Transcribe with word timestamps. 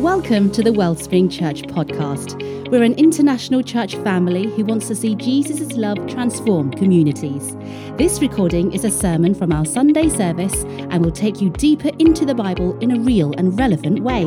Welcome 0.00 0.50
to 0.52 0.62
the 0.62 0.72
Wellspring 0.72 1.28
Church 1.28 1.60
podcast. 1.60 2.70
We're 2.70 2.82
an 2.82 2.94
international 2.94 3.62
church 3.62 3.96
family 3.96 4.46
who 4.56 4.64
wants 4.64 4.88
to 4.88 4.94
see 4.94 5.14
Jesus' 5.14 5.74
love 5.74 5.98
transform 6.06 6.70
communities. 6.70 7.54
This 7.98 8.18
recording 8.22 8.72
is 8.72 8.86
a 8.86 8.90
sermon 8.90 9.34
from 9.34 9.52
our 9.52 9.66
Sunday 9.66 10.08
service 10.08 10.64
and 10.88 11.04
will 11.04 11.12
take 11.12 11.42
you 11.42 11.50
deeper 11.50 11.90
into 11.98 12.24
the 12.24 12.34
Bible 12.34 12.78
in 12.78 12.92
a 12.92 12.98
real 12.98 13.34
and 13.36 13.58
relevant 13.58 14.00
way. 14.00 14.22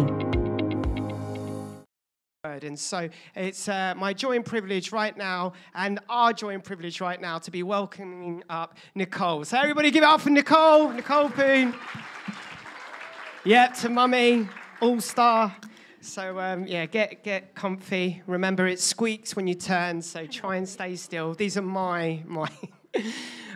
And 2.44 2.78
so 2.80 3.10
it's 3.36 3.68
uh, 3.68 3.96
my 3.98 4.14
joy 4.14 4.36
and 4.36 4.46
privilege 4.46 4.92
right 4.92 5.18
now, 5.18 5.54
and 5.74 6.00
our 6.08 6.34
joy 6.34 6.54
and 6.54 6.64
privilege 6.64 7.02
right 7.02 7.20
now, 7.20 7.40
to 7.40 7.50
be 7.50 7.64
welcoming 7.64 8.44
up 8.48 8.78
Nicole. 8.94 9.44
So, 9.44 9.58
everybody 9.58 9.90
give 9.90 10.04
it 10.04 10.08
up 10.08 10.22
for 10.22 10.30
Nicole, 10.30 10.92
Nicole 10.92 11.32
Poon. 11.32 11.74
Yep, 13.44 13.74
to 13.78 13.90
mummy, 13.90 14.48
all 14.84 15.00
star. 15.00 15.56
So 16.02 16.38
um, 16.40 16.68
yeah, 16.68 16.86
get 16.86 17.24
get 17.24 17.56
comfy. 17.56 18.22
Remember, 18.28 18.68
it 18.68 18.82
squeaks 18.82 19.36
when 19.36 19.48
you 19.48 19.56
turn, 19.56 20.02
so 20.02 20.26
try 20.26 20.58
and 20.58 20.68
stay 20.68 20.98
still. 20.98 21.34
These 21.34 21.58
are 21.58 21.62
my 21.62 22.22
my 22.26 22.50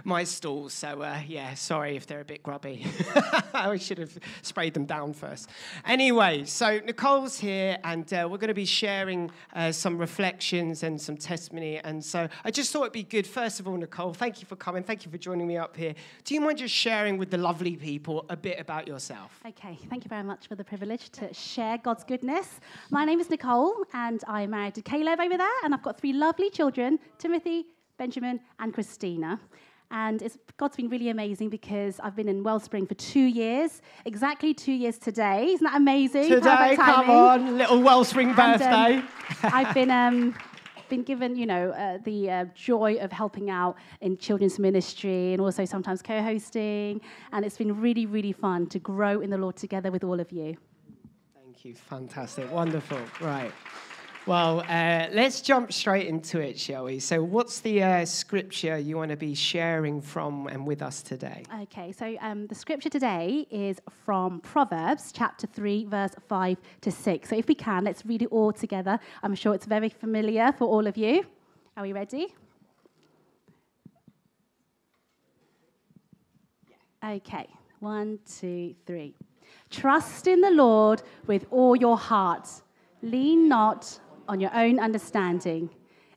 my 0.04 0.23
stalls. 0.23 0.73
So 0.73 1.02
uh, 1.02 1.20
yeah, 1.27 1.54
sorry 1.54 1.95
if 1.95 2.08
they're 2.08 2.22
a 2.22 2.26
bit 2.26 2.41
grubby. 2.41 2.86
I 3.54 3.76
should 3.78 3.98
have 3.98 4.18
sprayed 4.41 4.73
them 4.73 4.86
down 4.86 5.14
first. 5.14 5.50
Anyway, 5.86 6.45
so 6.45 6.80
Nicole's 6.80 7.38
here, 7.38 7.78
and 7.84 8.12
uh, 8.14 8.28
we're 8.30 8.38
going 8.38 8.48
to 8.48 8.54
be 8.54 8.66
sharing 8.66 9.30
uh, 9.54 9.72
some 9.72 9.98
reflections 9.98 10.84
and 10.84 11.00
some 11.00 11.18
testimony. 11.18 11.80
And 11.80 12.04
so 12.04 12.28
I 12.45 12.52
just 12.52 12.72
thought 12.72 12.84
it'd 12.84 12.94
be 12.94 13.04
good. 13.04 13.28
First 13.28 13.59
of 13.59 13.68
all, 13.68 13.76
Nicole, 13.76 14.14
thank 14.14 14.40
you 14.42 14.48
for 14.48 14.55
coming. 14.55 14.84
Thank 14.84 15.05
you 15.05 15.12
for 15.12 15.18
joining 15.18 15.48
me 15.48 15.58
up 15.58 15.76
here. 15.76 15.94
Do 16.23 16.34
you 16.34 16.42
mind 16.42 16.59
just 16.59 16.73
sharing 16.73 17.17
with 17.17 17.30
the 17.30 17.38
lovely 17.38 17.76
people 17.76 18.26
a 18.30 18.38
bit 18.38 18.59
about 18.59 18.88
yourself? 18.88 19.40
Okay, 19.45 19.78
thank 19.90 20.06
you 20.06 20.09
very 20.09 20.23
much 20.23 20.48
for 20.48 20.56
the 20.56 20.64
privilege 20.64 21.09
to 21.12 21.34
share 21.34 21.78
God's 21.78 22.04
goodness. 22.04 22.59
My 22.92 23.04
name 23.04 23.20
is 23.20 23.30
Nicole, 23.30 23.84
and 23.94 24.23
I'm 24.28 24.52
married 24.52 24.75
to 24.75 24.81
Caleb 24.81 25.19
over 25.19 25.38
there, 25.38 25.47
and 25.64 25.73
I've 25.73 25.84
got 25.84 26.00
three 26.00 26.14
lovely 26.14 26.50
children 26.50 27.00
Timothy, 27.17 27.66
Benjamin, 27.98 28.40
and 28.59 28.73
Christina. 28.73 29.40
And 29.90 30.22
God's 30.58 30.76
been 30.76 30.90
really 30.90 31.09
amazing 31.09 31.50
because 31.50 32.00
I've 32.02 32.16
been 32.16 32.28
in 32.28 32.44
Wellspring 32.44 32.88
for 32.88 32.95
two 32.95 33.22
years, 33.22 33.81
exactly 34.06 34.53
two 34.53 34.73
years 34.73 34.98
today. 34.98 35.45
Isn't 35.45 35.64
that 35.64 35.78
amazing? 35.78 36.30
Today, 36.30 36.75
come 36.75 37.09
on, 37.09 37.58
little 37.58 37.81
Wellspring 37.81 38.34
birthday. 38.34 38.66
And, 38.95 39.03
um, 39.44 39.52
I've 39.53 39.73
been. 39.73 39.92
Um, 39.92 40.36
been 40.90 41.03
given, 41.03 41.36
you 41.36 41.45
know, 41.45 41.72
uh, 41.72 41.98
the 42.06 42.31
uh, 42.31 42.45
joy 42.56 42.95
of 43.02 43.12
helping 43.12 43.50
out 43.50 43.75
in 44.00 44.18
children's 44.18 44.58
ministry 44.58 45.34
and 45.34 45.42
also 45.42 45.66
sometimes 45.66 46.02
co-hosting, 46.02 47.02
and 47.34 47.44
it's 47.44 47.58
been 47.58 47.81
really, 47.81 48.06
really 48.06 48.31
fun 48.31 48.66
to 48.68 48.80
grow 48.80 49.20
in 49.20 49.30
the 49.30 49.38
Lord 49.38 49.58
together 49.58 49.92
with 49.92 50.06
all 50.06 50.22
of 50.22 50.31
you. 50.31 50.56
Thank 51.36 51.66
you, 51.66 51.75
fantastic, 51.75 52.50
wonderful, 52.53 53.00
right. 53.20 53.52
Well, 54.28 54.59
uh, 54.67 55.08
let's 55.14 55.39
jump 55.39 55.72
straight 55.72 56.08
into 56.08 56.42
it, 56.42 56.59
shall 56.59 56.83
we? 56.83 57.00
So, 57.00 57.23
what's 57.23 57.61
the 57.61 57.81
uh, 57.81 58.03
scripture 58.03 58.78
you 58.78 58.97
want 58.97 59.11
to 59.11 59.16
be 59.16 59.34
sharing 59.34 60.02
from 60.02 60.47
and 60.47 60.67
with 60.67 60.81
us 60.81 61.02
today? 61.02 61.44
Okay, 61.61 61.94
so 61.94 62.17
um, 62.19 62.45
the 62.47 62.53
scripture 62.53 62.89
today 62.89 63.47
is 63.50 63.80
from 64.03 64.42
Proverbs 64.42 65.14
chapter 65.14 65.47
3, 65.47 65.86
verse 65.86 66.11
5 66.28 66.58
to 66.81 66.92
6. 66.92 67.30
So, 67.30 67.38
if 67.38 67.47
we 67.47 67.56
can, 67.56 67.86
let's 67.86 68.06
read 68.06 68.22
it 68.22 68.28
all 68.30 68.52
together. 68.52 69.00
I'm 69.23 69.34
sure 69.34 69.53
it's 69.53 69.66
very 69.66 69.88
familiar 69.88 70.52
for 70.52 70.67
all 70.67 70.88
of 70.88 70.97
you. 70.97 71.23
Are 71.78 71.84
we 71.84 71.94
ready? 71.94 72.36
Okay, 77.02 77.47
one, 77.80 78.19
two, 78.30 78.75
three. 78.86 79.16
Trust 79.69 80.28
in 80.28 80.41
the 80.41 80.52
Lord 80.52 81.02
with 81.28 81.45
all 81.50 81.78
your 81.78 81.97
heart. 81.97 82.50
Lean 83.02 83.47
not 83.47 84.00
on 84.28 84.39
your 84.39 84.53
own 84.53 84.80
understanding. 84.80 85.70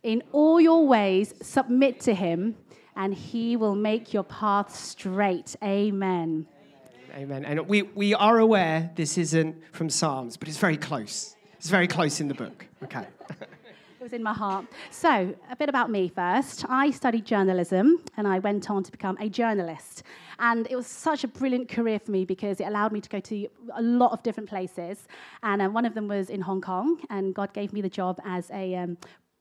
In 0.03 0.23
all 0.33 0.61
your 0.61 0.87
ways, 0.87 1.35
submit 1.43 2.01
to 2.01 2.15
him, 2.15 2.57
and 2.97 3.15
he 3.15 3.57
will 3.57 3.75
make 3.75 4.13
your 4.13 4.25
path 4.25 4.75
straight. 4.75 5.57
Amen. 5.63 6.47
Amen. 7.15 7.45
And 7.45 7.67
we, 7.69 7.83
we 7.83 8.15
are 8.15 8.39
aware 8.39 8.91
this 8.95 9.19
isn't 9.19 9.57
from 9.73 9.91
Psalms, 9.91 10.37
but 10.37 10.49
it's 10.49 10.59
very 10.59 10.77
close. 10.77 11.37
It's 11.59 11.69
very 11.69 11.89
close 11.89 12.21
in 12.21 12.29
the 12.29 12.35
book. 12.35 12.67
Okay. 12.83 13.07
It 14.01 14.05
was 14.05 14.13
in 14.15 14.23
my 14.23 14.33
heart. 14.33 14.65
So, 14.91 15.35
a 15.51 15.57
bit 15.57 15.69
about 15.69 15.91
me 15.91 16.09
first. 16.09 16.65
I 16.71 16.91
studied 16.91 17.27
journalism 17.27 18.03
and 18.17 18.27
I 18.27 18.39
went 18.39 18.71
on 18.71 18.83
to 18.83 18.91
become 18.91 19.19
a 19.21 19.29
journalist. 19.29 20.05
And 20.41 20.67
it 20.71 20.75
was 20.75 20.87
such 20.87 21.23
a 21.23 21.29
brilliant 21.29 21.69
career 21.69 21.99
for 21.99 22.11
me 22.11 22.25
because 22.25 22.61
it 22.61 22.65
allowed 22.65 22.93
me 22.93 23.01
to 23.01 23.09
go 23.09 23.21
to 23.21 23.47
a 23.77 23.83
lot 23.83 24.13
of 24.13 24.23
different 24.23 24.49
places. 24.49 25.07
And 25.43 25.61
uh, 25.61 25.69
one 25.69 25.85
of 25.85 25.95
them 25.95 26.09
was 26.09 26.31
in 26.31 26.41
Hong 26.41 26.63
Kong, 26.63 26.99
and 27.11 27.35
God 27.35 27.53
gave 27.53 27.73
me 27.73 27.83
the 27.83 27.91
job 27.91 28.21
as 28.25 28.51
a 28.51 28.75
um, 28.75 28.97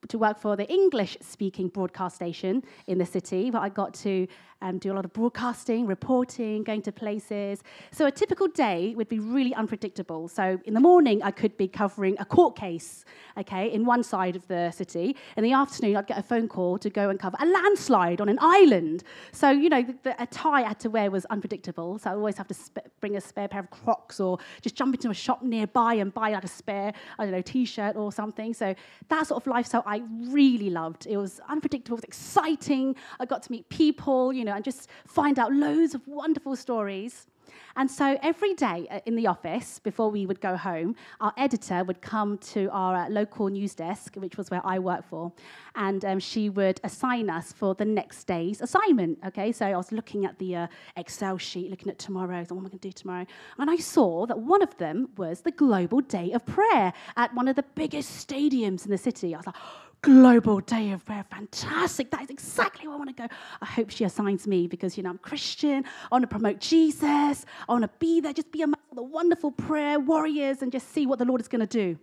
to 0.08 0.18
work 0.18 0.40
for 0.40 0.56
the 0.56 0.70
English 0.72 1.18
speaking 1.22 1.68
broadcast 1.68 2.16
station 2.16 2.64
in 2.88 2.98
the 2.98 3.06
city, 3.06 3.52
but 3.52 3.62
I 3.62 3.70
got 3.70 3.94
to 3.96 4.28
um, 4.62 4.78
do 4.78 4.92
a 4.92 4.96
lot 4.96 5.06
of 5.06 5.14
broadcasting, 5.14 5.86
reporting, 5.86 6.64
going 6.64 6.82
to 6.84 6.92
places. 6.92 7.64
So 7.92 8.06
a 8.06 8.12
typical 8.12 8.48
day 8.48 8.94
would 8.96 9.10
be 9.10 9.20
really 9.20 9.54
unpredictable. 9.54 10.28
So 10.28 10.60
in 10.66 10.74
the 10.74 10.80
morning, 10.80 11.24
I 11.24 11.32
could 11.32 11.56
be 11.58 11.68
covering 11.68 12.16
a 12.20 12.26
court 12.26 12.56
case, 12.56 13.06
okay, 13.38 13.72
in 13.72 13.86
one 13.86 14.04
side 14.04 14.36
of 14.36 14.48
the 14.48 14.72
city. 14.72 15.16
In 15.38 15.44
the 15.44 15.54
afternoon, 15.54 15.96
I'd 15.96 16.08
get 16.08 16.18
a 16.18 16.24
phone 16.24 16.48
call 16.48 16.78
to 16.80 16.90
go 16.90 17.10
and 17.10 17.20
cover 17.20 17.38
a 17.40 17.46
landslide 17.46 18.22
on 18.22 18.30
an 18.30 18.38
island. 18.42 19.04
So, 19.32 19.50
you 19.50 19.70
know, 19.70 19.82
the, 19.82 19.96
the 20.04 20.22
attire 20.22 20.66
I 20.66 20.68
had 20.68 20.80
to 20.82 20.90
wear 20.90 21.10
was 21.10 21.26
unpredictable. 21.26 22.00
So 22.00 22.10
I 22.10 22.14
always 22.14 22.38
have 22.38 22.48
to 22.48 22.56
bring 23.00 23.16
a 23.16 23.22
spare 23.22 23.48
pair 23.48 23.62
of 23.62 23.70
Crocs 23.70 24.20
or 24.20 24.40
just 24.62 24.76
jump 24.76 24.96
into 24.96 25.10
a 25.10 25.14
shop 25.14 25.42
nearby 25.42 25.94
and 25.96 26.14
buy 26.14 26.32
like 26.32 26.44
a 26.44 26.48
spare, 26.48 26.94
I 27.18 27.24
don't 27.24 27.32
know, 27.32 27.42
t-shirt 27.42 27.96
or 27.96 28.12
something. 28.12 28.54
So 28.54 28.76
that 29.08 29.28
sort 29.28 29.42
of 29.42 29.48
lifestyle 29.48 29.84
I 29.86 30.02
really 30.28 30.70
loved. 30.70 31.08
It 31.08 31.18
was 31.18 31.40
unpredictable, 31.48 31.98
it 31.98 32.02
was 32.02 32.04
exciting. 32.04 32.96
I 33.20 33.26
got 33.26 33.44
to 33.44 33.52
meet 33.52 33.70
people, 33.70 34.34
you 34.34 34.44
know, 34.44 34.49
know, 34.50 34.56
and 34.56 34.66
just 34.66 34.90
find 35.08 35.40
out 35.40 35.54
loads 35.54 35.94
of 35.96 36.08
wonderful 36.08 36.56
stories. 36.56 37.28
And 37.76 37.90
so 37.90 38.18
every 38.22 38.54
day 38.54 38.88
uh, 38.90 39.00
in 39.06 39.16
the 39.16 39.28
office, 39.28 39.80
before 39.80 40.10
we 40.12 40.26
would 40.26 40.42
go 40.42 40.58
home, 40.58 40.96
our 41.22 41.34
editor 41.38 41.84
would 41.84 42.02
come 42.02 42.38
to 42.40 42.70
our 42.72 42.96
uh, 42.96 43.10
local 43.10 43.48
news 43.48 43.74
desk, 43.76 44.16
which 44.16 44.38
was 44.38 44.52
where 44.52 44.62
I 44.66 44.80
worked 44.80 45.06
for, 45.06 45.32
and 45.76 46.04
um, 46.04 46.20
she 46.20 46.50
would 46.50 46.80
assign 46.84 47.30
us 47.30 47.54
for 47.54 47.76
the 47.76 47.86
next 47.86 48.26
day's 48.26 48.62
assignment. 48.62 49.20
Okay, 49.26 49.52
so 49.52 49.66
I 49.66 49.78
was 49.78 49.92
looking 49.92 50.26
at 50.26 50.38
the 50.40 50.56
uh, 50.56 50.68
Excel 50.98 51.38
sheet, 51.38 51.70
looking 51.70 51.90
at 51.90 52.00
tomorrow, 52.00 52.44
so 52.44 52.56
what 52.56 52.62
am 52.62 52.66
I 52.68 52.70
going 52.70 52.80
to 52.80 52.88
do 52.90 52.92
tomorrow? 52.92 53.26
And 53.58 53.70
I 53.70 53.78
saw 53.78 54.26
that 54.26 54.40
one 54.40 54.62
of 54.62 54.76
them 54.78 55.10
was 55.18 55.42
the 55.42 55.52
Global 55.52 56.02
Day 56.02 56.32
of 56.34 56.46
Prayer 56.46 56.92
at 57.16 57.34
one 57.34 57.48
of 57.48 57.56
the 57.56 57.66
biggest 57.76 58.28
stadiums 58.28 58.86
in 58.86 58.92
the 58.92 58.98
city. 58.98 59.34
I 59.34 59.38
was 59.38 59.48
like, 59.48 59.56
global 60.02 60.60
day 60.62 60.92
of 60.92 61.06
prayer. 61.06 61.26
Fantastic. 61.30 62.12
That 62.12 62.22
is 62.22 62.30
exactly 62.30 62.88
where 62.88 62.96
I 62.96 62.98
want 62.98 63.16
to 63.16 63.28
go. 63.28 63.36
I 63.62 63.66
hope 63.66 63.90
she 63.90 64.04
assigns 64.04 64.48
me 64.48 64.68
because, 64.68 64.98
you 64.98 65.04
know, 65.04 65.10
I'm 65.10 65.18
Christian. 65.18 65.84
I 65.86 66.08
want 66.16 66.24
to 66.24 66.28
promote 66.28 66.60
Jesus. 66.60 67.46
I 67.68 67.72
want 67.72 67.84
to 67.84 67.90
be 68.00 68.22
there, 68.22 68.34
just 68.34 68.52
be 68.52 68.62
among 68.62 68.80
the 68.94 69.04
wonderful 69.04 69.52
prayer 69.52 70.00
warriors 70.00 70.62
and 70.62 70.72
just 70.72 70.94
see 70.94 71.06
what 71.06 71.20
the 71.20 71.26
Lord 71.26 71.42
is 71.42 71.48
going 71.48 71.66
to 71.66 71.68
do. 71.68 71.98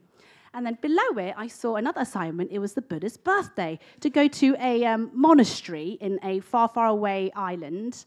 And 0.54 0.64
then 0.64 0.78
below 0.80 1.18
it, 1.18 1.34
I 1.36 1.48
saw 1.48 1.76
another 1.76 2.00
assignment. 2.00 2.50
It 2.50 2.60
was 2.60 2.72
the 2.72 2.80
Buddha's 2.80 3.18
birthday 3.18 3.78
to 4.00 4.08
go 4.08 4.26
to 4.26 4.56
a 4.58 4.86
um, 4.86 5.10
monastery 5.12 5.98
in 6.00 6.18
a 6.22 6.40
far, 6.40 6.68
far 6.68 6.86
away 6.86 7.30
island 7.36 8.06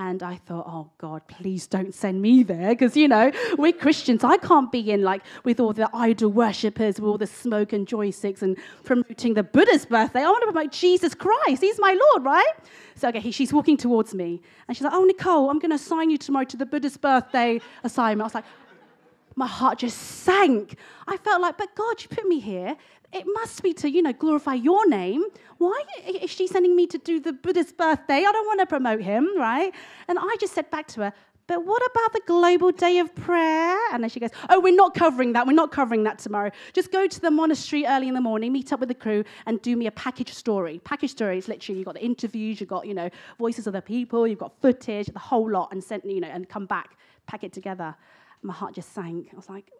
and 0.00 0.22
I 0.22 0.36
thought, 0.36 0.64
oh 0.66 0.88
God, 0.96 1.28
please 1.28 1.66
don't 1.66 1.94
send 1.94 2.22
me 2.22 2.42
there. 2.42 2.70
Because, 2.70 2.96
you 2.96 3.06
know, 3.06 3.30
we're 3.58 3.74
Christians. 3.74 4.24
I 4.24 4.38
can't 4.38 4.72
be 4.72 4.90
in 4.90 5.02
like 5.02 5.22
with 5.44 5.60
all 5.60 5.74
the 5.74 5.90
idol 5.92 6.30
worshippers, 6.30 6.98
with 6.98 7.06
all 7.06 7.18
the 7.18 7.26
smoke 7.26 7.74
and 7.74 7.86
joss 7.86 8.16
sticks 8.16 8.40
and 8.40 8.56
promoting 8.84 9.34
the 9.34 9.42
Buddha's 9.42 9.84
birthday. 9.84 10.20
I 10.20 10.24
want 10.24 10.40
to 10.40 10.52
promote 10.52 10.72
Jesus 10.72 11.14
Christ. 11.14 11.60
He's 11.60 11.78
my 11.78 11.92
Lord, 11.92 12.24
right? 12.24 12.54
So, 12.94 13.08
okay, 13.08 13.30
she's 13.30 13.52
walking 13.52 13.76
towards 13.76 14.14
me. 14.14 14.40
And 14.66 14.76
she's 14.76 14.84
like, 14.84 14.94
oh, 14.94 15.04
Nicole, 15.04 15.50
I'm 15.50 15.58
going 15.58 15.70
to 15.70 15.76
assign 15.76 16.08
you 16.08 16.16
tomorrow 16.16 16.46
to 16.46 16.56
the 16.56 16.66
Buddha's 16.66 16.96
birthday 16.96 17.60
assignment. 17.84 18.22
I 18.22 18.24
was 18.24 18.34
like, 18.34 18.44
my 19.36 19.46
heart 19.46 19.78
just 19.78 19.98
sank. 19.98 20.76
I 21.06 21.16
felt 21.16 21.40
like, 21.40 21.58
but 21.58 21.74
God, 21.74 22.02
you 22.02 22.08
put 22.08 22.26
me 22.26 22.40
here 22.40 22.76
it 23.12 23.24
must 23.26 23.62
be 23.62 23.72
to, 23.74 23.90
you 23.90 24.02
know, 24.02 24.12
glorify 24.12 24.54
your 24.54 24.88
name. 24.88 25.24
Why 25.58 25.82
is 26.06 26.30
she 26.30 26.46
sending 26.46 26.76
me 26.76 26.86
to 26.88 26.98
do 26.98 27.20
the 27.20 27.32
Buddha's 27.32 27.72
birthday? 27.72 28.24
I 28.24 28.32
don't 28.32 28.46
want 28.46 28.60
to 28.60 28.66
promote 28.66 29.00
him, 29.00 29.36
right? 29.36 29.74
And 30.08 30.18
I 30.18 30.36
just 30.38 30.54
said 30.54 30.70
back 30.70 30.86
to 30.88 31.02
her, 31.02 31.12
but 31.48 31.66
what 31.66 31.82
about 31.90 32.12
the 32.12 32.20
global 32.28 32.70
day 32.70 32.98
of 32.98 33.12
prayer? 33.16 33.76
And 33.92 34.04
then 34.04 34.08
she 34.08 34.20
goes, 34.20 34.30
Oh, 34.48 34.60
we're 34.60 34.76
not 34.76 34.94
covering 34.94 35.32
that. 35.32 35.48
We're 35.48 35.52
not 35.52 35.72
covering 35.72 36.04
that 36.04 36.20
tomorrow. 36.20 36.52
Just 36.72 36.92
go 36.92 37.08
to 37.08 37.20
the 37.20 37.32
monastery 37.32 37.84
early 37.84 38.06
in 38.06 38.14
the 38.14 38.20
morning, 38.20 38.52
meet 38.52 38.72
up 38.72 38.78
with 38.78 38.88
the 38.88 38.94
crew, 38.94 39.24
and 39.46 39.60
do 39.60 39.74
me 39.74 39.88
a 39.88 39.90
package 39.90 40.32
story. 40.32 40.80
Package 40.84 41.10
story 41.10 41.38
is 41.38 41.48
literally 41.48 41.80
you've 41.80 41.86
got 41.86 41.94
the 41.94 42.04
interviews, 42.04 42.60
you've 42.60 42.68
got, 42.68 42.86
you 42.86 42.94
know, 42.94 43.10
voices 43.36 43.66
of 43.66 43.72
the 43.72 43.82
people, 43.82 44.28
you've 44.28 44.38
got 44.38 44.52
footage, 44.62 45.08
the 45.08 45.18
whole 45.18 45.50
lot, 45.50 45.72
and 45.72 45.82
send, 45.82 46.04
you 46.04 46.20
know, 46.20 46.28
and 46.28 46.48
come 46.48 46.66
back, 46.66 46.96
pack 47.26 47.42
it 47.42 47.52
together. 47.52 47.96
My 48.42 48.54
heart 48.54 48.74
just 48.74 48.92
sank. 48.94 49.28
I 49.32 49.36
was 49.36 49.48
like, 49.48 49.70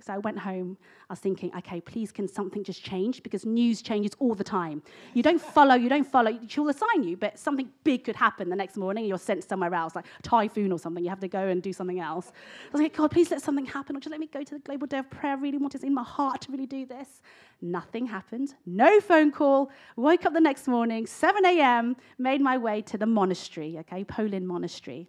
So 0.00 0.12
I 0.12 0.18
went 0.18 0.38
home. 0.38 0.76
I 1.08 1.12
was 1.12 1.20
thinking, 1.20 1.50
okay, 1.58 1.80
please, 1.80 2.12
can 2.12 2.28
something 2.28 2.62
just 2.62 2.82
change? 2.84 3.22
Because 3.22 3.44
news 3.44 3.82
changes 3.82 4.12
all 4.18 4.34
the 4.34 4.44
time. 4.44 4.82
You 5.14 5.22
don't 5.22 5.40
follow, 5.56 5.74
you 5.74 5.88
don't 5.88 6.06
follow. 6.06 6.38
She'll 6.46 6.68
assign 6.68 7.02
you, 7.02 7.16
but 7.16 7.38
something 7.38 7.68
big 7.82 8.04
could 8.04 8.16
happen 8.16 8.48
the 8.48 8.56
next 8.56 8.76
morning 8.76 9.02
and 9.02 9.08
you're 9.08 9.18
sent 9.18 9.42
somewhere 9.44 9.74
else, 9.74 9.96
like 9.96 10.06
typhoon 10.22 10.70
or 10.72 10.78
something. 10.78 11.02
You 11.02 11.10
have 11.10 11.20
to 11.20 11.28
go 11.28 11.48
and 11.48 11.62
do 11.62 11.72
something 11.72 12.00
else. 12.00 12.32
I 12.68 12.70
was 12.72 12.80
like, 12.80 12.96
God, 12.96 13.10
please 13.10 13.30
let 13.30 13.42
something 13.42 13.66
happen. 13.66 13.96
Or 13.96 14.00
just 14.00 14.10
let 14.10 14.20
me 14.20 14.28
go 14.32 14.42
to 14.42 14.54
the 14.54 14.60
Global 14.60 14.86
day 14.86 14.98
of 14.98 15.10
Prayer. 15.10 15.32
I 15.32 15.36
really 15.40 15.58
want 15.58 15.74
it 15.74 15.82
in 15.82 15.94
my 15.94 16.04
heart 16.04 16.42
to 16.42 16.52
really 16.52 16.66
do 16.66 16.86
this. 16.86 17.22
Nothing 17.60 18.06
happened. 18.06 18.54
No 18.66 19.00
phone 19.00 19.32
call. 19.32 19.70
Woke 19.96 20.26
up 20.26 20.32
the 20.32 20.40
next 20.40 20.68
morning, 20.68 21.06
7 21.06 21.44
a.m., 21.44 21.96
made 22.18 22.40
my 22.40 22.56
way 22.56 22.82
to 22.82 22.98
the 22.98 23.06
monastery, 23.06 23.76
okay, 23.80 24.04
Po 24.04 24.22
Lin 24.22 24.46
Monastery 24.46 25.08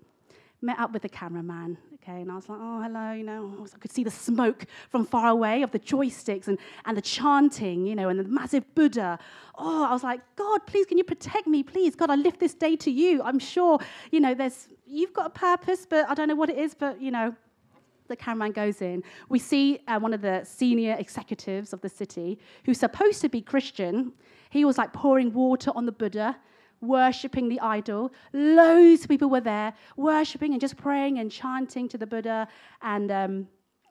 met 0.61 0.79
up 0.79 0.91
with 0.91 1.01
the 1.01 1.09
cameraman, 1.09 1.77
okay, 2.09 2.21
and 2.21 2.31
I 2.31 2.35
was 2.35 2.49
like, 2.49 2.59
oh, 2.61 2.81
hello, 2.81 3.11
you 3.11 3.23
know, 3.23 3.65
I 3.73 3.77
could 3.77 3.91
see 3.91 4.03
the 4.03 4.11
smoke 4.11 4.65
from 4.89 5.05
far 5.05 5.29
away 5.29 5.61
of 5.61 5.71
the 5.71 5.79
joss 5.79 6.15
sticks 6.15 6.47
and, 6.47 6.57
and 6.85 6.97
the 6.97 7.01
chanting, 7.01 7.85
you 7.85 7.95
know, 7.95 8.09
and 8.09 8.19
the 8.19 8.23
massive 8.23 8.63
Buddha. 8.75 9.19
Oh, 9.57 9.85
I 9.85 9.93
was 9.93 10.03
like, 10.03 10.21
God, 10.35 10.65
please, 10.65 10.85
can 10.85 10.97
you 10.97 11.03
protect 11.03 11.47
me, 11.47 11.63
please? 11.63 11.95
God, 11.95 12.09
I 12.09 12.15
lift 12.15 12.39
this 12.39 12.53
day 12.53 12.75
to 12.77 12.91
you. 12.91 13.21
I'm 13.23 13.39
sure, 13.39 13.79
you 14.11 14.19
know, 14.19 14.33
there's, 14.33 14.69
you've 14.87 15.13
got 15.13 15.27
a 15.27 15.29
purpose, 15.29 15.85
but 15.89 16.09
I 16.09 16.13
don't 16.13 16.27
know 16.27 16.35
what 16.35 16.49
it 16.49 16.57
is, 16.57 16.73
but, 16.73 17.01
you 17.01 17.11
know, 17.11 17.35
the 18.07 18.15
cameraman 18.15 18.53
goes 18.53 18.81
in. 18.81 19.03
We 19.29 19.37
see 19.37 19.79
uh, 19.87 19.99
one 19.99 20.13
of 20.13 20.21
the 20.21 20.43
senior 20.43 20.95
executives 20.97 21.73
of 21.73 21.81
the 21.81 21.89
city 21.89 22.39
who's 22.63 22.79
supposed 22.79 23.21
to 23.21 23.29
be 23.29 23.41
Christian. 23.41 24.13
He 24.49 24.65
was 24.65 24.79
like 24.79 24.93
pouring 24.93 25.31
water 25.31 25.71
on 25.75 25.85
the 25.85 25.91
Buddha 25.91 26.37
worshipping 26.81 27.49
the 27.49 27.59
idol. 27.59 28.11
Loads 28.33 29.03
of 29.03 29.09
people 29.09 29.29
were 29.29 29.41
there, 29.41 29.73
worshipping 29.97 30.53
and 30.53 30.61
just 30.61 30.77
praying 30.77 31.19
and 31.19 31.31
chanting 31.31 31.87
to 31.89 31.97
the 31.97 32.07
Buddha. 32.07 32.47
And 32.81 33.11
um, 33.11 33.47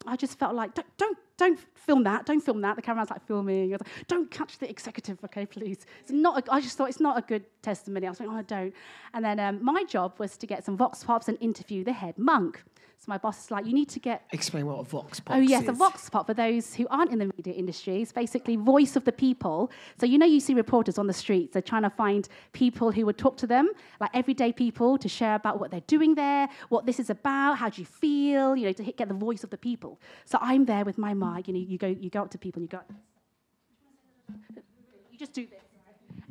I 0.06 0.16
just 0.16 0.38
felt 0.38 0.54
like, 0.54 0.74
don't, 0.74 0.96
don't, 0.96 1.18
don't 1.36 1.60
film 1.74 2.04
that. 2.04 2.26
Don't 2.26 2.40
film 2.40 2.60
that. 2.62 2.76
The 2.76 2.82
cameraman's 2.82 3.10
like 3.10 3.26
filming. 3.26 3.70
Like, 3.70 3.80
don't 4.06 4.30
catch 4.30 4.58
the 4.58 4.68
executive, 4.68 5.22
okay, 5.24 5.46
please. 5.46 5.86
It's 6.00 6.10
not. 6.10 6.48
A, 6.48 6.52
I 6.52 6.60
just 6.60 6.76
thought 6.76 6.88
it's 6.88 7.00
not 7.00 7.18
a 7.18 7.22
good 7.22 7.44
testimony. 7.62 8.06
I 8.06 8.10
was 8.10 8.20
like, 8.20 8.28
oh, 8.28 8.36
I 8.36 8.42
don't. 8.42 8.74
And 9.14 9.24
then 9.24 9.38
um, 9.40 9.64
my 9.64 9.84
job 9.84 10.18
was 10.18 10.36
to 10.38 10.46
get 10.46 10.64
some 10.64 10.76
vox 10.76 11.04
pops 11.04 11.28
and 11.28 11.38
interview 11.40 11.84
the 11.84 11.92
head 11.92 12.18
monk. 12.18 12.62
So 13.00 13.04
my 13.06 13.18
boss 13.18 13.44
is 13.44 13.50
like, 13.52 13.64
you 13.64 13.72
need 13.72 13.88
to 13.90 14.00
get. 14.00 14.22
Explain 14.32 14.66
what 14.66 14.80
a 14.80 14.82
vox 14.82 15.20
pop 15.20 15.36
Oh, 15.36 15.38
yes, 15.38 15.62
is. 15.62 15.68
a 15.68 15.72
vox 15.72 16.10
pop 16.10 16.26
for 16.26 16.34
those 16.34 16.74
who 16.74 16.84
aren't 16.90 17.12
in 17.12 17.20
the 17.20 17.26
media 17.36 17.54
industry 17.54 18.02
is 18.02 18.10
basically 18.10 18.56
voice 18.56 18.96
of 18.96 19.04
the 19.04 19.12
people. 19.12 19.70
So, 20.00 20.04
you 20.06 20.18
know, 20.18 20.26
you 20.26 20.40
see 20.40 20.52
reporters 20.52 20.98
on 20.98 21.06
the 21.06 21.12
streets, 21.12 21.52
they're 21.52 21.62
trying 21.62 21.84
to 21.84 21.90
find 21.90 22.28
people 22.52 22.90
who 22.90 23.06
would 23.06 23.16
talk 23.16 23.36
to 23.36 23.46
them, 23.46 23.70
like 24.00 24.10
everyday 24.14 24.52
people, 24.52 24.98
to 24.98 25.08
share 25.08 25.36
about 25.36 25.60
what 25.60 25.70
they're 25.70 25.80
doing 25.86 26.16
there, 26.16 26.48
what 26.70 26.86
this 26.86 26.98
is 26.98 27.08
about, 27.08 27.54
how 27.58 27.68
do 27.68 27.80
you 27.80 27.86
feel, 27.86 28.56
you 28.56 28.66
know, 28.66 28.72
to 28.72 28.82
hit, 28.82 28.96
get 28.96 29.06
the 29.06 29.14
voice 29.14 29.44
of 29.44 29.50
the 29.50 29.58
people. 29.58 30.00
So 30.24 30.36
I'm 30.40 30.64
there 30.64 30.84
with 30.84 30.98
my 30.98 31.14
mic, 31.14 31.46
you 31.46 31.54
know, 31.54 31.60
you 31.60 31.78
go, 31.78 31.86
you 31.86 32.10
go 32.10 32.22
up 32.22 32.30
to 32.32 32.38
people 32.38 32.60
and 32.62 32.72
you 32.72 32.78
go, 32.78 32.84
you 35.12 35.18
just 35.18 35.32
do 35.32 35.46
this. 35.46 35.60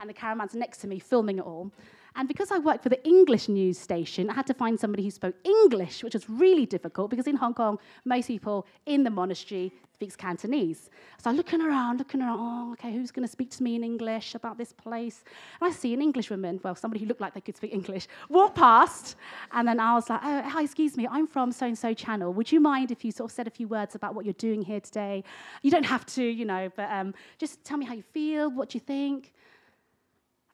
And 0.01 0.09
the 0.09 0.13
cameraman's 0.13 0.53
next 0.53 0.79
to 0.79 0.87
me 0.87 0.99
filming 0.99 1.37
it 1.39 1.45
all. 1.45 1.71
And 2.17 2.27
because 2.27 2.51
I 2.51 2.57
worked 2.57 2.81
for 2.81 2.89
the 2.89 3.07
English 3.07 3.47
news 3.47 3.77
station, 3.77 4.31
I 4.31 4.33
had 4.33 4.47
to 4.47 4.53
find 4.55 4.79
somebody 4.79 5.03
who 5.03 5.11
spoke 5.11 5.35
English, 5.43 6.03
which 6.03 6.15
was 6.15 6.27
really 6.27 6.65
difficult 6.65 7.11
because 7.11 7.27
in 7.27 7.35
Hong 7.35 7.53
Kong, 7.53 7.77
most 8.05 8.27
people 8.27 8.65
in 8.87 9.03
the 9.03 9.11
monastery 9.11 9.71
speaks 9.93 10.15
Cantonese. 10.15 10.89
So 11.19 11.29
I'm 11.29 11.37
looking 11.37 11.61
around, 11.61 11.97
looking 11.97 12.21
around, 12.21 12.39
oh, 12.39 12.71
okay, 12.73 12.91
who's 12.91 13.11
going 13.11 13.27
to 13.27 13.31
speak 13.31 13.51
to 13.51 13.63
me 13.63 13.75
in 13.75 13.83
English 13.83 14.33
about 14.33 14.57
this 14.57 14.73
place? 14.73 15.23
And 15.61 15.71
I 15.71 15.75
see 15.75 15.93
an 15.93 16.01
English 16.01 16.31
woman, 16.31 16.59
well, 16.63 16.73
somebody 16.73 16.99
who 17.01 17.07
looked 17.07 17.21
like 17.21 17.35
they 17.35 17.41
could 17.41 17.55
speak 17.55 17.71
English, 17.71 18.07
walk 18.29 18.55
past. 18.55 19.15
And 19.51 19.67
then 19.67 19.79
I 19.79 19.93
was 19.93 20.09
like, 20.09 20.21
oh, 20.23 20.41
hi, 20.41 20.63
excuse 20.63 20.97
me, 20.97 21.07
I'm 21.09 21.27
from 21.27 21.51
so-and-so 21.51 21.93
channel. 21.93 22.33
Would 22.33 22.51
you 22.51 22.59
mind 22.59 22.91
if 22.91 23.05
you 23.05 23.11
sort 23.11 23.29
of 23.29 23.35
said 23.35 23.47
a 23.47 23.51
few 23.51 23.67
words 23.67 23.93
about 23.93 24.15
what 24.15 24.25
you're 24.25 24.33
doing 24.33 24.63
here 24.63 24.79
today? 24.79 25.23
You 25.61 25.69
don't 25.69 25.85
have 25.85 26.05
to, 26.07 26.23
you 26.23 26.45
know, 26.45 26.71
but 26.75 26.89
um, 26.91 27.13
just 27.37 27.63
tell 27.63 27.77
me 27.77 27.85
how 27.85 27.93
you 27.93 28.03
feel, 28.03 28.49
what 28.49 28.69
do 28.69 28.77
you 28.77 28.83
think? 28.95 29.33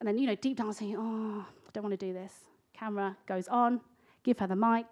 And 0.04 0.10
then, 0.10 0.18
you 0.18 0.28
know, 0.28 0.36
deep 0.36 0.58
down, 0.58 0.68
I'm 0.68 0.74
saying, 0.74 0.98
oh, 1.00 1.46
I 1.48 1.70
don't 1.72 1.82
want 1.82 1.98
to 1.98 2.06
do 2.06 2.12
this. 2.12 2.34
Camera 2.74 3.16
goes 3.26 3.48
on, 3.48 3.80
give 4.24 4.38
her 4.40 4.48
the 4.48 4.56
mic. 4.58 4.86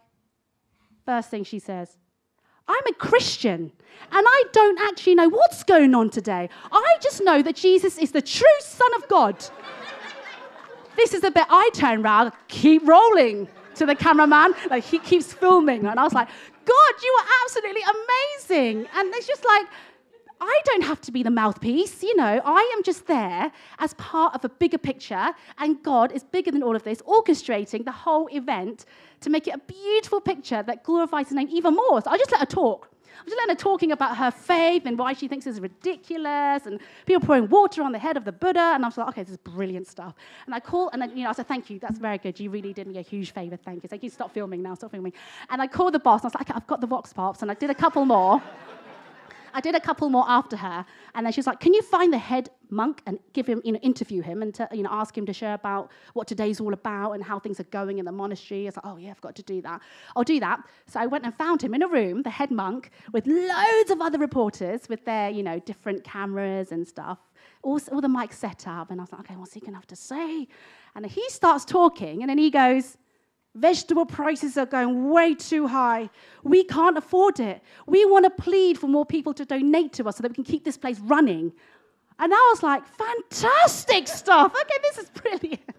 First 1.06 1.30
thing 1.30 1.44
she 1.44 1.60
says, 1.60 1.98
I'm 2.66 2.88
a 2.88 2.94
Christian 2.94 3.74
and 4.10 4.26
I 4.26 4.44
don't 4.54 4.80
actually 4.80 5.16
know 5.16 5.28
what's 5.28 5.66
going 5.66 5.94
on 5.96 6.12
today. 6.12 6.48
I 6.72 6.96
just 7.02 7.22
know 7.22 7.42
that 7.42 7.58
Jesus 7.58 7.98
is 7.98 8.14
the 8.14 8.22
true 8.22 8.48
Son 8.62 8.88
of 8.96 9.10
God. 9.10 9.36
this 10.96 11.14
is 11.14 11.20
the 11.20 11.32
bit 11.32 11.46
I 11.50 11.70
turn 11.74 12.06
around, 12.06 12.32
keep 12.48 12.88
rolling 12.88 13.50
to 13.76 13.86
the 13.86 13.96
cameraman, 13.96 14.54
like 14.70 14.86
he 14.86 14.98
keeps 14.98 15.34
filming. 15.34 15.88
And 15.88 16.00
I 16.00 16.04
was 16.06 16.14
like, 16.14 16.30
God, 16.64 16.94
you 17.04 17.20
are 17.20 17.26
absolutely 17.44 17.82
amazing. 17.82 18.88
And 18.96 19.14
it's 19.14 19.28
just 19.28 19.44
like, 19.44 19.68
I 20.44 20.62
don't 20.66 20.84
have 20.84 21.00
to 21.02 21.12
be 21.12 21.22
the 21.22 21.30
mouthpiece, 21.30 22.02
you 22.02 22.16
know. 22.16 22.42
I 22.44 22.74
am 22.76 22.82
just 22.84 23.06
there 23.06 23.52
as 23.78 23.94
part 23.94 24.34
of 24.34 24.44
a 24.44 24.50
bigger 24.50 24.80
picture, 24.80 25.30
and 25.60 25.82
God 25.84 26.12
is 26.12 26.24
bigger 26.24 26.50
than 26.50 26.64
all 26.64 26.76
of 26.76 26.84
this, 26.84 27.00
orchestrating 27.04 27.86
the 27.86 27.92
whole 27.92 28.28
event 28.32 28.86
to 29.22 29.30
make 29.30 29.48
it 29.48 29.54
a 29.54 29.60
beautiful 29.60 30.20
picture 30.20 30.64
that 30.64 30.84
glorifies 30.84 31.28
His 31.28 31.36
name 31.36 31.48
even 31.52 31.76
more. 31.76 32.02
So 32.02 32.10
I 32.10 32.18
just 32.18 32.32
let 32.32 32.40
her 32.40 32.48
talk. 32.48 32.90
I 33.20 33.24
just 33.26 33.38
let 33.38 33.50
her 33.50 33.56
talking 33.56 33.92
about 33.92 34.18
her 34.18 34.32
faith 34.32 34.88
and 34.88 34.98
why 34.98 35.14
she 35.14 35.28
thinks 35.28 35.46
it's 35.46 35.60
ridiculous, 35.60 36.66
and 36.66 36.80
people 37.06 37.22
pouring 37.24 37.48
water 37.48 37.84
on 37.84 37.92
the 37.92 38.00
head 38.00 38.18
of 38.18 38.26
the 38.26 38.32
Buddha. 38.32 38.72
And 38.74 38.84
I 38.84 38.88
was 38.88 38.98
like, 38.98 39.10
okay, 39.10 39.22
this 39.22 39.32
is 39.32 39.38
brilliant 39.38 39.86
stuff. 39.86 40.16
And 40.48 40.56
I 40.56 40.60
call, 40.60 40.90
and 40.90 41.00
then, 41.00 41.16
you 41.16 41.24
know, 41.24 41.30
I 41.30 41.34
said, 41.34 41.48
thank 41.48 41.70
you, 41.70 41.78
that's 41.78 42.00
very 42.00 42.18
good. 42.18 42.40
You 42.40 42.50
really 42.50 42.74
did 42.74 42.88
me 42.88 42.98
a 42.98 43.04
huge 43.04 43.32
favor. 43.32 43.58
Thank 43.58 43.84
you. 43.84 43.90
So 43.90 44.00
you 44.02 44.10
stop 44.10 44.34
filming 44.34 44.64
now, 44.64 44.74
stop 44.74 44.90
filming. 44.90 45.14
And 45.52 45.62
I 45.62 45.68
called 45.68 45.94
the 45.94 46.00
boss, 46.00 46.22
and 46.22 46.26
I 46.26 46.30
was 46.30 46.48
like, 46.48 46.56
I've 46.56 46.66
got 46.66 46.82
the 46.82 46.88
Vox 46.88 47.14
Pops, 47.14 47.44
and 47.44 47.52
I 47.52 47.54
did 47.54 47.70
a 47.70 47.76
couple 47.76 48.06
more. 48.06 48.42
I 49.54 49.62
did 49.62 49.76
a 49.76 49.80
couple 49.80 50.10
more 50.10 50.26
after 50.28 50.56
her, 50.58 50.86
and 51.14 51.26
then 51.26 51.34
she's 51.34 51.48
like, 51.48 51.60
"Can 51.60 51.74
you 51.74 51.82
find 51.82 52.12
the 52.12 52.18
head 52.18 52.50
monk 52.70 53.02
and 53.06 53.20
give 53.34 53.48
him, 53.48 53.62
you 53.66 53.74
know, 53.74 53.80
interview 53.80 54.22
him 54.22 54.42
and 54.42 54.54
to, 54.56 54.68
you 54.72 54.84
know, 54.84 54.90
ask 54.92 55.18
him 55.18 55.26
to 55.26 55.34
share 55.34 55.54
about 55.54 55.92
what 56.14 56.28
today's 56.28 56.60
all 56.62 56.74
about 56.74 57.12
and 57.12 57.24
how 57.24 57.38
things 57.40 57.60
are 57.60 57.66
going 57.66 58.00
in 58.00 58.06
the 58.06 58.12
monastery?" 58.12 58.64
I 58.64 58.66
was 58.66 58.78
like, 58.78 58.86
"Oh 58.86 58.98
yeah, 58.98 59.12
I've 59.12 59.22
got 59.22 59.36
to 59.36 59.44
do 59.44 59.62
that. 59.62 59.82
I'll 60.16 60.24
do 60.24 60.40
that." 60.40 60.60
So 60.88 61.00
I 61.00 61.06
went 61.06 61.26
and 61.26 61.36
found 61.36 61.62
him 61.62 61.74
in 61.74 61.82
a 61.82 61.88
room, 61.88 62.24
the 62.24 62.30
head 62.30 62.52
monk, 62.52 62.92
with 63.12 63.28
loads 63.28 63.92
of 63.92 64.02
other 64.02 64.20
reporters 64.20 64.88
with 64.90 65.04
their, 65.06 65.30
you 65.30 65.44
know, 65.44 65.60
different 65.60 66.04
cameras 66.04 66.72
and 66.72 66.88
stuff, 66.88 67.20
all, 67.64 67.80
all 67.92 68.02
the 68.02 68.08
mics 68.08 68.34
set 68.34 68.68
up, 68.68 68.92
and 68.92 69.00
I 69.00 69.04
was 69.04 69.12
like, 69.12 69.22
"Okay, 69.22 69.36
what's 69.36 69.54
he 69.54 69.60
gonna 69.60 69.78
have 69.78 69.88
to 69.88 69.96
say?" 69.96 70.48
And 70.96 71.06
he 71.06 71.30
starts 71.30 71.66
talking, 71.66 72.22
and 72.22 72.30
then 72.30 72.38
he 72.38 72.50
goes. 72.50 72.98
Vegetable 73.56 74.06
prices 74.06 74.58
are 74.58 74.66
going 74.66 75.10
way 75.10 75.36
too 75.36 75.68
high. 75.68 76.10
We 76.44 76.64
can't 76.64 76.98
afford 76.98 77.40
it. 77.40 77.62
We 77.86 78.06
want 78.06 78.24
to 78.24 78.30
plead 78.30 78.80
for 78.80 78.88
more 78.88 79.06
people 79.06 79.34
to 79.34 79.44
donate 79.44 79.92
to 79.94 80.08
us 80.08 80.18
so 80.18 80.22
that 80.22 80.30
we 80.30 80.36
can 80.36 80.46
keep 80.46 80.64
this 80.64 80.78
place 80.78 81.00
running. 81.00 81.52
And 82.18 82.34
I 82.34 82.50
was 82.54 82.64
like, 82.64 82.84
fantastic 82.88 84.08
stuff. 84.08 84.54
Okay, 84.56 84.78
this 84.84 84.98
is 85.00 85.10
brilliant. 85.10 85.62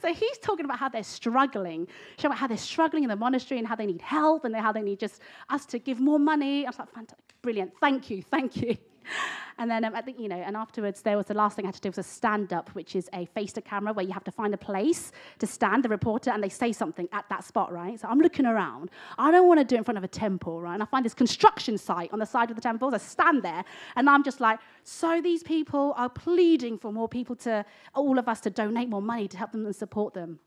So 0.00 0.14
he's 0.14 0.38
talking 0.38 0.64
about 0.64 0.78
how 0.78 0.88
they're 0.88 1.02
struggling, 1.02 1.88
showing 2.18 2.34
how 2.34 2.46
they're 2.46 2.56
struggling 2.56 3.02
in 3.02 3.10
the 3.10 3.16
monastery 3.16 3.58
and 3.58 3.68
how 3.68 3.74
they 3.76 3.84
need 3.84 4.00
help 4.00 4.46
and 4.46 4.56
how 4.56 4.72
they 4.72 4.80
need 4.80 4.98
just 4.98 5.20
us 5.50 5.66
to 5.66 5.78
give 5.78 6.00
more 6.00 6.18
money. 6.18 6.64
I 6.64 6.70
was 6.70 6.78
like, 6.78 6.90
fantastic, 6.90 7.34
brilliant. 7.42 7.72
Thank 7.78 8.08
you, 8.08 8.22
thank 8.22 8.56
you. 8.56 8.78
And 9.60 9.68
then 9.68 9.84
um, 9.84 9.94
I 9.94 10.02
think, 10.02 10.20
you 10.20 10.28
know, 10.28 10.36
and 10.36 10.56
afterwards 10.56 11.02
there 11.02 11.16
was 11.16 11.26
the 11.26 11.34
last 11.34 11.56
thing 11.56 11.64
I 11.64 11.68
had 11.68 11.74
to 11.74 11.80
do 11.80 11.88
was 11.88 11.98
a 11.98 12.02
stand 12.04 12.52
up, 12.52 12.70
which 12.76 12.94
is 12.94 13.10
a 13.12 13.26
face 13.26 13.52
to 13.54 13.60
camera 13.60 13.92
where 13.92 14.06
you 14.06 14.12
have 14.12 14.22
to 14.24 14.30
find 14.30 14.54
a 14.54 14.56
place 14.56 15.10
to 15.40 15.48
stand, 15.48 15.84
the 15.84 15.88
reporter, 15.88 16.30
and 16.30 16.42
they 16.42 16.48
say 16.48 16.72
something 16.72 17.08
at 17.12 17.28
that 17.28 17.42
spot, 17.42 17.72
right? 17.72 17.98
So 17.98 18.06
I'm 18.08 18.20
looking 18.20 18.46
around. 18.46 18.90
I 19.18 19.32
don't 19.32 19.48
want 19.48 19.58
to 19.58 19.64
do 19.64 19.74
it 19.74 19.78
in 19.78 19.84
front 19.84 19.98
of 19.98 20.04
a 20.04 20.08
temple, 20.08 20.60
right? 20.60 20.74
And 20.74 20.82
I 20.82 20.86
find 20.86 21.04
this 21.04 21.14
construction 21.14 21.76
site 21.76 22.12
on 22.12 22.20
the 22.20 22.26
side 22.26 22.50
of 22.50 22.56
the 22.56 22.62
temple. 22.62 22.94
I 22.94 22.98
stand 22.98 23.42
there 23.42 23.64
and 23.96 24.08
I'm 24.08 24.22
just 24.22 24.40
like, 24.40 24.60
so 24.84 25.20
these 25.20 25.42
people 25.42 25.92
are 25.96 26.08
pleading 26.08 26.78
for 26.78 26.92
more 26.92 27.08
people 27.08 27.34
to, 27.36 27.64
all 27.94 28.18
of 28.18 28.28
us 28.28 28.40
to 28.42 28.50
donate 28.50 28.88
more 28.88 29.02
money 29.02 29.26
to 29.26 29.36
help 29.36 29.50
them 29.50 29.66
and 29.66 29.74
support 29.74 30.14
them. 30.14 30.38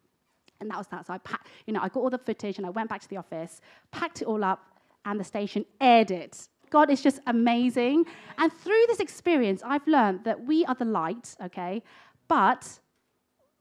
And 0.62 0.70
that 0.70 0.78
was 0.78 0.88
that. 0.88 1.08
So 1.08 1.14
I, 1.14 1.18
packed, 1.18 1.48
you 1.66 1.74
know, 1.74 1.82
I 1.82 1.90
got 1.90 2.00
all 2.00 2.10
the 2.10 2.18
footage 2.18 2.58
and 2.58 2.66
I 2.66 2.70
went 2.70 2.90
back 2.90 3.02
to 3.02 3.10
the 3.10 3.18
office, 3.18 3.60
packed 3.92 4.22
it 4.22 4.26
all 4.26 4.44
up, 4.44 4.64
and 5.04 5.20
the 5.20 5.24
station 5.24 5.66
aired 5.82 6.12
it 6.12 6.48
God 6.72 6.90
is 6.90 7.02
just 7.04 7.20
amazing. 7.28 8.06
And 8.40 8.52
through 8.52 8.84
this 8.88 9.00
experience, 9.00 9.62
I've 9.64 9.86
learned 9.86 10.24
that 10.24 10.46
we 10.46 10.66
are 10.66 10.74
the 10.74 10.86
light, 10.86 11.36
okay? 11.44 11.84
But, 12.28 12.80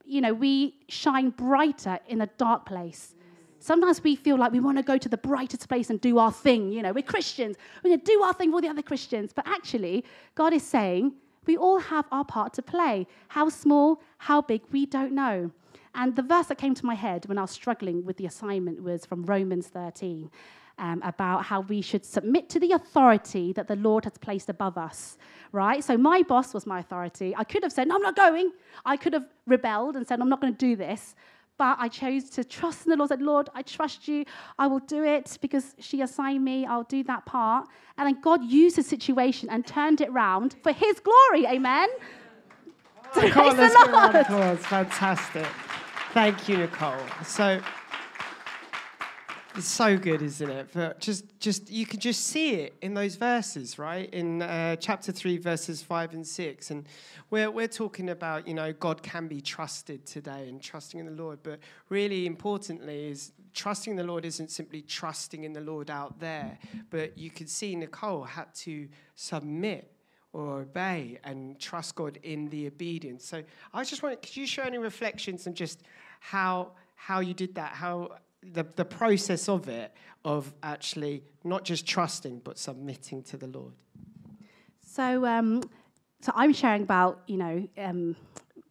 you 0.05 0.23
know, 0.23 0.33
we 0.33 0.77
shine 0.89 1.31
brighter 1.31 1.99
in 2.09 2.23
a 2.23 2.27
dark 2.39 2.65
place. 2.65 3.15
Sometimes 3.59 4.03
we 4.03 4.17
feel 4.17 4.39
like 4.39 4.53
we 4.53 4.61
want 4.61 4.79
to 4.79 4.83
go 4.83 4.97
to 4.97 5.09
the 5.09 5.19
brightest 5.19 5.69
place 5.69 5.91
and 5.91 6.01
do 6.01 6.19
our 6.19 6.33
thing. 6.33 6.73
You 6.73 6.83
know, 6.83 6.93
we're 6.93 7.03
Christians. 7.03 7.57
We're 7.85 7.91
going 7.91 8.01
to 8.01 8.07
do 8.07 8.23
our 8.23 8.33
thing 8.33 8.51
for 8.51 8.55
all 8.55 8.61
the 8.63 8.69
other 8.69 8.81
Christians. 8.81 9.33
But 9.35 9.47
actually, 9.47 10.05
God 10.35 10.55
is 10.55 10.63
saying 10.63 11.13
we 11.47 11.59
all 11.59 11.79
have 11.79 12.07
our 12.11 12.25
part 12.25 12.55
to 12.55 12.63
play. 12.63 13.07
How 13.29 13.51
small, 13.51 14.01
how 14.19 14.41
big, 14.41 14.63
we 14.71 14.87
don't 14.87 15.13
know. 15.13 15.51
And 15.95 16.15
the 16.15 16.23
verse 16.23 16.47
that 16.47 16.59
came 16.59 16.75
to 16.75 16.87
my 16.87 16.95
head 16.95 17.27
when 17.27 17.37
I 17.37 17.43
was 17.43 17.51
struggling 17.51 18.07
with 18.07 18.17
the 18.17 18.27
assignment 18.27 18.83
was 18.83 19.05
from 19.05 19.25
Romans 19.25 19.67
13 19.67 20.31
um, 20.81 21.01
about 21.05 21.45
how 21.45 21.61
we 21.61 21.81
should 21.83 22.05
submit 22.05 22.49
to 22.49 22.59
the 22.59 22.73
authority 22.73 23.53
that 23.53 23.69
the 23.69 23.77
Lord 23.77 24.05
has 24.05 24.19
placed 24.19 24.49
above 24.49 24.77
us, 24.77 25.19
right? 25.53 25.85
So 25.85 25.97
my 25.97 26.23
boss 26.23 26.53
was 26.53 26.67
my 26.67 26.81
authority. 26.81 27.35
I 27.37 27.45
could 27.45 27.63
have 27.63 27.73
said, 27.73 27.87
no, 27.87 27.95
I'm 27.97 28.03
not 28.03 28.17
going. 28.17 28.51
I 28.85 28.97
could 28.97 29.13
have 29.13 29.27
rebelled 29.47 29.95
and 29.95 30.07
said, 30.07 30.21
I'm 30.21 30.29
not 30.29 30.41
going 30.41 30.55
to 30.55 30.59
do 30.59 30.75
this. 30.75 31.15
But 31.59 31.77
I 31.79 31.89
chose 31.89 32.31
to 32.31 32.43
trust 32.43 32.87
in 32.87 32.91
the 32.91 32.97
Lord. 32.97 33.13
I 33.13 33.15
said, 33.17 33.23
Lord, 33.23 33.51
I 33.55 33.61
trust 33.61 34.09
you. 34.09 34.25
I 34.59 34.67
will 34.67 34.79
do 34.79 35.05
it 35.05 35.37
because 35.43 35.75
she 35.79 36.01
assigned 36.01 36.43
me. 36.43 36.65
I'll 36.65 36.85
do 36.85 37.05
that 37.05 37.27
part. 37.27 37.69
And 37.99 38.07
then 38.09 38.19
God 38.23 38.43
used 38.43 38.77
the 38.77 38.83
situation 38.83 39.51
and 39.51 39.67
turned 39.67 40.01
it 40.01 40.11
round 40.11 40.57
for 40.63 40.73
his 40.73 40.99
glory. 41.01 41.47
Amen. 41.47 41.91
Oh, 43.15 43.29
come 43.31 43.49
on, 43.49 43.57
let's 43.59 43.77
give 43.77 43.89
a 43.89 43.93
round 43.93 44.15
of 44.15 44.23
applause. 44.23 44.59
Fantastic. 44.61 45.47
Thank 46.15 46.49
you, 46.49 46.57
Nicole. 46.57 46.97
So 47.25 47.61
it's 49.57 49.67
so 49.67 49.97
good, 49.97 50.23
isn't 50.23 50.51
it? 50.51 50.69
But 50.73 51.01
just, 51.01 51.39
just 51.41 51.71
you 51.71 51.87
can 51.87 52.01
just 52.01 52.25
see 52.25 52.55
it 52.55 52.75
in 52.83 52.95
those 52.95 53.17
verses, 53.17 53.79
right? 53.79 54.09
In 54.13 54.43
uh, 54.43 54.77
chapter 54.77 55.13
three, 55.13 55.39
verses 55.39 55.83
five 55.83 56.15
and 56.15 56.27
six, 56.27 56.71
and 56.71 56.87
we're 57.31 57.51
we're 57.51 57.69
talking 57.69 58.11
about 58.11 58.47
you 58.47 58.55
know 58.55 58.73
God 58.73 59.03
can 59.03 59.29
be 59.29 59.41
trusted 59.41 60.07
today 60.07 60.49
and 60.49 60.63
trusting 60.63 61.01
in 61.01 61.07
the 61.07 61.23
Lord, 61.23 61.41
but 61.43 61.59
really 61.89 62.27
importantly 62.27 63.09
is 63.09 63.33
trusting 63.53 63.97
the 63.97 64.05
Lord 64.05 64.25
isn't 64.25 64.51
simply 64.51 64.83
trusting 64.83 65.45
in 65.45 65.53
the 65.53 65.61
Lord 65.61 65.91
out 65.91 66.21
there, 66.21 66.59
but 66.91 67.19
you 67.19 67.31
could 67.31 67.49
see 67.49 67.75
Nicole 67.75 68.23
had 68.23 68.55
to 68.57 68.89
submit 69.17 69.93
or 70.33 70.61
obey 70.61 71.19
and 71.25 71.59
trust 71.59 71.97
God 71.97 72.19
in 72.23 72.49
the 72.51 72.69
obedience. 72.69 73.25
So 73.25 73.43
I 73.75 73.83
just 73.83 74.03
want, 74.03 74.23
could 74.23 74.37
you 74.37 74.47
share 74.47 74.65
any 74.65 74.79
reflections 74.79 75.47
on 75.47 75.55
just 75.55 75.83
how 76.21 76.73
how 76.95 77.21
you 77.21 77.35
did 77.35 77.55
that? 77.55 77.73
How 77.73 78.19
the, 78.43 78.65
the 78.77 78.85
process 78.85 79.49
of 79.49 79.69
it, 79.69 79.93
of 80.25 80.53
actually 80.63 81.23
not 81.45 81.65
just 81.65 81.87
trusting, 81.87 82.41
but 82.45 82.59
submitting 82.59 83.23
to 83.25 83.37
the 83.37 83.47
Lord? 83.47 83.73
So, 84.85 85.25
um, 85.27 85.63
so 86.21 86.33
I'm 86.35 86.53
sharing 86.53 86.83
about, 86.83 87.23
you 87.27 87.37
know, 87.37 87.69
um, 87.79 88.17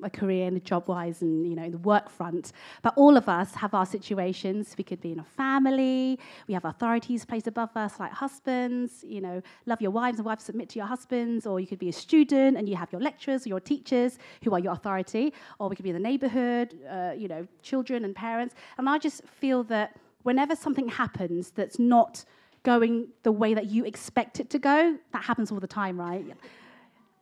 a 0.04 0.10
career 0.10 0.48
and 0.48 0.58
a 0.58 0.60
job 0.60 0.88
wise 0.88 1.22
and 1.22 1.48
you 1.48 1.56
know 1.56 1.70
the 1.70 1.78
work 1.78 2.10
front. 2.10 2.52
But 2.82 2.94
all 2.96 3.18
of 3.18 3.28
us 3.30 3.54
have 3.56 3.74
our 3.74 3.86
situations. 3.86 4.76
We 4.78 4.84
could 4.84 5.02
be 5.02 5.12
in 5.12 5.20
a 5.20 5.24
family. 5.24 6.20
We 6.48 6.54
have 6.54 6.66
authorities 6.66 7.26
placed 7.26 7.48
above 7.48 7.76
us 7.76 8.00
like 8.00 8.12
husbands 8.12 9.04
you 9.08 9.22
know 9.22 9.42
love 9.66 9.82
your 9.82 9.92
wives 9.92 10.18
and 10.20 10.26
wives 10.26 10.44
submit 10.44 10.70
to 10.70 10.80
your 10.80 10.88
husbands. 10.88 11.46
Or 11.46 11.60
you 11.60 11.68
could 11.68 11.80
be 11.80 11.90
a 11.90 11.94
student 11.94 12.58
and 12.58 12.68
you 12.68 12.76
have 12.76 12.92
your 12.92 13.02
lecturers 13.02 13.46
or 13.46 13.50
your 13.50 13.60
teachers 13.60 14.18
who 14.44 14.54
are 14.54 14.60
your 14.60 14.74
authority. 14.74 15.34
Or 15.60 15.70
we 15.70 15.76
could 15.76 15.84
be 15.84 15.90
in 15.90 15.96
the 15.96 16.08
neighborhood 16.12 16.76
uh, 16.90 17.14
you 17.18 17.28
know 17.28 17.48
children 17.62 18.06
and 18.06 18.16
parents. 18.16 18.56
And 18.78 18.90
i 18.90 18.98
just 18.98 19.24
feel 19.26 19.64
that 19.64 19.96
whenever 20.24 20.56
something 20.56 20.88
happens 20.88 21.52
that's 21.52 21.80
not 21.80 22.24
going 22.64 23.08
the 23.24 23.32
way 23.32 23.54
that 23.54 23.68
you 23.68 23.86
expect 23.86 24.40
it 24.40 24.50
to 24.50 24.60
go 24.60 24.98
that 25.14 25.24
happens 25.24 25.52
all 25.52 25.60
the 25.60 25.68
time 25.68 26.00
right 26.00 26.26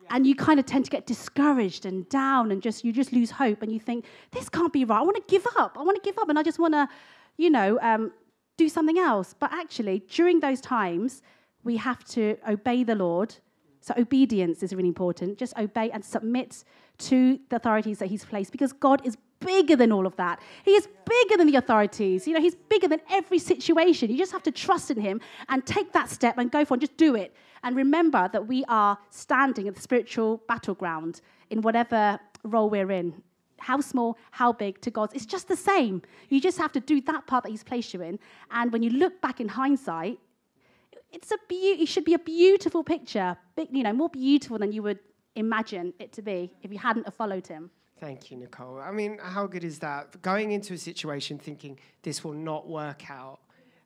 and 0.10 0.26
you 0.26 0.36
kind 0.36 0.60
of 0.60 0.66
tend 0.66 0.86
to 0.86 0.92
get 0.92 1.06
discouraged 1.06 1.86
and 1.86 2.08
down 2.10 2.52
and 2.52 2.62
just 2.62 2.84
you 2.84 2.92
just 2.92 3.14
lose 3.14 3.32
hope 3.32 3.62
and 3.62 3.72
you 3.72 3.80
think 3.80 4.06
this 4.32 4.50
can't 4.50 4.74
be 4.74 4.84
right 4.86 5.00
i 5.00 5.02
want 5.02 5.16
to 5.16 5.24
give 5.28 5.46
up 5.58 5.78
i 5.78 5.82
want 5.82 5.96
to 6.02 6.08
give 6.08 6.18
up 6.18 6.30
and 6.30 6.38
i 6.38 6.44
just 6.44 6.60
want 6.60 6.74
to 6.74 6.88
you 7.38 7.50
know 7.50 7.80
um, 7.82 8.12
do 8.58 8.68
something 8.70 8.98
else 8.98 9.36
but 9.40 9.52
actually 9.54 10.00
during 10.10 10.40
those 10.40 10.62
times 10.62 11.22
we 11.64 11.78
have 11.78 12.04
to 12.04 12.38
obey 12.48 12.84
the 12.84 12.96
lord 12.96 13.36
so 13.82 13.94
obedience 13.98 14.64
is 14.64 14.74
really 14.74 14.90
important 14.90 15.38
just 15.38 15.58
obey 15.58 15.90
and 15.92 16.04
submit 16.04 16.64
to 16.98 17.40
the 17.50 17.56
authorities 17.56 18.00
that 18.00 18.08
he's 18.08 18.26
placed 18.26 18.52
because 18.52 18.74
god 18.74 19.06
is 19.06 19.18
bigger 19.40 19.76
than 19.76 19.92
all 19.92 20.06
of 20.06 20.16
that. 20.16 20.40
He 20.64 20.72
is 20.72 20.88
bigger 21.06 21.38
than 21.38 21.48
the 21.48 21.58
authorities. 21.58 22.28
You 22.28 22.34
know, 22.34 22.42
he's 22.42 22.56
bigger 22.56 22.88
than 22.88 23.02
every 23.10 23.40
situation. 23.40 24.10
You 24.10 24.18
just 24.18 24.32
have 24.32 24.44
to 24.44 24.52
trust 24.52 24.92
in 24.92 25.00
him 25.00 25.22
and 25.50 25.66
take 25.66 25.92
that 25.94 26.10
step 26.10 26.38
and 26.38 26.52
go 26.52 26.66
for 26.66 26.76
it. 26.76 26.82
Just 26.82 26.98
do 26.98 27.16
it. 27.16 27.36
And 27.68 27.76
remember 27.76 28.30
that 28.32 28.48
we 28.48 28.64
are 28.70 28.98
standing 29.10 29.68
at 29.68 29.76
the 29.76 29.82
spiritual 29.82 30.42
battleground 30.48 31.20
in 31.50 31.62
whatever 31.62 32.18
role 32.46 32.70
we're 32.70 32.92
in. 32.92 33.22
How 33.60 33.82
small, 33.82 34.18
how 34.32 34.54
big 34.54 34.80
to 34.84 34.90
God's. 34.90 35.14
It's 35.14 35.26
just 35.26 35.50
the 35.50 35.58
same. 35.58 36.02
You 36.30 36.40
just 36.40 36.58
have 36.60 36.72
to 36.72 36.80
do 36.80 37.02
that 37.02 37.28
part 37.28 37.44
that 37.44 37.50
He's 37.50 37.66
placed 37.66 37.94
you 37.94 38.02
in. 38.02 38.20
And 38.52 38.72
when 38.72 38.84
you 38.84 38.92
look 38.92 39.20
back 39.20 39.42
in 39.42 39.50
hindsight, 39.50 40.18
it's 41.12 41.30
a 41.32 41.38
be- 41.50 41.82
it 41.82 41.90
should 41.90 42.06
be 42.06 42.14
a 42.14 42.20
beautiful 42.20 42.86
picture, 42.86 43.36
big, 43.58 43.68
you 43.74 43.84
know, 43.84 43.92
more 43.92 44.08
beautiful 44.08 44.58
than 44.58 44.72
you 44.72 44.82
would 44.84 45.00
imagine 45.36 45.94
it 46.00 46.14
to 46.14 46.22
be 46.22 46.54
if 46.62 46.72
you 46.72 46.80
hadn't 46.80 47.04
have 47.04 47.16
followed 47.16 47.48
Him. 47.48 47.70
Thank 48.00 48.32
you, 48.32 48.38
Nicole. 48.38 48.80
I 48.80 48.92
mean, 48.92 49.18
how 49.22 49.46
good 49.46 49.66
is 49.66 49.80
that? 49.80 50.22
Going 50.22 50.52
into 50.52 50.74
a 50.74 50.78
situation 50.78 51.38
thinking 51.38 51.78
this 52.02 52.24
will 52.24 52.32
not 52.32 52.70
work 52.70 53.12
out, 53.12 53.42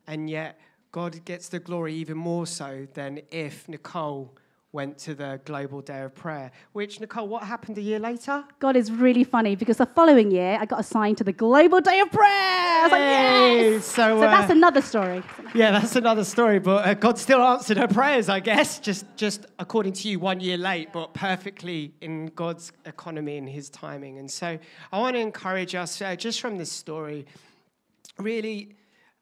and 0.06 0.30
yet 0.30 0.60
God 0.92 1.24
gets 1.24 1.48
the 1.48 1.58
glory 1.58 1.94
even 1.94 2.18
more 2.18 2.46
so 2.46 2.86
than 2.92 3.22
if 3.30 3.66
Nicole 3.66 4.36
went 4.72 4.98
to 4.98 5.14
the 5.14 5.40
Global 5.46 5.80
Day 5.80 6.02
of 6.02 6.14
Prayer. 6.14 6.50
Which, 6.74 7.00
Nicole, 7.00 7.28
what 7.28 7.44
happened 7.44 7.78
a 7.78 7.80
year 7.80 7.98
later? 7.98 8.44
God 8.58 8.76
is 8.76 8.92
really 8.92 9.24
funny 9.24 9.56
because 9.56 9.78
the 9.78 9.86
following 9.86 10.30
year 10.30 10.58
I 10.60 10.66
got 10.66 10.80
assigned 10.80 11.16
to 11.18 11.24
the 11.24 11.32
Global 11.32 11.80
Day 11.80 12.00
of 12.00 12.10
Prayer. 12.10 12.28
I 12.28 12.82
was 12.82 12.92
like, 12.92 13.00
yes! 13.00 13.84
So, 13.86 13.92
so 13.92 14.16
uh, 14.18 14.20
that's 14.20 14.50
another 14.50 14.82
story. 14.82 15.22
Yeah, 15.54 15.70
that's 15.70 15.96
another 15.96 16.24
story. 16.24 16.58
But 16.58 16.86
uh, 16.86 16.92
God 16.92 17.18
still 17.18 17.40
answered 17.40 17.78
her 17.78 17.88
prayers, 17.88 18.28
I 18.28 18.40
guess, 18.40 18.78
just, 18.78 19.06
just 19.16 19.46
according 19.58 19.94
to 19.94 20.08
you, 20.08 20.18
one 20.18 20.40
year 20.40 20.58
late, 20.58 20.92
but 20.92 21.14
perfectly 21.14 21.94
in 22.02 22.26
God's 22.34 22.70
economy 22.84 23.38
and 23.38 23.48
His 23.48 23.70
timing. 23.70 24.18
And 24.18 24.30
so 24.30 24.58
I 24.92 24.98
want 24.98 25.16
to 25.16 25.20
encourage 25.20 25.74
us, 25.74 26.02
uh, 26.02 26.16
just 26.16 26.38
from 26.38 26.58
this 26.58 26.70
story, 26.70 27.24
really. 28.18 28.74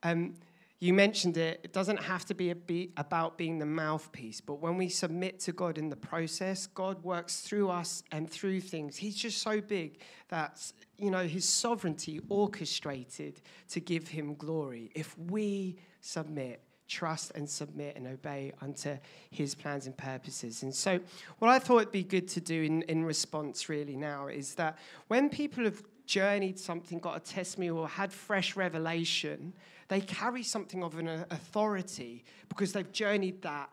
Um, 0.02 0.34
you 0.80 0.94
mentioned 0.94 1.36
it, 1.36 1.60
it 1.62 1.74
doesn't 1.74 1.98
have 1.98 2.24
to 2.24 2.34
be, 2.34 2.52
be, 2.54 2.90
about 2.96 3.36
being 3.36 3.58
the 3.58 3.66
mouthpiece, 3.66 4.40
but 4.40 4.54
when 4.54 4.78
we 4.78 4.88
submit 4.88 5.38
to 5.40 5.52
God 5.52 5.76
in 5.76 5.90
the 5.90 5.96
process, 5.96 6.66
God 6.66 7.04
works 7.04 7.40
through 7.40 7.68
us 7.68 8.02
and 8.12 8.28
through 8.30 8.62
things. 8.62 8.96
He's 8.96 9.14
just 9.14 9.42
so 9.42 9.60
big 9.60 10.00
that, 10.28 10.72
you 10.96 11.10
know, 11.10 11.24
his 11.24 11.46
sovereignty 11.46 12.18
orchestrated 12.30 13.42
to 13.68 13.80
give 13.80 14.08
him 14.08 14.34
glory. 14.34 14.90
If 14.94 15.16
we 15.18 15.76
submit, 16.00 16.62
trust 16.88 17.32
and 17.34 17.48
submit 17.48 17.96
and 17.96 18.06
obey 18.06 18.52
unto 18.62 18.96
his 19.30 19.54
plans 19.54 19.86
and 19.86 19.96
purposes. 19.96 20.62
And 20.62 20.74
so, 20.74 20.98
what 21.38 21.50
I 21.50 21.58
thought 21.58 21.82
it'd 21.82 21.92
be 21.92 22.02
good 22.02 22.26
to 22.28 22.40
do 22.40 22.62
in, 22.62 22.82
in 22.82 23.04
response 23.04 23.68
really 23.68 23.96
now 23.96 24.26
is 24.28 24.54
that 24.56 24.78
when 25.08 25.28
people 25.28 25.64
have 25.64 25.82
journeyed 26.10 26.58
something, 26.58 26.98
got 26.98 27.16
a 27.16 27.20
testimony, 27.20 27.70
or 27.70 27.86
had 27.86 28.12
fresh 28.12 28.56
revelation, 28.56 29.52
they 29.86 30.00
carry 30.00 30.42
something 30.42 30.82
of 30.82 30.98
an 30.98 31.06
uh, 31.06 31.24
authority 31.30 32.24
because 32.48 32.72
they've 32.72 32.90
journeyed 32.90 33.40
that 33.42 33.70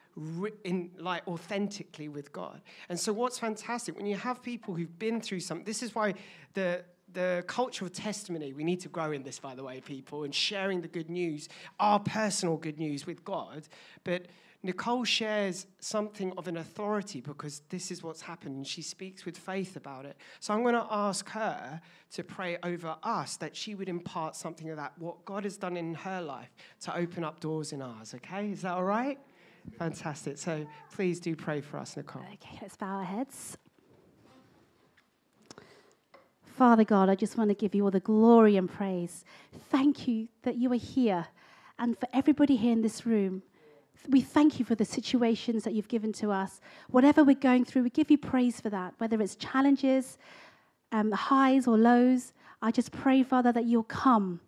in 0.63 0.91
like 0.99 1.27
authentically 1.27 2.09
with 2.09 2.31
God. 2.31 2.61
And 2.89 2.99
so 2.99 3.11
what's 3.11 3.39
fantastic 3.39 3.97
when 3.97 4.05
you 4.05 4.15
have 4.15 4.43
people 4.43 4.75
who've 4.75 4.99
been 4.99 5.19
through 5.19 5.39
something, 5.39 5.65
this 5.65 5.81
is 5.81 5.95
why 5.95 6.13
the 6.53 6.83
the 7.13 7.43
culture 7.47 7.85
of 7.85 7.93
testimony, 7.93 8.51
we 8.53 8.65
need 8.65 8.81
to 8.81 8.89
grow 8.89 9.11
in 9.13 9.23
this, 9.23 9.39
by 9.39 9.55
the 9.55 9.63
way, 9.63 9.79
people, 9.79 10.25
and 10.25 10.35
sharing 10.35 10.81
the 10.81 10.89
good 10.89 11.09
news, 11.09 11.47
our 11.79 11.99
personal 11.99 12.57
good 12.57 12.77
news 12.77 13.07
with 13.07 13.23
God. 13.23 13.67
But 14.03 14.27
Nicole 14.63 15.03
shares 15.03 15.67
something 15.79 16.33
of 16.37 16.47
an 16.47 16.57
authority 16.57 17.21
because 17.21 17.61
this 17.69 17.91
is 17.91 18.01
what's 18.01 18.21
happened 18.21 18.55
and 18.55 18.67
she 18.67 18.81
speaks 18.81 19.23
with 19.23 19.37
faith 19.37 19.75
about 19.75 20.05
it. 20.05 20.17
So 20.39 20.53
I'm 20.53 20.63
going 20.63 20.73
to 20.73 20.87
ask 20.89 21.29
her 21.29 21.79
to 22.11 22.23
pray 22.23 22.57
over 22.63 22.95
us 23.03 23.37
that 23.37 23.55
she 23.55 23.75
would 23.75 23.87
impart 23.87 24.35
something 24.35 24.69
of 24.69 24.77
that, 24.77 24.93
what 24.97 25.23
God 25.25 25.43
has 25.43 25.57
done 25.57 25.77
in 25.77 25.93
her 25.93 26.21
life 26.21 26.55
to 26.81 26.95
open 26.95 27.23
up 27.23 27.39
doors 27.39 27.71
in 27.71 27.81
ours, 27.81 28.15
okay? 28.15 28.51
Is 28.51 28.63
that 28.63 28.73
all 28.73 28.83
right? 28.83 29.19
Fantastic. 29.77 30.37
So 30.37 30.65
please 30.91 31.19
do 31.19 31.35
pray 31.35 31.61
for 31.61 31.77
us, 31.77 31.95
Nicole. 31.95 32.23
Okay, 32.33 32.57
let's 32.61 32.77
bow 32.77 32.97
our 32.97 33.03
heads. 33.03 33.57
Father 36.43 36.83
God, 36.83 37.09
I 37.09 37.15
just 37.15 37.37
want 37.37 37.51
to 37.51 37.55
give 37.55 37.75
you 37.75 37.83
all 37.83 37.91
the 37.91 37.99
glory 37.99 38.57
and 38.57 38.67
praise. 38.67 39.23
Thank 39.69 40.07
you 40.07 40.29
that 40.41 40.55
you 40.55 40.71
are 40.71 40.75
here 40.75 41.27
and 41.77 41.95
for 41.99 42.07
everybody 42.11 42.55
here 42.55 42.71
in 42.71 42.81
this 42.81 43.05
room 43.05 43.43
we 44.09 44.21
thank 44.21 44.59
you 44.59 44.65
for 44.65 44.75
the 44.75 44.85
situations 44.85 45.63
that 45.63 45.73
you've 45.73 45.87
given 45.87 46.13
to 46.13 46.31
us. 46.31 46.61
Whatever 46.89 47.23
we're 47.23 47.35
going 47.35 47.65
through, 47.65 47.83
we 47.83 47.89
give 47.89 48.09
you 48.09 48.17
praise 48.17 48.61
for 48.61 48.69
that, 48.69 48.93
whether 48.97 49.21
it's 49.21 49.35
challenges, 49.35 50.17
um, 50.91 51.11
highs 51.11 51.67
or 51.67 51.77
lows. 51.77 52.33
I 52.61 52.71
just 52.71 52.91
pray, 52.91 53.23
Father, 53.23 53.51
that 53.51 53.65
you'll 53.65 53.83
come 53.83 54.39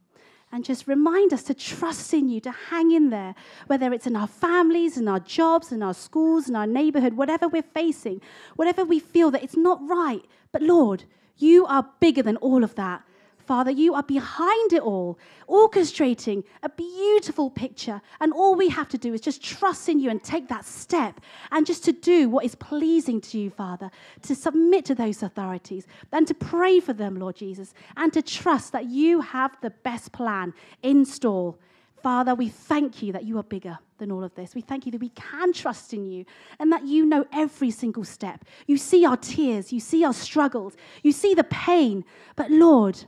and 0.52 0.66
just 0.66 0.88
remind 0.88 1.32
us 1.32 1.44
to 1.44 1.54
trust 1.54 2.14
in 2.14 2.28
you, 2.28 2.40
to 2.42 2.52
hang 2.52 2.92
in 2.92 3.10
there, 3.10 3.36
whether 3.68 3.94
it's 3.94 4.08
in 4.08 4.16
our 4.16 4.28
families, 4.28 4.98
in 4.98 5.08
our 5.08 5.20
jobs, 5.20 5.72
in 5.72 5.84
our 5.84 5.94
schools, 5.94 6.50
in 6.50 6.56
our 6.56 6.66
neighborhood, 6.66 7.14
whatever 7.14 7.48
we're 7.48 7.62
facing, 7.62 8.20
whatever 8.56 8.84
we 8.84 9.00
feel 9.00 9.30
that 9.32 9.44
it's 9.44 9.58
not 9.58 9.80
right. 9.88 10.24
But 10.52 10.64
Lord, 10.64 11.04
you 11.38 11.66
are 11.68 11.88
bigger 12.00 12.24
than 12.24 12.38
all 12.38 12.64
of 12.64 12.76
that. 12.76 13.04
Father, 13.50 13.72
you 13.72 13.96
are 13.96 14.04
behind 14.04 14.74
it 14.74 14.84
all, 14.84 15.18
orchestrating 15.48 16.44
a 16.62 16.70
beautiful 16.70 17.50
picture. 17.50 18.00
And 18.20 18.32
all 18.32 18.54
we 18.54 18.70
have 18.70 18.88
to 18.90 18.98
do 19.00 19.12
is 19.12 19.22
just 19.22 19.44
trust 19.44 19.90
in 19.90 20.00
you 20.00 20.12
and 20.12 20.24
take 20.24 20.48
that 20.50 20.66
step 20.66 21.20
and 21.52 21.66
just 21.66 21.84
to 21.86 21.92
do 21.92 22.30
what 22.30 22.46
is 22.46 22.54
pleasing 22.54 23.20
to 23.22 23.40
you, 23.40 23.50
Father, 23.50 23.90
to 24.22 24.36
submit 24.36 24.86
to 24.86 24.94
those 24.94 25.24
authorities 25.24 25.88
and 26.12 26.28
to 26.28 26.36
pray 26.36 26.80
for 26.80 26.94
them, 26.94 27.18
Lord 27.18 27.38
Jesus, 27.38 27.74
and 27.98 28.14
to 28.14 28.22
trust 28.22 28.72
that 28.74 28.86
you 28.86 29.20
have 29.22 29.58
the 29.62 29.72
best 29.72 30.12
plan 30.12 30.54
in 30.84 31.04
store. 31.04 31.56
Father, 32.04 32.36
we 32.36 32.50
thank 32.50 33.02
you 33.02 33.12
that 33.14 33.24
you 33.24 33.40
are 33.40 33.44
bigger 33.44 33.80
than 33.98 34.12
all 34.12 34.24
of 34.24 34.36
this. 34.36 34.54
We 34.54 34.62
thank 34.62 34.86
you 34.86 34.92
that 34.92 35.02
we 35.02 35.10
can 35.10 35.54
trust 35.54 35.92
in 35.92 36.06
you 36.06 36.24
and 36.60 36.72
that 36.72 36.86
you 36.86 37.04
know 37.04 37.26
every 37.34 37.72
single 37.72 38.04
step. 38.04 38.46
You 38.68 38.78
see 38.78 39.08
our 39.08 39.18
tears, 39.18 39.74
you 39.74 39.80
see 39.80 40.06
our 40.06 40.14
struggles, 40.14 40.76
you 41.02 41.12
see 41.12 41.34
the 41.34 41.46
pain. 41.46 42.06
But 42.36 42.52
Lord, 42.52 43.06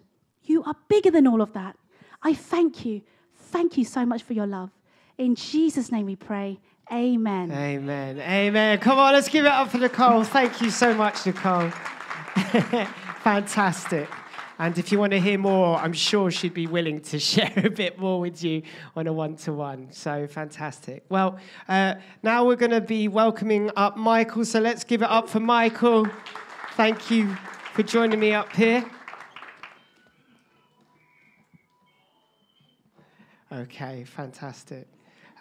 You 0.52 0.64
are 0.66 0.76
bigger 0.90 1.12
than 1.12 1.28
all 1.28 1.42
of 1.42 1.54
that. 1.54 1.78
I 2.22 2.34
thank 2.34 2.84
you. 2.84 3.02
Thank 3.54 3.78
you 3.78 3.86
so 3.86 4.06
much 4.06 4.24
for 4.24 4.34
your 4.34 4.46
love. 4.46 4.70
In 5.18 5.34
Jesus' 5.34 5.94
name 5.94 6.08
we 6.08 6.18
pray. 6.18 6.60
Amen. 6.92 7.50
Amen. 7.54 8.20
Amen. 8.20 8.78
Come 8.80 9.00
on, 9.00 9.14
let's 9.14 9.30
give 9.30 9.46
it 9.46 9.52
up 9.52 9.70
for 9.72 9.78
Nicole. 9.78 10.26
Thank 10.26 10.60
you 10.60 10.70
so 10.70 10.94
much, 10.94 11.26
Nicole. 11.26 11.70
Fantastic. 13.24 14.10
And 14.60 14.78
if 14.78 14.92
you 14.92 15.00
want 15.00 15.14
to 15.14 15.22
hear 15.22 15.38
more, 15.38 15.78
I'm 15.78 15.94
sure 15.94 16.30
she'd 16.30 16.54
be 16.54 16.68
willing 16.68 17.00
to 17.00 17.18
share 17.32 17.54
a 17.56 17.70
bit 17.70 17.98
more 17.98 18.20
with 18.20 18.44
you 18.44 18.64
on 18.98 19.08
a 19.08 19.14
one 19.14 19.38
to 19.38 19.54
one. 19.54 19.88
So 19.94 20.28
fantastic. 20.28 21.06
Well, 21.08 21.40
uh, 21.70 21.96
now 22.24 22.46
we're 22.46 22.58
going 22.58 22.72
to 22.72 22.82
be 22.82 23.08
welcoming 23.08 23.72
up 23.78 23.96
Michael. 23.96 24.44
So 24.44 24.60
let's 24.60 24.84
give 24.84 25.02
it 25.02 25.10
up 25.10 25.30
for 25.30 25.40
Michael. 25.40 26.10
Thank 26.74 27.10
you 27.10 27.38
for 27.74 27.84
joining 27.84 28.20
me 28.20 28.34
up 28.34 28.52
here. 28.52 28.86
Okay, 33.52 34.06
fantastic. 34.06 34.88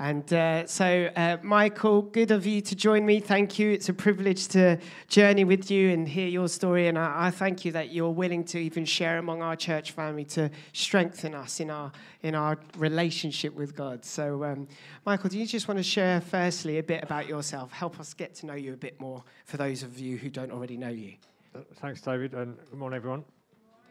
And 0.01 0.33
uh, 0.33 0.67
so, 0.67 1.11
uh, 1.15 1.37
Michael, 1.43 2.01
good 2.01 2.31
of 2.31 2.47
you 2.47 2.63
to 2.63 2.75
join 2.75 3.05
me. 3.05 3.21
Thank 3.21 3.59
you. 3.59 3.71
It's 3.71 3.91
a 3.91 3.93
privilege 3.93 4.49
to 4.49 4.79
journey 5.09 5.45
with 5.45 5.71
you 5.71 5.91
and 5.91 6.09
hear 6.09 6.27
your 6.27 6.49
story. 6.49 6.89
And 6.89 6.99
I, 6.99 7.27
I, 7.27 7.31
thank 7.31 7.67
you 7.67 7.73
that 7.73 7.93
you're 7.93 8.11
willing 8.11 8.43
to 8.45 8.59
even 8.59 8.87
share 8.87 9.19
among 9.19 9.43
our 9.43 9.55
church 9.55 9.93
family 9.93 10.25
to 10.25 10.51
strengthen 10.73 11.35
us 11.35 11.61
in 11.61 11.71
our 11.71 11.93
in 12.23 12.35
our 12.35 12.59
relationship 12.79 13.55
with 13.55 13.77
God. 13.77 14.05
So, 14.05 14.43
um, 14.43 14.67
Michael, 15.05 15.29
do 15.29 15.39
you 15.39 15.47
just 15.47 15.69
want 15.69 15.77
to 15.77 15.85
share 15.85 16.23
firstly 16.23 16.79
a 16.79 16.83
bit 16.83 17.05
about 17.05 17.29
yourself? 17.29 17.71
Help 17.71 18.01
us 18.01 18.15
get 18.15 18.35
to 18.37 18.47
know 18.47 18.55
you 18.55 18.73
a 18.73 18.79
bit 18.79 18.99
more 18.99 19.23
for 19.45 19.59
those 19.59 19.83
of 19.83 19.99
you 19.99 20.17
who 20.17 20.31
don't 20.31 20.51
already 20.51 20.79
know 20.79 20.89
you. 20.89 21.13
Uh, 21.55 21.59
thanks, 21.75 22.01
David, 22.01 22.33
and 22.33 22.57
good 22.71 22.79
morning, 22.79 22.97
everyone. 22.97 23.23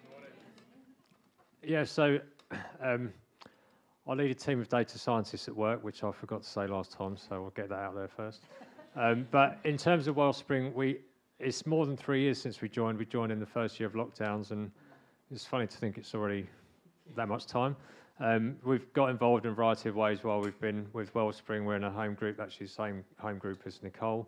Good 0.02 0.12
morning. 0.12 0.32
Yeah. 1.64 1.84
So. 1.84 2.20
Um, 2.82 3.14
I 4.10 4.14
lead 4.14 4.32
a 4.32 4.36
team 4.36 4.60
of 4.60 4.68
data 4.68 4.98
scientists 4.98 5.48
at 5.48 5.56
work, 5.56 5.84
which 5.84 6.04
I 6.04 6.12
forgot 6.12 6.42
to 6.42 6.50
say 6.50 6.66
last 6.66 6.92
time, 6.92 7.16
so 7.16 7.36
I'll 7.36 7.52
get 7.52 7.70
that 7.70 7.80
out 7.80 7.96
there 7.96 8.10
first. 8.10 8.42
Um, 8.96 9.28
but 9.30 9.60
in 9.66 9.78
terms 9.78 10.08
of 10.08 10.18
Wellspring, 10.18 10.74
we 10.74 10.98
it's 11.40 11.68
more 11.68 11.86
than 11.86 11.96
three 11.96 12.22
years 12.22 12.42
since 12.42 12.60
we 12.60 12.68
joined. 12.68 12.98
We 12.98 13.06
joined 13.06 13.32
in 13.32 13.40
the 13.40 13.46
first 13.46 13.80
year 13.80 13.86
of 13.86 13.94
lockdowns, 13.94 14.50
and 14.50 14.72
it's 15.32 15.46
funny 15.46 15.68
to 15.68 15.78
think 15.78 16.00
it's 16.00 16.16
already 16.16 16.48
that 17.16 17.28
much 17.28 17.46
time. 17.46 17.76
Um, 18.20 18.58
we've 18.66 18.92
got 18.94 19.12
involved 19.12 19.46
in 19.46 19.52
a 19.52 19.54
variety 19.54 19.90
of 19.90 19.96
ways 19.96 20.24
while 20.24 20.42
we've 20.42 20.60
been 20.60 20.88
with 20.92 21.14
Wellspring. 21.14 21.66
We're 21.66 21.76
in 21.76 21.84
a 21.84 21.92
home 21.92 22.16
group, 22.16 22.40
actually 22.40 22.66
the 22.66 22.74
same 22.74 23.06
home 23.20 23.38
group 23.38 23.62
as 23.68 23.82
Nicole, 23.84 24.28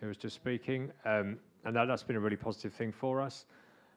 who 0.00 0.08
was 0.08 0.16
just 0.16 0.34
speaking, 0.34 0.90
um, 1.04 1.38
and 1.64 1.76
that, 1.76 1.86
that's 1.86 2.02
been 2.02 2.16
a 2.16 2.20
really 2.20 2.36
positive 2.36 2.74
thing 2.74 2.90
for 2.90 3.20
us. 3.20 3.46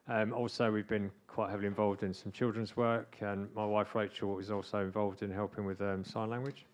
Um, 0.06 0.32
also, 0.34 0.70
we've 0.70 0.88
been 0.88 1.10
quite 1.26 1.50
heavily 1.50 1.66
involved 1.66 2.02
in 2.02 2.12
some 2.12 2.30
children's 2.30 2.76
work, 2.76 3.16
and 3.20 3.48
my 3.54 3.64
wife 3.64 3.94
Rachel 3.94 4.38
is 4.38 4.50
also 4.50 4.80
involved 4.80 5.22
in 5.22 5.30
helping 5.30 5.64
with 5.64 5.80
um, 5.80 6.04
sign 6.04 6.28
language. 6.28 6.66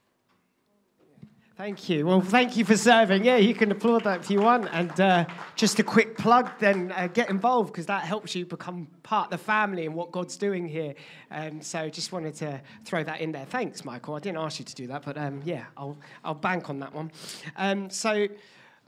Thank 1.57 1.91
you. 1.91 2.07
Well, 2.07 2.23
thank 2.23 2.57
you 2.57 2.65
for 2.65 2.75
serving. 2.75 3.23
Yeah, 3.23 3.37
you 3.37 3.55
can 3.55 3.71
applaud 3.71 4.05
that 4.05 4.21
if 4.21 4.31
you 4.31 4.41
want. 4.41 4.69
And 4.73 4.99
uh, 4.99 5.27
just 5.57 5.79
a 5.79 5.83
quick 5.83 6.17
plug 6.17 6.51
then 6.59 6.91
uh, 6.97 7.07
get 7.09 7.29
involved 7.29 7.71
because 7.71 7.85
that 7.85 8.03
helps 8.03 8.35
you 8.35 8.47
become 8.47 8.89
part 9.03 9.27
of 9.27 9.39
the 9.39 9.45
family 9.45 9.85
and 9.85 9.95
what 9.95 10.11
God's 10.11 10.39
doing 10.39 10.67
here. 10.67 10.95
Um, 11.31 11.61
so 11.61 11.91
just 11.91 12.13
wanted 12.13 12.35
to 12.37 12.63
throw 12.87 13.05
that 13.05 13.21
in 13.21 13.31
there. 13.31 13.45
Thanks, 13.45 13.85
Michael. 13.85 14.15
I 14.15 14.21
didn't 14.21 14.39
ask 14.39 14.59
you 14.59 14.65
to 14.65 14.75
do 14.75 14.87
that, 14.87 15.05
but 15.05 15.19
um, 15.19 15.43
yeah, 15.45 15.67
I'll, 15.77 15.99
I'll 16.25 16.33
bank 16.33 16.71
on 16.71 16.79
that 16.79 16.95
one. 16.95 17.13
Um, 17.57 17.91
so, 17.91 18.27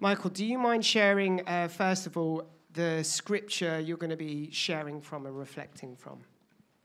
Michael, 0.00 0.30
do 0.30 0.46
you 0.46 0.58
mind 0.58 0.82
sharing, 0.82 1.46
uh, 1.46 1.68
first 1.68 2.06
of 2.06 2.16
all, 2.16 2.48
the 2.72 3.02
scripture 3.02 3.78
you're 3.80 3.96
going 3.96 4.10
to 4.10 4.16
be 4.16 4.50
sharing 4.50 5.00
from 5.00 5.26
and 5.26 5.38
reflecting 5.38 5.96
from. 5.96 6.20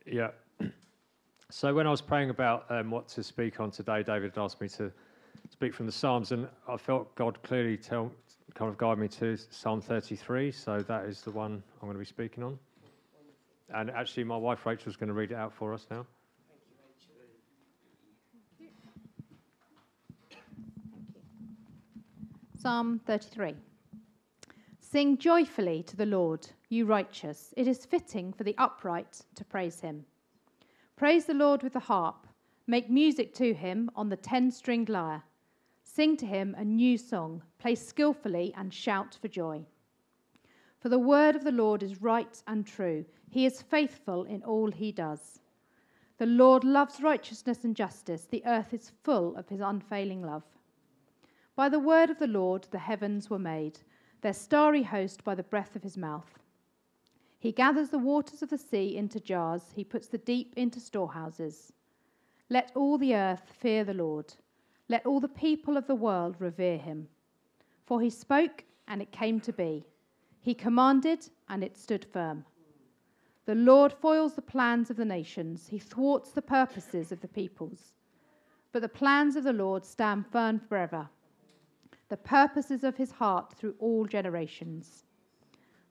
Yeah. 0.06 0.30
So 1.50 1.74
when 1.74 1.88
I 1.88 1.92
was 1.92 2.02
praying 2.02 2.30
about 2.30 2.66
um, 2.70 2.92
what 2.92 3.08
to 3.10 3.24
speak 3.24 3.60
on 3.60 3.72
today, 3.72 4.04
David 4.04 4.38
asked 4.38 4.60
me 4.60 4.68
to 4.70 4.92
speak 5.50 5.74
from 5.74 5.86
the 5.86 5.92
Psalms, 5.92 6.34
and 6.34 6.48
I 6.68 6.76
felt 6.76 7.14
God 7.16 7.42
clearly 7.42 7.78
tell, 7.78 8.12
kind 8.54 8.70
of 8.70 8.78
guide 8.78 8.98
me 8.98 9.08
to 9.08 9.38
Psalm 9.38 9.80
33. 9.80 10.52
So 10.52 10.80
that 10.80 11.06
is 11.06 11.22
the 11.22 11.32
one 11.32 11.64
I'm 11.82 11.88
going 11.88 11.94
to 11.94 12.00
be 12.00 12.06
speaking 12.06 12.44
on. 12.44 12.60
And 13.74 13.90
actually, 13.92 14.26
my 14.26 14.38
wife 14.38 14.66
Rachel 14.66 14.90
is 14.90 14.98
going 14.98 15.08
to 15.08 15.14
read 15.14 15.32
it 15.32 15.36
out 15.36 15.54
for 15.54 15.74
us 15.74 15.88
now. 15.90 16.06
Thank 16.50 16.62
you, 16.70 16.76
Rachel. 16.86 17.14
Thank 18.60 18.72
you. 20.32 20.38
Psalm 22.62 23.00
33. 23.06 23.56
Sing 24.98 25.20
joyfully 25.20 25.84
to 25.84 25.96
the 25.96 26.08
Lord, 26.08 26.48
you 26.70 26.88
righteous. 26.88 27.54
It 27.56 27.68
is 27.68 27.86
fitting 27.86 28.34
for 28.34 28.44
the 28.44 28.56
upright 28.58 29.22
to 29.36 29.46
praise 29.46 29.80
him. 29.80 30.04
Praise 30.96 31.26
the 31.26 31.36
Lord 31.36 31.62
with 31.62 31.74
the 31.74 31.80
harp. 31.80 32.26
Make 32.66 32.90
music 32.90 33.36
to 33.36 33.54
him 33.54 33.92
on 33.96 34.10
the 34.10 34.18
ten 34.18 34.50
stringed 34.50 34.90
lyre. 34.90 35.22
Sing 35.84 36.18
to 36.18 36.26
him 36.26 36.56
a 36.58 36.66
new 36.66 36.98
song. 36.98 37.44
Play 37.60 37.76
skillfully 37.76 38.52
and 38.58 38.74
shout 38.74 39.16
for 39.22 39.28
joy. 39.28 39.64
For 40.80 40.90
the 40.90 40.98
word 40.98 41.36
of 41.36 41.44
the 41.44 41.52
Lord 41.52 41.84
is 41.84 42.02
right 42.02 42.42
and 42.48 42.66
true. 42.66 43.06
He 43.30 43.46
is 43.46 43.62
faithful 43.62 44.24
in 44.24 44.42
all 44.42 44.72
he 44.72 44.92
does. 44.92 45.42
The 46.18 46.26
Lord 46.26 46.64
loves 46.64 47.04
righteousness 47.04 47.64
and 47.64 47.76
justice. 47.76 48.26
The 48.26 48.44
earth 48.48 48.74
is 48.74 48.94
full 49.04 49.36
of 49.36 49.48
his 49.48 49.62
unfailing 49.62 50.24
love. 50.24 50.46
By 51.56 51.70
the 51.70 51.78
word 51.78 52.10
of 52.10 52.18
the 52.18 52.26
Lord 52.26 52.68
the 52.72 52.80
heavens 52.80 53.30
were 53.30 53.38
made 53.38 53.78
their 54.22 54.34
starry 54.34 54.84
host 54.84 55.24
by 55.24 55.36
the 55.36 55.44
breath 55.44 55.76
of 55.76 55.84
his 55.84 55.98
mouth. 55.98 56.40
He 57.40 57.52
gathers 57.52 57.90
the 57.90 58.00
waters 58.00 58.42
of 58.42 58.50
the 58.50 58.58
sea 58.58 58.98
into 58.98 59.20
jars, 59.20 59.72
he 59.76 59.84
puts 59.84 60.08
the 60.08 60.18
deep 60.18 60.54
into 60.56 60.80
storehouses. 60.80 61.72
Let 62.50 62.72
all 62.76 62.98
the 62.98 63.16
earth 63.16 63.52
fear 63.60 63.84
the 63.84 63.94
Lord. 63.94 64.34
Let 64.90 65.06
all 65.06 65.20
the 65.20 65.28
people 65.28 65.78
of 65.78 65.86
the 65.86 65.96
world 65.96 66.38
revere 66.40 66.78
him. 66.78 67.08
For 67.86 68.02
he 68.02 68.10
spoke, 68.10 68.64
and 68.88 69.02
it 69.02 69.12
came 69.12 69.40
to 69.42 69.54
be. 69.54 69.86
He 70.42 70.54
commanded, 70.54 71.30
and 71.50 71.64
it 71.64 71.78
stood 71.78 72.06
firm. 72.06 72.46
The 73.46 73.56
Lord 73.56 73.94
foils 73.94 74.34
the 74.34 74.42
plans 74.42 74.90
of 74.90 74.98
the 74.98 75.06
nations, 75.06 75.68
he 75.68 75.80
thwarts 75.80 76.32
the 76.32 76.42
purposes 76.42 77.12
of 77.12 77.22
the 77.22 77.28
peoples. 77.28 77.94
But 78.72 78.82
the 78.82 78.90
plans 78.90 79.36
of 79.36 79.44
the 79.44 79.54
Lord 79.54 79.86
stand 79.86 80.28
firm 80.28 80.60
forever 80.60 81.10
the 82.10 82.18
purposes 82.18 82.84
of 82.84 82.98
his 82.98 83.12
heart 83.12 83.54
through 83.54 83.76
all 83.80 84.06
generations. 84.06 85.04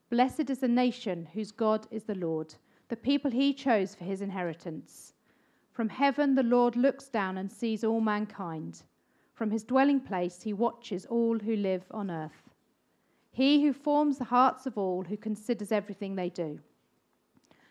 Blessed 0.08 0.50
is 0.50 0.58
the 0.58 0.68
nation 0.68 1.28
whose 1.34 1.52
God 1.52 1.86
is 1.90 2.04
the 2.04 2.14
Lord, 2.14 2.54
the 2.88 2.96
people 2.96 3.30
he 3.30 3.52
chose 3.52 3.94
for 3.94 4.04
his 4.04 4.22
inheritance. 4.22 5.12
From 5.72 5.88
heaven 5.88 6.34
the 6.34 6.42
Lord 6.42 6.76
looks 6.76 7.08
down 7.08 7.36
and 7.36 7.50
sees 7.50 7.84
all 7.84 8.00
mankind. 8.00 8.82
From 9.34 9.50
his 9.50 9.64
dwelling 9.64 10.00
place 10.00 10.42
he 10.42 10.52
watches 10.52 11.04
all 11.06 11.38
who 11.38 11.56
live 11.56 11.84
on 11.90 12.10
earth. 12.10 12.50
He 13.30 13.62
who 13.62 13.74
forms 13.74 14.16
the 14.16 14.24
hearts 14.24 14.64
of 14.64 14.78
all, 14.78 15.02
who 15.02 15.16
considers 15.18 15.70
everything 15.70 16.14
they 16.14 16.30
do. 16.30 16.58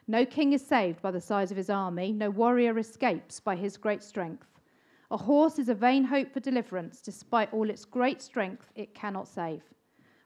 No 0.08 0.24
king 0.24 0.54
is 0.54 0.64
saved 0.64 1.02
by 1.02 1.10
the 1.10 1.20
size 1.20 1.50
of 1.50 1.58
his 1.58 1.72
army, 1.72 2.12
no 2.12 2.30
warrior 2.30 2.78
escapes 2.78 3.40
by 3.40 3.56
his 3.56 3.76
great 3.76 4.04
strength. 4.04 4.55
A 5.12 5.18
horse 5.18 5.60
is 5.60 5.70
a 5.70 5.76
vain 5.76 6.04
hope 6.04 6.34
for 6.34 6.40
deliverance. 6.40 7.02
Despite 7.02 7.54
all 7.54 7.70
its 7.70 7.86
great 7.86 8.22
strength, 8.22 8.72
it 8.76 8.96
cannot 8.96 9.28
save. 9.28 9.62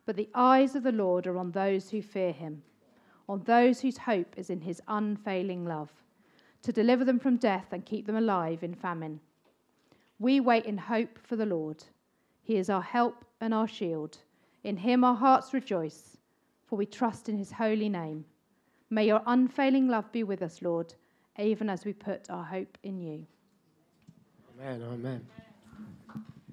But 0.05 0.15
the 0.15 0.29
eyes 0.33 0.75
of 0.75 0.83
the 0.83 0.91
Lord 0.91 1.27
are 1.27 1.37
on 1.37 1.51
those 1.51 1.89
who 1.89 2.01
fear 2.01 2.31
him, 2.31 2.63
on 3.27 3.43
those 3.43 3.81
whose 3.81 3.97
hope 3.97 4.33
is 4.37 4.49
in 4.49 4.61
his 4.61 4.81
unfailing 4.87 5.65
love, 5.65 5.91
to 6.61 6.71
deliver 6.71 7.05
them 7.05 7.19
from 7.19 7.37
death 7.37 7.67
and 7.71 7.85
keep 7.85 8.05
them 8.05 8.15
alive 8.15 8.63
in 8.63 8.73
famine. 8.73 9.19
We 10.17 10.39
wait 10.39 10.65
in 10.65 10.77
hope 10.77 11.19
for 11.21 11.35
the 11.35 11.45
Lord. 11.45 11.83
He 12.41 12.57
is 12.57 12.69
our 12.69 12.81
help 12.81 13.25
and 13.41 13.53
our 13.53 13.67
shield. 13.67 14.17
In 14.63 14.77
him 14.77 15.03
our 15.03 15.15
hearts 15.15 15.53
rejoice, 15.53 16.17
for 16.65 16.77
we 16.77 16.85
trust 16.85 17.29
in 17.29 17.37
his 17.37 17.51
holy 17.51 17.89
name. 17.89 18.25
May 18.89 19.07
your 19.07 19.21
unfailing 19.27 19.87
love 19.87 20.11
be 20.11 20.23
with 20.23 20.41
us, 20.41 20.61
Lord, 20.61 20.93
even 21.37 21.69
as 21.69 21.85
we 21.85 21.93
put 21.93 22.29
our 22.29 22.43
hope 22.43 22.77
in 22.83 22.99
you. 22.99 23.27
Amen, 24.61 24.83
amen. 24.91 25.25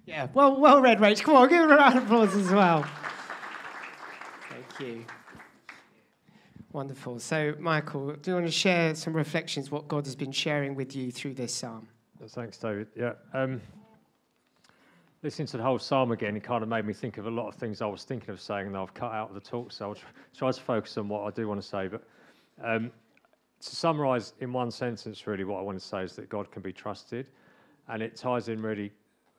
Yeah, 0.05 0.29
well, 0.33 0.61
well 0.61 0.81
read, 0.81 0.99
Rach. 0.99 1.21
Come 1.23 1.35
on, 1.35 1.49
give 1.49 1.59
her 1.59 1.75
a 1.75 1.77
round 1.77 1.99
of 1.99 2.05
applause 2.05 2.37
as 2.37 2.53
well. 2.53 2.87
Thank 4.49 4.81
you. 4.81 5.05
Wonderful. 6.73 7.19
So, 7.19 7.55
Michael, 7.59 8.13
do 8.13 8.31
you 8.31 8.35
want 8.37 8.47
to 8.47 8.53
share 8.53 8.95
some 8.95 9.13
reflections 9.13 9.73
what 9.73 9.89
God 9.89 10.05
has 10.05 10.15
been 10.15 10.31
sharing 10.31 10.77
with 10.77 10.95
you 10.95 11.11
through 11.11 11.35
this 11.35 11.53
psalm? 11.53 11.89
Thanks, 12.29 12.59
David. 12.59 12.87
Yeah. 12.95 13.15
Um, 13.35 13.61
listening 15.25 15.49
to 15.49 15.57
the 15.57 15.65
whole 15.65 15.81
psalm 15.81 16.13
again, 16.13 16.37
it 16.37 16.45
kind 16.45 16.63
of 16.63 16.69
made 16.69 16.85
me 16.85 16.93
think 16.93 17.19
of 17.19 17.27
a 17.27 17.31
lot 17.31 17.49
of 17.49 17.57
things 17.57 17.83
I 17.83 17.87
was 17.87 18.05
thinking 18.05 18.31
of 18.31 18.41
saying 18.41 18.71
that 18.71 18.79
I've 18.79 18.95
cut 18.95 19.11
out 19.11 19.31
of 19.31 19.35
the 19.35 19.41
talk, 19.41 19.73
so 19.73 19.89
I'll 19.89 19.95
try, 19.97 20.09
try 20.37 20.53
to 20.53 20.61
focus 20.61 20.97
on 20.97 21.09
what 21.09 21.23
I 21.27 21.31
do 21.31 21.49
want 21.49 21.61
to 21.61 21.67
say. 21.67 21.89
But 21.89 22.05
um, 22.63 22.93
to 23.61 23.75
summarize 23.75 24.35
in 24.39 24.53
one 24.53 24.71
sentence, 24.71 25.27
really, 25.27 25.43
what 25.43 25.59
I 25.59 25.63
want 25.63 25.81
to 25.81 25.85
say 25.85 26.05
is 26.05 26.15
that 26.15 26.29
God 26.29 26.53
can 26.53 26.63
be 26.63 26.73
trusted 26.73 27.27
and 27.89 28.03
it 28.03 28.17
ties 28.17 28.49
in 28.49 28.61
really 28.61 28.93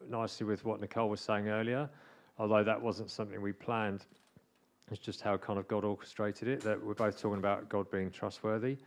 nicely 0.10 0.46
with 0.46 0.66
what 0.66 0.80
Nicole 0.80 1.10
was 1.10 1.22
saying 1.22 1.50
earlier, 1.50 1.90
although 2.38 2.64
that 2.64 2.82
wasn't 2.82 3.10
something 3.10 3.42
we 3.42 3.52
planned. 3.52 4.06
It's 4.90 5.00
just 5.00 5.22
how 5.22 5.36
kind 5.38 5.60
of 5.60 5.68
God 5.68 5.84
orchestrated 5.84 6.48
it, 6.48 6.62
that 6.62 6.84
we're 6.84 6.94
both 6.94 7.20
talking 7.20 7.40
about 7.40 7.68
God 7.68 7.92
being 7.92 8.10
trustworthy. 8.10 8.78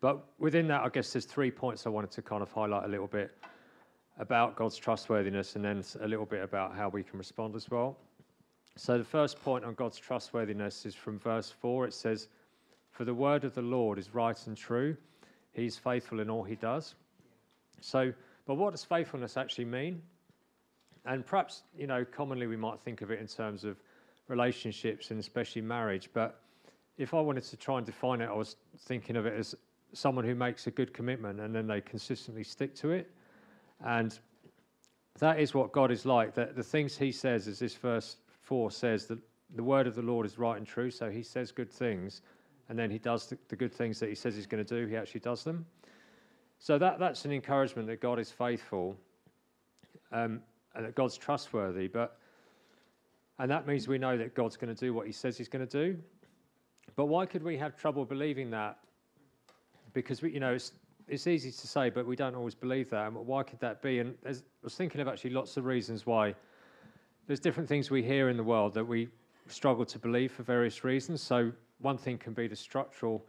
But 0.00 0.24
within 0.38 0.68
that, 0.68 0.82
I 0.82 0.88
guess 0.88 1.12
there's 1.12 1.24
three 1.24 1.50
points 1.50 1.86
I 1.86 1.90
wanted 1.90 2.10
to 2.12 2.22
kind 2.22 2.42
of 2.42 2.50
highlight 2.50 2.84
a 2.84 2.88
little 2.88 3.08
bit 3.08 3.36
about 4.18 4.56
God's 4.56 4.76
trustworthiness 4.76 5.56
and 5.56 5.64
then 5.64 5.84
a 6.00 6.08
little 6.08 6.26
bit 6.26 6.42
about 6.42 6.74
how 6.74 6.88
we 6.88 7.02
can 7.02 7.18
respond 7.18 7.54
as 7.56 7.70
well. 7.70 7.96
So, 8.76 8.96
the 8.96 9.04
first 9.04 9.42
point 9.42 9.64
on 9.64 9.74
God's 9.74 9.98
trustworthiness 9.98 10.86
is 10.86 10.94
from 10.94 11.18
verse 11.18 11.50
4. 11.50 11.86
It 11.86 11.94
says, 11.94 12.28
For 12.90 13.04
the 13.04 13.14
word 13.14 13.44
of 13.44 13.54
the 13.54 13.62
Lord 13.62 13.98
is 13.98 14.14
right 14.14 14.38
and 14.46 14.56
true, 14.56 14.96
he 15.52 15.66
is 15.66 15.76
faithful 15.76 16.20
in 16.20 16.30
all 16.30 16.44
he 16.44 16.54
does. 16.54 16.94
So, 17.80 18.12
but 18.46 18.54
what 18.54 18.72
does 18.72 18.84
faithfulness 18.84 19.36
actually 19.36 19.66
mean? 19.66 20.02
And 21.04 21.24
perhaps, 21.24 21.62
you 21.76 21.86
know, 21.86 22.04
commonly 22.04 22.46
we 22.46 22.56
might 22.56 22.80
think 22.80 23.02
of 23.02 23.10
it 23.10 23.20
in 23.20 23.26
terms 23.26 23.64
of 23.64 23.76
relationships 24.28 25.10
and 25.10 25.18
especially 25.18 25.62
marriage. 25.62 26.10
But 26.12 26.40
if 26.98 27.14
I 27.14 27.20
wanted 27.20 27.44
to 27.44 27.56
try 27.56 27.78
and 27.78 27.86
define 27.86 28.20
it, 28.20 28.28
I 28.28 28.34
was 28.34 28.56
thinking 28.80 29.16
of 29.16 29.26
it 29.26 29.34
as 29.38 29.54
someone 29.92 30.24
who 30.24 30.34
makes 30.34 30.66
a 30.66 30.70
good 30.70 30.92
commitment 30.92 31.40
and 31.40 31.54
then 31.54 31.66
they 31.66 31.80
consistently 31.80 32.44
stick 32.44 32.74
to 32.76 32.90
it. 32.90 33.10
And 33.84 34.18
that 35.18 35.40
is 35.40 35.54
what 35.54 35.72
God 35.72 35.90
is 35.90 36.04
like. 36.04 36.34
That 36.34 36.56
the 36.56 36.62
things 36.62 36.96
He 36.96 37.12
says, 37.12 37.48
as 37.48 37.58
this 37.58 37.74
verse 37.74 38.16
four 38.40 38.70
says, 38.70 39.06
that 39.06 39.18
the 39.54 39.62
word 39.62 39.86
of 39.86 39.94
the 39.94 40.02
Lord 40.02 40.26
is 40.26 40.38
right 40.38 40.56
and 40.56 40.66
true. 40.66 40.90
So 40.90 41.10
He 41.10 41.22
says 41.22 41.52
good 41.52 41.70
things, 41.70 42.22
and 42.68 42.78
then 42.78 42.90
He 42.90 42.98
does 42.98 43.26
the, 43.26 43.38
the 43.48 43.56
good 43.56 43.72
things 43.72 43.98
that 44.00 44.08
He 44.08 44.14
says 44.14 44.34
He's 44.34 44.46
going 44.46 44.64
to 44.64 44.80
do. 44.80 44.86
He 44.86 44.96
actually 44.96 45.20
does 45.20 45.44
them. 45.44 45.64
So 46.58 46.78
that 46.78 46.98
that's 46.98 47.24
an 47.24 47.32
encouragement 47.32 47.86
that 47.88 48.00
God 48.00 48.18
is 48.18 48.30
faithful, 48.30 48.96
um, 50.12 50.40
and 50.74 50.84
that 50.86 50.94
God's 50.94 51.16
trustworthy. 51.16 51.86
But 51.86 52.18
and 53.38 53.50
that 53.50 53.66
means 53.66 53.86
we 53.86 53.98
know 53.98 54.16
that 54.16 54.34
God's 54.34 54.56
going 54.56 54.74
to 54.74 54.78
do 54.78 54.92
what 54.92 55.06
He 55.06 55.12
says 55.12 55.38
He's 55.38 55.48
going 55.48 55.66
to 55.66 55.86
do. 55.86 55.98
But 56.96 57.06
why 57.06 57.26
could 57.26 57.42
we 57.42 57.56
have 57.58 57.76
trouble 57.76 58.04
believing 58.04 58.50
that? 58.50 58.78
Because 59.92 60.20
we, 60.20 60.32
you 60.32 60.40
know, 60.40 60.54
it's 60.54 60.72
it's 61.06 61.26
easy 61.26 61.50
to 61.50 61.66
say, 61.66 61.90
but 61.90 62.06
we 62.06 62.16
don't 62.16 62.34
always 62.34 62.54
believe 62.54 62.90
that. 62.90 63.06
And 63.06 63.16
why 63.16 63.42
could 63.42 63.60
that 63.60 63.80
be? 63.80 64.00
And 64.00 64.14
I 64.26 64.34
was 64.62 64.74
thinking 64.74 65.00
of 65.00 65.08
actually 65.08 65.30
lots 65.30 65.56
of 65.56 65.64
reasons 65.64 66.06
why. 66.06 66.34
There's 67.26 67.40
different 67.40 67.68
things 67.68 67.90
we 67.90 68.02
hear 68.02 68.30
in 68.30 68.36
the 68.36 68.42
world 68.42 68.74
that 68.74 68.84
we 68.84 69.08
struggle 69.46 69.84
to 69.84 69.98
believe 69.98 70.32
for 70.32 70.42
various 70.42 70.82
reasons. 70.82 71.22
So 71.22 71.52
one 71.80 71.98
thing 71.98 72.18
can 72.18 72.32
be 72.32 72.48
the 72.48 72.56
structural 72.56 73.24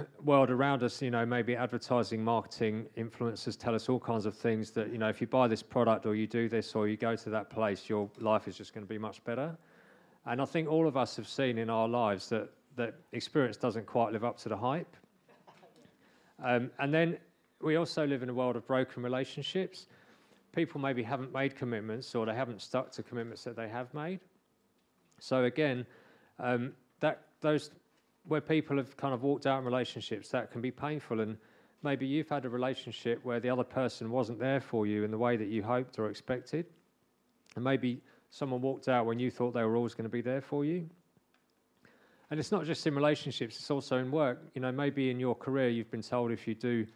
world 0.24 0.50
around 0.50 0.82
us. 0.82 1.00
You 1.02 1.10
know, 1.10 1.24
maybe 1.26 1.56
advertising, 1.56 2.22
marketing, 2.22 2.86
influencers 2.96 3.58
tell 3.58 3.74
us 3.74 3.88
all 3.88 4.00
kinds 4.00 4.26
of 4.26 4.36
things 4.36 4.70
that 4.72 4.90
you 4.90 4.98
know, 4.98 5.08
if 5.08 5.20
you 5.20 5.26
buy 5.26 5.48
this 5.48 5.62
product 5.62 6.06
or 6.06 6.14
you 6.14 6.26
do 6.26 6.48
this 6.48 6.74
or 6.74 6.88
you 6.88 6.96
go 6.96 7.16
to 7.16 7.30
that 7.30 7.50
place, 7.50 7.88
your 7.88 8.08
life 8.18 8.48
is 8.48 8.56
just 8.56 8.74
going 8.74 8.84
to 8.84 8.88
be 8.88 8.98
much 8.98 9.22
better. 9.24 9.56
And 10.26 10.40
I 10.40 10.44
think 10.44 10.68
all 10.68 10.86
of 10.86 10.96
us 10.96 11.16
have 11.16 11.28
seen 11.28 11.58
in 11.58 11.68
our 11.70 11.88
lives 11.88 12.28
that 12.28 12.50
that 12.76 12.94
experience 13.12 13.56
doesn't 13.56 13.86
quite 13.86 14.12
live 14.12 14.24
up 14.24 14.38
to 14.38 14.48
the 14.48 14.56
hype. 14.56 14.96
Um, 16.44 16.72
and 16.80 16.92
then 16.92 17.18
we 17.60 17.76
also 17.76 18.04
live 18.04 18.24
in 18.24 18.28
a 18.28 18.34
world 18.34 18.56
of 18.56 18.66
broken 18.66 19.04
relationships. 19.04 19.86
People 20.52 20.80
maybe 20.80 21.00
haven't 21.00 21.32
made 21.32 21.54
commitments 21.54 22.16
or 22.16 22.26
they 22.26 22.34
haven't 22.34 22.60
stuck 22.60 22.90
to 22.92 23.02
commitments 23.04 23.44
that 23.44 23.54
they 23.54 23.68
have 23.68 23.94
made. 23.94 24.18
So 25.20 25.44
again, 25.44 25.86
um, 26.40 26.72
that 26.98 27.26
those 27.40 27.70
where 28.26 28.40
people 28.40 28.76
have 28.76 28.96
kind 28.96 29.14
of 29.14 29.22
walked 29.22 29.46
out 29.46 29.58
in 29.58 29.64
relationships, 29.64 30.28
that 30.30 30.50
can 30.50 30.60
be 30.60 30.70
painful. 30.70 31.20
And 31.20 31.36
maybe 31.82 32.06
you've 32.06 32.28
had 32.28 32.44
a 32.44 32.48
relationship 32.48 33.20
where 33.24 33.40
the 33.40 33.50
other 33.50 33.64
person 33.64 34.10
wasn't 34.10 34.38
there 34.38 34.60
for 34.60 34.86
you 34.86 35.04
in 35.04 35.10
the 35.10 35.18
way 35.18 35.36
that 35.36 35.48
you 35.48 35.62
hoped 35.62 35.98
or 35.98 36.08
expected. 36.08 36.66
And 37.56 37.64
maybe 37.64 38.00
someone 38.30 38.62
walked 38.62 38.88
out 38.88 39.06
when 39.06 39.18
you 39.18 39.30
thought 39.30 39.52
they 39.52 39.64
were 39.64 39.76
always 39.76 39.94
going 39.94 40.04
to 40.04 40.10
be 40.10 40.22
there 40.22 40.40
for 40.40 40.64
you. 40.64 40.88
And 42.30 42.40
it's 42.40 42.50
not 42.50 42.64
just 42.64 42.86
in 42.86 42.94
relationships, 42.94 43.58
it's 43.58 43.70
also 43.70 43.98
in 43.98 44.10
work. 44.10 44.38
You 44.54 44.62
know, 44.62 44.72
maybe 44.72 45.10
in 45.10 45.20
your 45.20 45.34
career 45.34 45.68
you've 45.68 45.90
been 45.90 46.02
told 46.02 46.32
if 46.32 46.48
you 46.48 46.54
do 46.54 46.86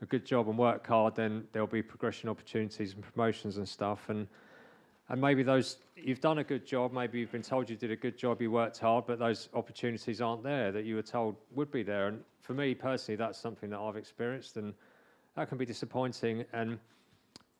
a 0.00 0.06
good 0.06 0.24
job 0.24 0.48
and 0.48 0.56
work 0.56 0.86
hard, 0.86 1.14
then 1.14 1.44
there'll 1.52 1.68
be 1.68 1.82
progression 1.82 2.28
opportunities 2.28 2.94
and 2.94 3.02
promotions 3.02 3.58
and 3.58 3.68
stuff. 3.68 4.08
And 4.08 4.26
and 5.08 5.20
maybe 5.20 5.42
those 5.42 5.78
you've 5.96 6.20
done 6.20 6.38
a 6.38 6.44
good 6.44 6.66
job, 6.66 6.92
maybe 6.92 7.20
you've 7.20 7.32
been 7.32 7.42
told 7.42 7.70
you 7.70 7.76
did 7.76 7.90
a 7.90 7.96
good 7.96 8.18
job, 8.18 8.42
you 8.42 8.50
worked 8.50 8.78
hard, 8.78 9.06
but 9.06 9.18
those 9.18 9.48
opportunities 9.54 10.20
aren't 10.20 10.42
there 10.42 10.72
that 10.72 10.84
you 10.84 10.96
were 10.96 11.02
told 11.02 11.36
would 11.52 11.70
be 11.70 11.82
there. 11.82 12.08
And 12.08 12.20
for 12.40 12.54
me 12.54 12.74
personally, 12.74 13.16
that's 13.16 13.38
something 13.38 13.70
that 13.70 13.78
I've 13.78 13.96
experienced, 13.96 14.56
and 14.56 14.74
that 15.36 15.48
can 15.48 15.58
be 15.58 15.66
disappointing. 15.66 16.44
And 16.52 16.78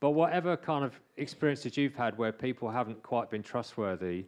but 0.00 0.10
whatever 0.10 0.56
kind 0.56 0.84
of 0.84 1.00
experiences 1.16 1.76
you've 1.76 1.94
had 1.94 2.18
where 2.18 2.32
people 2.32 2.70
haven't 2.70 3.02
quite 3.02 3.30
been 3.30 3.42
trustworthy, 3.42 4.26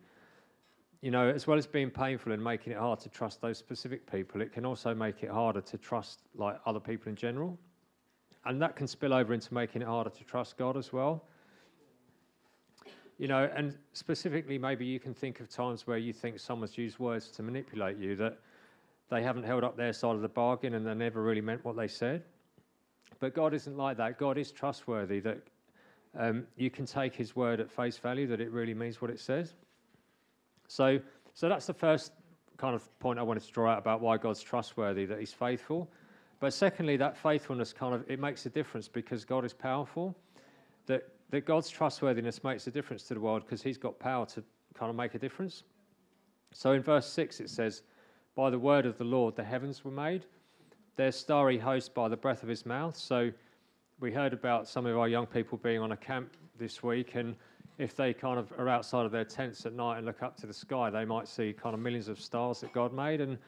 you 1.02 1.10
know, 1.10 1.28
as 1.28 1.46
well 1.46 1.58
as 1.58 1.66
being 1.66 1.90
painful 1.90 2.32
and 2.32 2.42
making 2.42 2.72
it 2.72 2.78
hard 2.78 3.00
to 3.00 3.08
trust 3.08 3.40
those 3.40 3.58
specific 3.58 4.10
people, 4.10 4.40
it 4.40 4.52
can 4.52 4.64
also 4.64 4.94
make 4.94 5.22
it 5.22 5.30
harder 5.30 5.60
to 5.60 5.78
trust 5.78 6.22
like 6.34 6.58
other 6.66 6.80
people 6.80 7.10
in 7.10 7.16
general. 7.16 7.58
And 8.44 8.62
that 8.62 8.76
can 8.76 8.86
spill 8.86 9.12
over 9.12 9.34
into 9.34 9.52
making 9.52 9.82
it 9.82 9.88
harder 9.88 10.10
to 10.10 10.24
trust 10.24 10.56
God 10.56 10.76
as 10.76 10.92
well. 10.92 11.24
You 13.18 13.26
know, 13.26 13.50
and 13.54 13.76
specifically, 13.92 14.58
maybe 14.58 14.86
you 14.86 15.00
can 15.00 15.12
think 15.12 15.40
of 15.40 15.48
times 15.48 15.86
where 15.86 15.98
you 15.98 16.12
think 16.12 16.38
someone's 16.38 16.78
used 16.78 17.00
words 17.00 17.28
to 17.32 17.42
manipulate 17.42 17.98
you 17.98 18.14
that 18.16 18.38
they 19.10 19.22
haven't 19.22 19.42
held 19.42 19.64
up 19.64 19.76
their 19.76 19.92
side 19.92 20.14
of 20.14 20.22
the 20.22 20.28
bargain 20.28 20.74
and 20.74 20.86
they 20.86 20.94
never 20.94 21.22
really 21.22 21.40
meant 21.40 21.64
what 21.64 21.76
they 21.76 21.88
said. 21.88 22.22
But 23.18 23.34
God 23.34 23.54
isn't 23.54 23.76
like 23.76 23.96
that. 23.96 24.18
God 24.18 24.38
is 24.38 24.52
trustworthy, 24.52 25.18
that 25.20 25.38
um, 26.16 26.46
you 26.56 26.70
can 26.70 26.86
take 26.86 27.14
His 27.14 27.34
word 27.34 27.58
at 27.58 27.70
face 27.70 27.98
value, 27.98 28.28
that 28.28 28.40
it 28.40 28.52
really 28.52 28.74
means 28.74 29.00
what 29.00 29.10
it 29.10 29.18
says. 29.18 29.54
So, 30.68 31.00
so 31.34 31.48
that's 31.48 31.66
the 31.66 31.74
first 31.74 32.12
kind 32.56 32.74
of 32.74 32.98
point 33.00 33.18
I 33.18 33.22
wanted 33.22 33.42
to 33.42 33.52
draw 33.52 33.72
out 33.72 33.78
about 33.78 34.00
why 34.00 34.18
God's 34.18 34.42
trustworthy, 34.42 35.06
that 35.06 35.18
He's 35.18 35.32
faithful. 35.32 35.90
But 36.38 36.52
secondly, 36.52 36.96
that 36.98 37.16
faithfulness 37.16 37.72
kind 37.72 37.94
of 37.94 38.08
it 38.08 38.20
makes 38.20 38.46
a 38.46 38.50
difference 38.50 38.86
because 38.86 39.24
God 39.24 39.44
is 39.44 39.52
powerful. 39.52 40.14
That 40.86 41.08
that 41.30 41.44
God's 41.44 41.68
trustworthiness 41.68 42.42
makes 42.42 42.66
a 42.66 42.70
difference 42.70 43.02
to 43.04 43.14
the 43.14 43.20
world 43.20 43.42
because 43.44 43.62
He's 43.62 43.78
got 43.78 43.98
power 43.98 44.26
to 44.26 44.42
kind 44.74 44.90
of 44.90 44.96
make 44.96 45.14
a 45.14 45.18
difference. 45.18 45.64
So 46.52 46.72
in 46.72 46.82
verse 46.82 47.06
six 47.06 47.40
it 47.40 47.50
says, 47.50 47.82
"By 48.34 48.50
the 48.50 48.58
word 48.58 48.86
of 48.86 48.96
the 48.98 49.04
Lord 49.04 49.36
the 49.36 49.44
heavens 49.44 49.84
were 49.84 49.90
made, 49.90 50.26
their 50.96 51.12
starry 51.12 51.58
host 51.58 51.94
by 51.94 52.08
the 52.08 52.16
breath 52.16 52.42
of 52.42 52.48
His 52.48 52.64
mouth." 52.64 52.96
So 52.96 53.30
we 54.00 54.12
heard 54.12 54.32
about 54.32 54.68
some 54.68 54.86
of 54.86 54.96
our 54.96 55.08
young 55.08 55.26
people 55.26 55.58
being 55.58 55.80
on 55.80 55.92
a 55.92 55.96
camp 55.96 56.36
this 56.58 56.82
week 56.82 57.14
and 57.14 57.36
if 57.78 57.94
they 57.94 58.12
kind 58.12 58.38
of 58.38 58.52
are 58.58 58.68
outside 58.68 59.06
of 59.06 59.12
their 59.12 59.24
tents 59.24 59.64
at 59.64 59.72
night 59.72 59.98
and 59.98 60.06
look 60.06 60.22
up 60.22 60.36
to 60.36 60.46
the 60.46 60.52
sky, 60.52 60.90
they 60.90 61.04
might 61.04 61.28
see 61.28 61.52
kind 61.52 61.74
of 61.74 61.80
millions 61.80 62.08
of 62.08 62.20
stars 62.20 62.60
that 62.60 62.72
God 62.72 62.92
made. 62.92 63.20
And, 63.20 63.38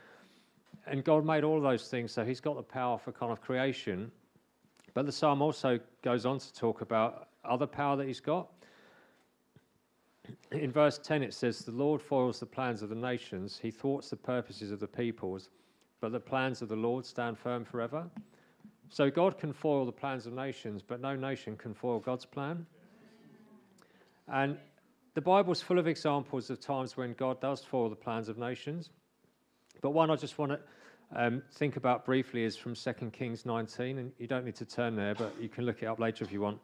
and 0.86 1.02
God 1.04 1.26
made 1.26 1.42
all 1.42 1.60
those 1.60 1.88
things, 1.88 2.12
so 2.12 2.24
He's 2.24 2.40
got 2.40 2.56
the 2.56 2.62
power 2.62 2.96
for 2.96 3.10
kind 3.10 3.32
of 3.32 3.40
creation. 3.40 4.10
But 4.94 5.06
the 5.06 5.12
psalm 5.12 5.42
also 5.42 5.80
goes 6.02 6.26
on 6.26 6.38
to 6.38 6.54
talk 6.54 6.80
about 6.80 7.29
other 7.44 7.66
power 7.66 7.96
that 7.96 8.06
He's 8.06 8.20
got. 8.20 8.48
In 10.52 10.70
verse 10.70 10.98
10, 10.98 11.22
it 11.22 11.34
says, 11.34 11.60
The 11.60 11.72
Lord 11.72 12.00
foils 12.00 12.40
the 12.40 12.46
plans 12.46 12.82
of 12.82 12.88
the 12.88 12.94
nations, 12.94 13.58
He 13.60 13.70
thwarts 13.70 14.10
the 14.10 14.16
purposes 14.16 14.70
of 14.70 14.80
the 14.80 14.88
peoples, 14.88 15.50
but 16.00 16.12
the 16.12 16.20
plans 16.20 16.62
of 16.62 16.68
the 16.68 16.76
Lord 16.76 17.04
stand 17.04 17.38
firm 17.38 17.64
forever. 17.64 18.08
So 18.88 19.08
God 19.08 19.38
can 19.38 19.52
foil 19.52 19.86
the 19.86 19.92
plans 19.92 20.26
of 20.26 20.32
nations, 20.32 20.82
but 20.82 21.00
no 21.00 21.14
nation 21.14 21.56
can 21.56 21.74
foil 21.74 22.00
God's 22.00 22.26
plan. 22.26 22.66
And 24.26 24.58
the 25.14 25.20
Bible's 25.20 25.60
full 25.60 25.78
of 25.78 25.86
examples 25.86 26.50
of 26.50 26.60
times 26.60 26.96
when 26.96 27.14
God 27.14 27.40
does 27.40 27.62
foil 27.62 27.88
the 27.88 27.96
plans 27.96 28.28
of 28.28 28.38
nations. 28.38 28.90
But 29.80 29.90
one 29.90 30.10
I 30.10 30.16
just 30.16 30.38
want 30.38 30.52
to 30.52 30.60
um, 31.14 31.42
think 31.52 31.76
about 31.76 32.04
briefly 32.04 32.44
is 32.44 32.56
from 32.56 32.74
2 32.74 32.92
Kings 33.12 33.46
19, 33.46 33.98
and 33.98 34.12
you 34.18 34.26
don't 34.26 34.44
need 34.44 34.56
to 34.56 34.64
turn 34.64 34.94
there, 34.94 35.14
but 35.14 35.34
you 35.40 35.48
can 35.48 35.66
look 35.66 35.82
it 35.82 35.86
up 35.86 35.98
later 35.98 36.24
if 36.24 36.32
you 36.32 36.40
want. 36.40 36.58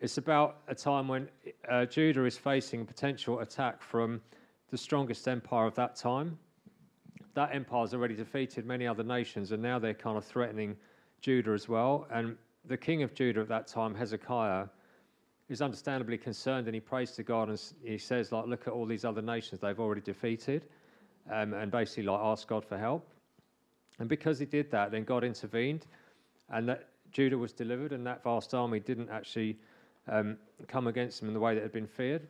It's 0.00 0.16
about 0.16 0.62
a 0.66 0.74
time 0.74 1.08
when 1.08 1.28
uh, 1.68 1.84
Judah 1.84 2.24
is 2.24 2.38
facing 2.38 2.80
a 2.80 2.84
potential 2.86 3.40
attack 3.40 3.82
from 3.82 4.22
the 4.70 4.78
strongest 4.78 5.28
empire 5.28 5.66
of 5.66 5.74
that 5.74 5.94
time. 5.94 6.38
That 7.34 7.54
empire 7.54 7.82
has 7.82 7.92
already 7.92 8.14
defeated 8.14 8.64
many 8.64 8.86
other 8.86 9.04
nations, 9.04 9.52
and 9.52 9.62
now 9.62 9.78
they're 9.78 9.92
kind 9.92 10.16
of 10.16 10.24
threatening 10.24 10.74
Judah 11.20 11.50
as 11.50 11.68
well. 11.68 12.06
And 12.10 12.38
the 12.64 12.78
king 12.78 13.02
of 13.02 13.12
Judah 13.12 13.42
at 13.42 13.48
that 13.48 13.66
time, 13.66 13.94
Hezekiah, 13.94 14.68
is 15.50 15.60
understandably 15.60 16.16
concerned 16.16 16.66
and 16.66 16.74
he 16.74 16.80
prays 16.80 17.10
to 17.12 17.22
God 17.22 17.50
and 17.50 17.60
he 17.84 17.98
says, 17.98 18.32
like, 18.32 18.46
look 18.46 18.66
at 18.66 18.72
all 18.72 18.86
these 18.86 19.04
other 19.04 19.20
nations 19.20 19.60
they've 19.60 19.80
already 19.80 20.00
defeated, 20.00 20.64
um, 21.30 21.52
and 21.52 21.70
basically 21.70 22.04
like 22.04 22.20
ask 22.22 22.48
God 22.48 22.64
for 22.64 22.78
help. 22.78 23.06
And 23.98 24.08
because 24.08 24.38
he 24.38 24.46
did 24.46 24.70
that, 24.70 24.92
then 24.92 25.04
God 25.04 25.24
intervened, 25.24 25.84
and 26.48 26.66
that 26.70 26.88
Judah 27.12 27.36
was 27.36 27.52
delivered, 27.52 27.92
and 27.92 28.06
that 28.06 28.24
vast 28.24 28.54
army 28.54 28.80
didn't 28.80 29.10
actually 29.10 29.58
um, 30.08 30.36
come 30.68 30.86
against 30.86 31.20
them 31.20 31.28
in 31.28 31.34
the 31.34 31.40
way 31.40 31.54
that 31.54 31.62
had 31.62 31.72
been 31.72 31.86
feared. 31.86 32.26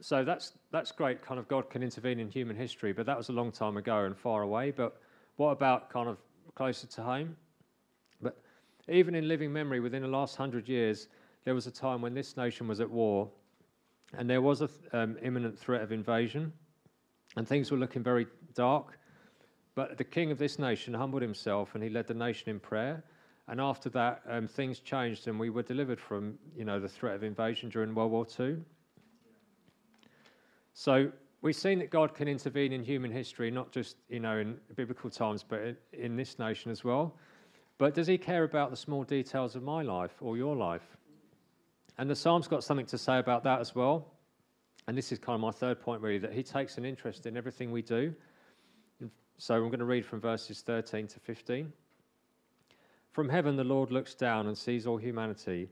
So 0.00 0.24
that's 0.24 0.52
that's 0.72 0.90
great. 0.90 1.22
Kind 1.22 1.38
of 1.38 1.46
God 1.48 1.70
can 1.70 1.82
intervene 1.82 2.18
in 2.18 2.28
human 2.28 2.56
history, 2.56 2.92
but 2.92 3.06
that 3.06 3.16
was 3.16 3.28
a 3.28 3.32
long 3.32 3.52
time 3.52 3.76
ago 3.76 4.04
and 4.04 4.16
far 4.16 4.42
away. 4.42 4.72
But 4.72 5.00
what 5.36 5.50
about 5.50 5.90
kind 5.90 6.08
of 6.08 6.18
closer 6.54 6.86
to 6.88 7.02
home? 7.02 7.36
But 8.20 8.36
even 8.88 9.14
in 9.14 9.28
living 9.28 9.52
memory, 9.52 9.80
within 9.80 10.02
the 10.02 10.08
last 10.08 10.36
hundred 10.36 10.68
years, 10.68 11.08
there 11.44 11.54
was 11.54 11.66
a 11.66 11.70
time 11.70 12.02
when 12.02 12.14
this 12.14 12.36
nation 12.36 12.66
was 12.68 12.80
at 12.80 12.90
war 12.90 13.30
and 14.18 14.28
there 14.28 14.42
was 14.42 14.60
an 14.60 14.68
um, 14.92 15.16
imminent 15.22 15.58
threat 15.58 15.82
of 15.82 15.92
invasion 15.92 16.52
and 17.36 17.46
things 17.46 17.70
were 17.70 17.78
looking 17.78 18.02
very 18.02 18.26
dark. 18.54 18.98
But 19.74 19.96
the 19.96 20.04
king 20.04 20.30
of 20.30 20.38
this 20.38 20.58
nation 20.58 20.92
humbled 20.92 21.22
himself 21.22 21.74
and 21.74 21.82
he 21.82 21.88
led 21.88 22.06
the 22.06 22.14
nation 22.14 22.50
in 22.50 22.60
prayer. 22.60 23.02
And 23.52 23.60
after 23.60 23.90
that, 23.90 24.22
um, 24.26 24.48
things 24.48 24.80
changed 24.80 25.28
and 25.28 25.38
we 25.38 25.50
were 25.50 25.62
delivered 25.62 26.00
from, 26.00 26.38
you 26.56 26.64
know, 26.64 26.80
the 26.80 26.88
threat 26.88 27.16
of 27.16 27.22
invasion 27.22 27.68
during 27.68 27.94
World 27.94 28.10
War 28.10 28.26
II. 28.40 28.56
So 30.72 31.12
we've 31.42 31.54
seen 31.54 31.78
that 31.80 31.90
God 31.90 32.14
can 32.14 32.28
intervene 32.28 32.72
in 32.72 32.82
human 32.82 33.10
history, 33.10 33.50
not 33.50 33.70
just, 33.70 33.96
you 34.08 34.20
know, 34.20 34.38
in 34.38 34.56
biblical 34.74 35.10
times, 35.10 35.44
but 35.46 35.60
in, 35.60 35.76
in 35.92 36.16
this 36.16 36.38
nation 36.38 36.72
as 36.72 36.82
well. 36.82 37.14
But 37.76 37.92
does 37.92 38.06
he 38.06 38.16
care 38.16 38.44
about 38.44 38.70
the 38.70 38.76
small 38.78 39.04
details 39.04 39.54
of 39.54 39.62
my 39.62 39.82
life 39.82 40.14
or 40.22 40.38
your 40.38 40.56
life? 40.56 40.96
And 41.98 42.08
the 42.08 42.16
Psalm's 42.16 42.48
got 42.48 42.64
something 42.64 42.86
to 42.86 42.96
say 42.96 43.18
about 43.18 43.44
that 43.44 43.60
as 43.60 43.74
well. 43.74 44.14
And 44.88 44.96
this 44.96 45.12
is 45.12 45.18
kind 45.18 45.34
of 45.34 45.42
my 45.42 45.50
third 45.50 45.78
point, 45.78 46.00
really, 46.00 46.20
that 46.20 46.32
he 46.32 46.42
takes 46.42 46.78
an 46.78 46.86
interest 46.86 47.26
in 47.26 47.36
everything 47.36 47.70
we 47.70 47.82
do. 47.82 48.14
So 49.36 49.56
I'm 49.56 49.68
going 49.68 49.78
to 49.80 49.84
read 49.84 50.06
from 50.06 50.22
verses 50.22 50.62
13 50.62 51.06
to 51.08 51.20
15. 51.20 51.70
From 53.12 53.28
heaven, 53.28 53.56
the 53.56 53.64
Lord 53.64 53.90
looks 53.90 54.14
down 54.14 54.46
and 54.46 54.56
sees 54.56 54.86
all 54.86 54.96
humanity. 54.96 55.68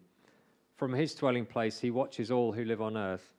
From 0.76 0.92
his 0.92 1.14
dwelling 1.14 1.46
place, 1.46 1.80
he 1.80 1.90
watches 1.90 2.30
all 2.30 2.52
who 2.52 2.64
live 2.64 2.82
on 2.82 2.98
earth. 2.98 3.34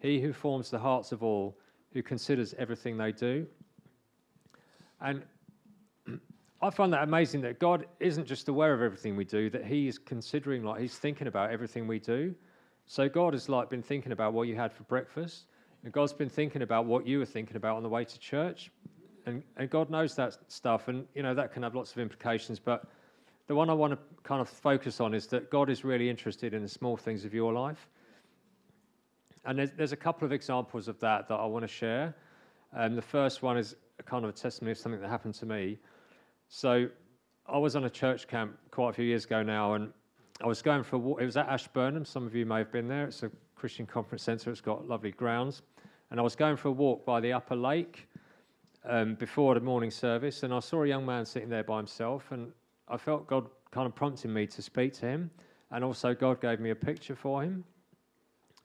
He 0.00 0.20
who 0.20 0.34
forms 0.34 0.70
the 0.70 0.78
hearts 0.78 1.12
of 1.12 1.22
all, 1.22 1.56
who 1.94 2.02
considers 2.02 2.54
everything 2.58 2.98
they 2.98 3.10
do. 3.10 3.46
And 5.00 5.22
I 6.62 6.68
find 6.70 6.92
that 6.92 7.04
amazing 7.04 7.40
that 7.42 7.58
God 7.58 7.86
isn't 8.00 8.26
just 8.26 8.48
aware 8.48 8.74
of 8.74 8.82
everything 8.82 9.16
we 9.16 9.24
do, 9.24 9.48
that 9.50 9.64
He 9.64 9.88
is 9.88 9.96
considering, 9.96 10.62
like, 10.62 10.82
He's 10.82 10.98
thinking 10.98 11.26
about 11.26 11.50
everything 11.50 11.86
we 11.86 11.98
do. 11.98 12.34
So 12.86 13.08
God 13.08 13.32
has, 13.32 13.48
like, 13.48 13.70
been 13.70 13.82
thinking 13.82 14.12
about 14.12 14.34
what 14.34 14.46
you 14.46 14.56
had 14.56 14.74
for 14.74 14.82
breakfast, 14.84 15.44
and 15.84 15.92
God's 15.92 16.12
been 16.12 16.28
thinking 16.28 16.60
about 16.60 16.84
what 16.84 17.06
you 17.06 17.18
were 17.18 17.24
thinking 17.24 17.56
about 17.56 17.76
on 17.76 17.82
the 17.82 17.88
way 17.88 18.04
to 18.04 18.18
church. 18.18 18.70
And, 19.24 19.42
and 19.56 19.70
God 19.70 19.88
knows 19.88 20.14
that 20.16 20.36
stuff, 20.48 20.88
and, 20.88 21.06
you 21.14 21.22
know, 21.22 21.32
that 21.32 21.54
can 21.54 21.62
have 21.62 21.74
lots 21.74 21.92
of 21.92 21.98
implications. 21.98 22.58
But 22.58 22.84
the 23.52 23.56
one 23.56 23.68
I 23.68 23.74
want 23.74 23.92
to 23.92 23.98
kind 24.22 24.40
of 24.40 24.48
focus 24.48 24.98
on 24.98 25.12
is 25.12 25.26
that 25.26 25.50
God 25.50 25.68
is 25.68 25.84
really 25.84 26.08
interested 26.08 26.54
in 26.54 26.62
the 26.62 26.68
small 26.70 26.96
things 26.96 27.26
of 27.26 27.34
your 27.34 27.52
life. 27.52 27.86
And 29.44 29.58
there's, 29.58 29.72
there's 29.72 29.92
a 29.92 29.96
couple 29.96 30.24
of 30.24 30.32
examples 30.32 30.88
of 30.88 30.98
that 31.00 31.28
that 31.28 31.34
I 31.34 31.44
want 31.44 31.62
to 31.62 31.68
share. 31.68 32.16
Um, 32.74 32.96
the 32.96 33.02
first 33.02 33.42
one 33.42 33.58
is 33.58 33.76
kind 34.06 34.24
of 34.24 34.30
a 34.30 34.32
testimony 34.32 34.72
of 34.72 34.78
something 34.78 35.02
that 35.02 35.10
happened 35.10 35.34
to 35.34 35.44
me. 35.44 35.78
So 36.48 36.88
I 37.46 37.58
was 37.58 37.76
on 37.76 37.84
a 37.84 37.90
church 37.90 38.26
camp 38.26 38.56
quite 38.70 38.88
a 38.88 38.92
few 38.94 39.04
years 39.04 39.26
ago 39.26 39.42
now, 39.42 39.74
and 39.74 39.92
I 40.42 40.46
was 40.46 40.62
going 40.62 40.82
for 40.82 40.96
a 40.96 41.00
walk. 41.00 41.20
It 41.20 41.26
was 41.26 41.36
at 41.36 41.46
Ashburnham. 41.46 42.06
Some 42.06 42.26
of 42.26 42.34
you 42.34 42.46
may 42.46 42.56
have 42.56 42.72
been 42.72 42.88
there. 42.88 43.04
It's 43.04 43.22
a 43.22 43.30
Christian 43.54 43.84
conference 43.84 44.22
centre. 44.22 44.50
It's 44.50 44.62
got 44.62 44.88
lovely 44.88 45.10
grounds. 45.10 45.60
And 46.10 46.18
I 46.18 46.22
was 46.22 46.36
going 46.36 46.56
for 46.56 46.68
a 46.68 46.72
walk 46.72 47.04
by 47.04 47.20
the 47.20 47.34
upper 47.34 47.56
lake 47.56 48.08
um, 48.88 49.14
before 49.16 49.52
the 49.52 49.60
morning 49.60 49.90
service, 49.90 50.42
and 50.42 50.54
I 50.54 50.60
saw 50.60 50.84
a 50.84 50.88
young 50.88 51.04
man 51.04 51.26
sitting 51.26 51.50
there 51.50 51.64
by 51.64 51.76
himself, 51.76 52.30
and 52.30 52.50
I 52.92 52.98
felt 52.98 53.26
God 53.26 53.46
kind 53.70 53.86
of 53.86 53.94
prompting 53.94 54.32
me 54.32 54.46
to 54.46 54.62
speak 54.62 54.92
to 54.94 55.06
him, 55.06 55.30
and 55.70 55.82
also 55.82 56.14
God 56.14 56.40
gave 56.40 56.60
me 56.60 56.70
a 56.70 56.74
picture 56.74 57.16
for 57.16 57.42
him. 57.42 57.64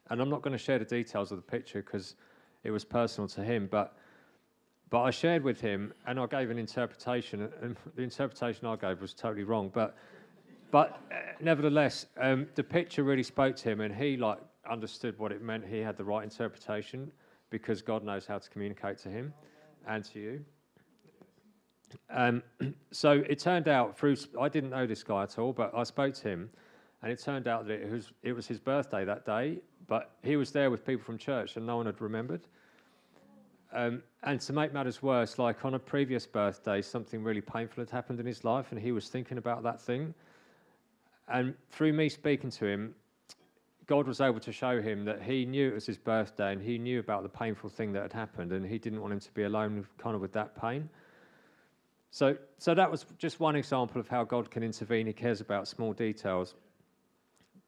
And 0.09 0.21
I'm 0.21 0.29
not 0.29 0.41
going 0.41 0.51
to 0.51 0.57
share 0.57 0.77
the 0.77 0.85
details 0.85 1.31
of 1.31 1.37
the 1.37 1.43
picture 1.43 1.81
because 1.81 2.15
it 2.63 2.71
was 2.71 2.83
personal 2.83 3.27
to 3.29 3.43
him, 3.43 3.67
but 3.71 3.97
but 4.89 5.01
I 5.01 5.11
shared 5.11 5.43
with 5.43 5.59
him, 5.59 5.93
and 6.05 6.17
I 6.17 6.25
gave 6.27 6.49
an 6.49 6.57
interpretation, 6.57 7.49
and 7.61 7.75
the 7.95 8.03
interpretation 8.03 8.67
I 8.67 8.77
gave 8.77 9.01
was 9.01 9.13
totally 9.13 9.43
wrong. 9.43 9.69
But, 9.73 9.97
but 10.71 11.01
uh, 11.11 11.15
nevertheless, 11.41 12.05
um, 12.17 12.47
the 12.55 12.63
picture 12.63 13.03
really 13.03 13.23
spoke 13.23 13.57
to 13.57 13.69
him, 13.69 13.81
and 13.81 13.93
he 13.93 14.15
like 14.15 14.39
understood 14.69 15.19
what 15.19 15.33
it 15.33 15.41
meant. 15.41 15.65
He 15.65 15.79
had 15.79 15.97
the 15.97 16.05
right 16.05 16.23
interpretation 16.23 17.11
because 17.49 17.81
God 17.81 18.03
knows 18.03 18.25
how 18.25 18.37
to 18.37 18.49
communicate 18.49 18.97
to 18.99 19.09
him 19.09 19.33
and 19.87 20.05
to 20.05 20.19
you. 20.19 20.45
Um, 22.10 22.43
so 22.91 23.23
it 23.30 23.39
turned 23.39 23.67
out 23.67 23.97
through 23.97 24.17
I 24.39 24.50
didn't 24.50 24.69
know 24.69 24.86
this 24.86 25.04
guy 25.04 25.23
at 25.23 25.38
all, 25.39 25.54
but 25.54 25.73
I 25.76 25.84
spoke 25.84 26.13
to 26.15 26.30
him, 26.30 26.50
and 27.02 27.12
it 27.12 27.21
turned 27.21 27.47
out 27.47 27.67
that 27.67 27.82
it 27.82 27.91
was 27.91 28.12
it 28.23 28.34
was 28.34 28.47
his 28.47 28.60
birthday 28.60 29.06
that 29.06 29.26
day. 29.26 29.60
But 29.88 30.12
he 30.21 30.36
was 30.36 30.52
there 30.52 30.69
with 30.69 30.86
people 30.86 31.04
from 31.04 31.17
church, 31.17 31.56
and 31.56 31.65
no 31.65 31.78
one 31.78 31.86
had 31.86 32.02
remembered. 32.02 32.41
Um, 33.73 34.02
and 34.23 34.39
to 34.41 34.54
make 34.54 34.73
matters 34.73 35.02
worse, 35.04 35.38
like 35.39 35.63
on 35.65 35.73
a 35.73 35.80
previous 35.80 36.26
birthday, 36.26 36.82
something 36.82 37.23
really 37.23 37.41
painful 37.41 37.82
had 37.82 37.89
happened 37.89 38.19
in 38.19 38.26
his 38.26 38.43
life, 38.43 38.67
and 38.71 38.80
he 38.80 38.91
was 38.91 39.10
thinking 39.10 39.38
about 39.38 39.63
that 39.63 39.80
thing. 39.80 40.13
And 41.28 41.54
through 41.71 41.93
me 41.93 42.08
speaking 42.10 42.50
to 42.52 42.65
him, 42.65 42.95
God 43.86 44.08
was 44.08 44.21
able 44.21 44.39
to 44.41 44.52
show 44.52 44.82
him 44.82 45.06
that 45.06 45.21
he 45.21 45.45
knew 45.45 45.69
it 45.69 45.73
was 45.73 45.86
his 45.86 45.97
birthday 45.97 46.52
and 46.52 46.62
he 46.62 46.78
knew 46.78 47.00
about 47.00 47.23
the 47.23 47.30
painful 47.30 47.69
thing 47.69 47.93
that 47.93 48.02
had 48.02 48.13
happened, 48.13 48.52
and 48.52 48.65
he 48.65 48.78
didn't 48.78 49.02
want 49.02 49.13
him 49.13 49.19
to 49.19 49.32
be 49.34 49.43
alone 49.43 49.86
kind 49.97 50.15
of 50.15 50.21
with 50.21 50.34
that 50.34 50.60
pain. 50.60 50.89
So, 52.11 52.37
so 52.57 52.73
that 52.73 52.89
was 52.89 53.05
just 53.17 53.39
one 53.39 53.55
example 53.55 53.99
of 53.99 54.07
how 54.07 54.23
God 54.23 54.49
can 54.49 54.63
intervene. 54.63 55.07
He 55.07 55.13
cares 55.13 55.41
about 55.41 55.67
small 55.67 55.93
details. 55.93 56.55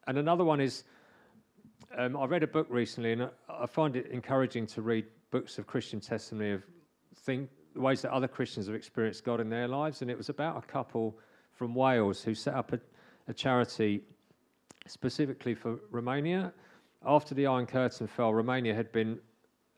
And 0.08 0.18
another 0.18 0.44
one 0.44 0.60
is 0.60 0.84
um, 1.98 2.16
I 2.18 2.26
read 2.26 2.44
a 2.44 2.48
book 2.48 2.68
recently, 2.70 3.14
and 3.14 3.30
I 3.50 3.66
find 3.66 3.96
it 3.96 4.08
encouraging 4.08 4.68
to 4.68 4.82
read 4.82 5.06
books 5.32 5.58
of 5.58 5.68
Christian 5.68 6.00
testimony 6.00 6.52
of 6.52 6.64
think, 7.16 7.50
ways 7.76 8.02
that 8.02 8.12
other 8.12 8.28
Christians 8.28 8.68
have 8.68 8.76
experienced 8.76 9.24
God 9.24 9.40
in 9.40 9.50
their 9.50 9.68
lives. 9.68 10.02
And 10.02 10.10
it 10.10 10.18
was 10.18 10.30
about 10.30 10.58
a 10.58 10.62
couple 10.62 11.18
from 11.52 11.76
Wales 11.76 12.24
who 12.24 12.34
set 12.34 12.54
up 12.54 12.74
a, 12.74 12.80
a 13.28 13.34
charity 13.34 14.02
specifically 14.88 15.56
for 15.56 15.80
Romania. 15.92 16.54
After 17.06 17.36
the 17.36 17.48
Iron 17.48 17.66
Curtain 17.66 18.08
fell, 18.08 18.34
Romania 18.34 18.74
had 18.74 18.92
been 18.92 19.20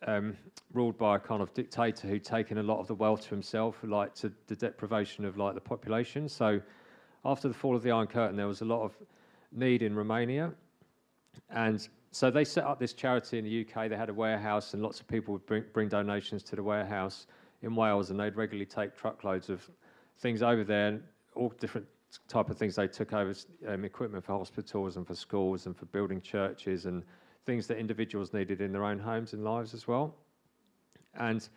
um, 0.07 0.35
ruled 0.73 0.97
by 0.97 1.17
a 1.17 1.19
kind 1.19 1.41
of 1.41 1.53
dictator 1.53 2.07
who'd 2.07 2.23
taken 2.23 2.57
a 2.57 2.63
lot 2.63 2.79
of 2.79 2.87
the 2.87 2.95
wealth 2.95 3.23
to 3.23 3.29
himself, 3.29 3.77
like 3.83 4.15
to 4.15 4.31
the 4.47 4.55
deprivation 4.55 5.25
of 5.25 5.37
like 5.37 5.53
the 5.53 5.61
population. 5.61 6.27
So, 6.27 6.61
after 7.23 7.47
the 7.47 7.53
fall 7.53 7.75
of 7.75 7.83
the 7.83 7.91
Iron 7.91 8.07
Curtain, 8.07 8.35
there 8.35 8.47
was 8.47 8.61
a 8.61 8.65
lot 8.65 8.81
of 8.81 8.93
need 9.51 9.83
in 9.83 9.95
Romania, 9.95 10.51
and 11.49 11.87
so 12.11 12.31
they 12.31 12.43
set 12.43 12.65
up 12.65 12.79
this 12.79 12.93
charity 12.93 13.37
in 13.37 13.45
the 13.45 13.61
UK. 13.61 13.89
They 13.89 13.95
had 13.95 14.09
a 14.09 14.13
warehouse, 14.13 14.73
and 14.73 14.81
lots 14.81 14.99
of 14.99 15.07
people 15.07 15.33
would 15.33 15.45
bring, 15.45 15.63
bring 15.71 15.87
donations 15.87 16.43
to 16.43 16.55
the 16.55 16.63
warehouse 16.63 17.27
in 17.61 17.75
Wales, 17.75 18.09
and 18.09 18.19
they'd 18.19 18.35
regularly 18.35 18.65
take 18.65 18.95
truckloads 18.95 19.49
of 19.49 19.69
things 20.19 20.41
over 20.41 20.63
there, 20.63 20.87
and 20.87 21.03
all 21.35 21.49
different 21.59 21.85
type 22.27 22.49
of 22.49 22.57
things 22.57 22.75
they 22.75 22.87
took 22.87 23.13
over, 23.13 23.33
um, 23.67 23.85
equipment 23.85 24.25
for 24.25 24.37
hospitals 24.37 24.97
and 24.97 25.07
for 25.07 25.15
schools 25.15 25.65
and 25.65 25.77
for 25.77 25.85
building 25.85 26.19
churches 26.19 26.85
and 26.85 27.03
things 27.45 27.67
that 27.67 27.77
individuals 27.77 28.33
needed 28.33 28.61
in 28.61 28.71
their 28.71 28.83
own 28.83 28.99
homes 28.99 29.33
and 29.33 29.43
lives 29.43 29.73
as 29.73 29.87
well. 29.87 30.15
And 31.15 31.47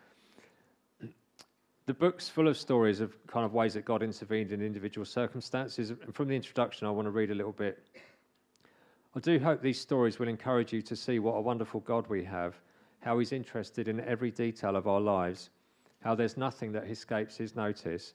the 1.87 1.95
book's 1.95 2.29
full 2.29 2.49
of 2.49 2.57
stories 2.57 3.01
of 3.01 3.15
kind 3.27 3.45
of 3.45 3.53
ways 3.53 3.75
that 3.75 3.85
God 3.85 4.03
intervened 4.03 4.53
in 4.53 4.63
individual 4.63 5.05
circumstances. 5.05 5.91
And 5.91 6.15
from 6.15 6.29
the 6.29 6.35
introduction, 6.35 6.87
I 6.87 6.91
want 6.91 7.07
to 7.07 7.11
read 7.11 7.31
a 7.31 7.35
little 7.35 7.53
bit 7.53 7.79
I 9.17 9.21
do 9.21 9.39
hope 9.39 9.63
these 9.63 9.81
stories 9.81 10.19
will 10.19 10.27
encourage 10.27 10.73
you 10.73 10.83
to 10.83 10.97
see 10.97 11.21
what 11.21 11.37
a 11.37 11.41
wonderful 11.41 11.79
God 11.81 12.09
we 12.09 12.25
have, 12.25 12.57
how 13.01 13.17
He's 13.21 13.31
interested 13.31 13.87
in 13.87 14.01
every 14.01 14.33
detail 14.33 14.75
of 14.75 14.89
our 14.89 15.01
lives, 15.01 15.51
how 16.03 16.17
there's 16.17 16.37
nothing 16.37 16.73
that 16.73 16.91
escapes 16.91 17.37
His 17.37 17.55
notice, 17.55 18.15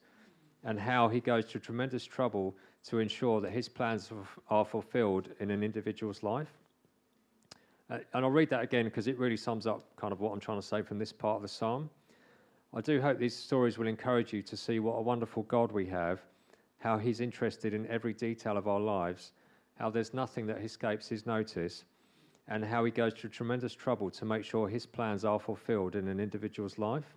and 0.66 0.78
how 0.78 1.08
He 1.08 1.22
goes 1.22 1.46
to 1.46 1.60
tremendous 1.60 2.04
trouble 2.04 2.54
to 2.88 3.00
ensure 3.00 3.40
that 3.40 3.52
His 3.52 3.70
plans 3.70 4.12
are 4.50 4.66
fulfilled 4.66 5.30
in 5.40 5.52
an 5.52 5.64
individual's 5.64 6.22
life. 6.22 6.52
Uh, 7.89 7.99
and 8.13 8.25
I'll 8.25 8.32
read 8.32 8.49
that 8.49 8.62
again 8.62 8.86
because 8.86 9.08
it 9.08 9.17
really 9.17 9.38
sums 9.38 9.65
up 9.65 9.84
kind 9.95 10.13
of 10.13 10.19
what 10.19 10.32
I'm 10.32 10.39
trying 10.39 10.60
to 10.60 10.65
say 10.65 10.82
from 10.82 10.99
this 10.99 11.12
part 11.12 11.38
of 11.38 11.41
the 11.41 11.47
psalm. 11.47 11.89
I 12.73 12.82
do 12.82 13.02
hope 13.02 13.17
these 13.17 13.36
stories 13.36 13.78
will 13.78 13.88
encourage 13.88 14.32
you 14.32 14.41
to 14.43 14.56
see 14.56 14.80
what 14.80 14.93
a 14.93 15.02
wonderful 15.02 15.43
God 15.43 15.71
we 15.71 15.88
have, 15.88 16.21
how 16.78 16.97
He's 16.97 17.19
interested 17.19 17.73
in 17.73 17.88
every 17.88 18.13
detail 18.13 18.58
of 18.58 18.67
our 18.67 18.80
lives 18.80 19.32
how 19.80 19.89
there's 19.89 20.13
nothing 20.13 20.45
that 20.47 20.58
escapes 20.58 21.08
his 21.08 21.25
notice, 21.25 21.86
and 22.49 22.65
how 22.65 22.84
he 22.84 22.91
goes 22.91 23.13
to 23.13 23.30
tremendous 23.30 23.73
trouble 23.73 24.10
to 24.10 24.25
make 24.25 24.43
sure 24.43 24.67
his 24.67 24.86
plans 24.86 25.23
are 25.23 25.39
fulfilled 25.39 25.95
in 25.95 26.08
an 26.08 26.19
individual's 26.19 26.78
life. 26.78 27.15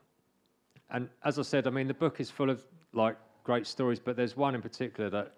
And 0.91 1.09
as 1.25 1.39
I 1.39 1.43
said, 1.43 1.67
I 1.67 1.71
mean, 1.71 1.89
the 1.89 1.95
book 1.95 2.21
is 2.21 2.31
full 2.31 2.51
of 2.51 2.63
like 2.93 3.17
great 3.43 3.67
stories, 3.67 3.99
but 3.99 4.15
there's 4.15 4.37
one 4.37 4.55
in 4.55 4.63
particular 4.63 5.11
that 5.11 5.33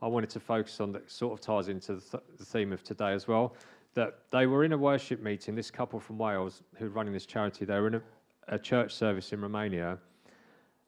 I 0.00 0.06
wanted 0.06 0.30
to 0.30 0.40
focus 0.40 0.80
on 0.80 0.92
that 0.92 1.10
sort 1.10 1.32
of 1.32 1.40
ties 1.40 1.68
into 1.68 1.96
the, 1.96 2.00
th- 2.00 2.22
the 2.38 2.44
theme 2.44 2.72
of 2.72 2.82
today 2.82 3.12
as 3.12 3.28
well. 3.28 3.54
That 3.94 4.18
they 4.30 4.46
were 4.46 4.64
in 4.64 4.72
a 4.72 4.78
worship 4.78 5.22
meeting, 5.22 5.54
this 5.54 5.70
couple 5.70 6.00
from 6.00 6.18
Wales 6.18 6.62
who 6.76 6.86
were 6.86 6.90
running 6.90 7.12
this 7.12 7.26
charity, 7.26 7.64
they 7.64 7.78
were 7.78 7.86
in 7.86 7.94
a, 7.94 8.02
a 8.48 8.58
church 8.58 8.92
service 8.92 9.32
in 9.32 9.40
Romania, 9.40 9.98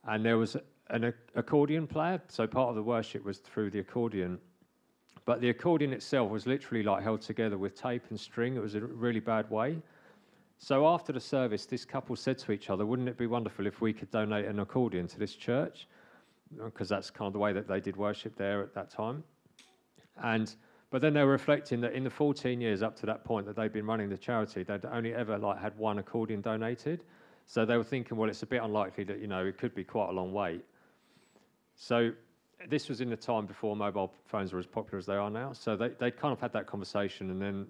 and 0.09 0.25
there 0.25 0.39
was 0.39 0.57
an 0.91 1.05
a- 1.05 1.15
accordion 1.35 1.87
player. 1.87 2.21
So 2.29 2.47
part 2.47 2.71
of 2.71 2.75
the 2.75 2.83
worship 2.83 3.25
was 3.25 3.39
through 3.39 3.71
the 3.71 3.81
accordion. 3.81 4.39
But 5.25 5.41
the 5.41 5.51
accordion 5.51 5.93
itself 5.93 6.31
was 6.31 6.47
literally 6.47 6.85
like 6.85 7.03
held 7.03 7.21
together 7.21 7.59
with 7.59 7.75
tape 7.75 8.05
and 8.11 8.19
string. 8.19 8.57
It 8.57 8.63
was 8.63 8.77
a 8.77 8.81
really 8.81 9.21
bad 9.21 9.51
way. 9.51 9.83
So 10.59 10.87
after 10.87 11.13
the 11.13 11.21
service, 11.21 11.67
this 11.67 11.85
couple 11.85 12.17
said 12.17 12.39
to 12.39 12.53
each 12.53 12.71
other, 12.71 12.87
Wouldn't 12.87 13.09
it 13.09 13.19
be 13.19 13.27
wonderful 13.27 13.67
if 13.67 13.81
we 13.81 13.93
could 13.93 14.11
donate 14.11 14.47
an 14.47 14.61
accordion 14.61 15.07
to 15.09 15.19
this 15.19 15.35
church? 15.35 15.89
Because 16.65 16.89
that's 16.89 17.11
kind 17.11 17.27
of 17.27 17.33
the 17.33 17.39
way 17.39 17.53
that 17.53 17.67
they 17.69 17.81
did 17.81 17.97
worship 17.97 18.37
there 18.37 18.63
at 18.63 18.73
that 18.75 18.91
time. 18.91 19.25
And 20.23 20.55
but 20.97 21.03
then 21.03 21.13
they 21.13 21.23
were 21.23 21.33
reflecting 21.33 21.83
that 21.83 21.93
in 21.93 22.05
the 22.05 22.09
14 22.09 22.59
years 22.59 22.83
up 22.83 22.97
to 22.97 23.05
that 23.05 23.23
point 23.23 23.45
that 23.45 23.55
they'd 23.55 23.71
been 23.71 23.85
running 23.85 24.09
the 24.09 24.17
charity, 24.17 24.63
they'd 24.63 24.83
only 24.87 25.13
ever 25.13 25.37
like 25.37 25.61
had 25.61 25.77
one 25.77 25.99
accordion 25.99 26.41
donated. 26.41 27.05
So 27.45 27.67
they 27.67 27.77
were 27.77 27.85
thinking, 27.85 28.17
well, 28.17 28.31
it's 28.31 28.43
a 28.43 28.47
bit 28.47 28.63
unlikely 28.63 29.05
that, 29.05 29.21
you 29.21 29.27
know, 29.27 29.45
it 29.45 29.59
could 29.59 29.75
be 29.75 29.85
quite 29.85 30.09
a 30.09 30.13
long 30.13 30.33
wait. 30.33 30.65
So 31.75 32.13
this 32.67 32.89
was 32.89 33.03
in 33.03 33.11
the 33.11 33.17
time 33.19 33.45
before 33.45 33.77
mobile 33.77 34.11
phones 34.25 34.55
were 34.55 34.59
as 34.59 34.65
popular 34.65 34.99
as 34.99 35.05
they 35.05 35.17
are 35.17 35.29
now. 35.29 35.53
So 35.53 35.77
they, 35.77 35.91
they 35.91 36.11
kind 36.11 36.33
of 36.33 36.41
had 36.41 36.55
that 36.55 36.67
conversation 36.67 37.29
and 37.29 37.43
then 37.43 37.67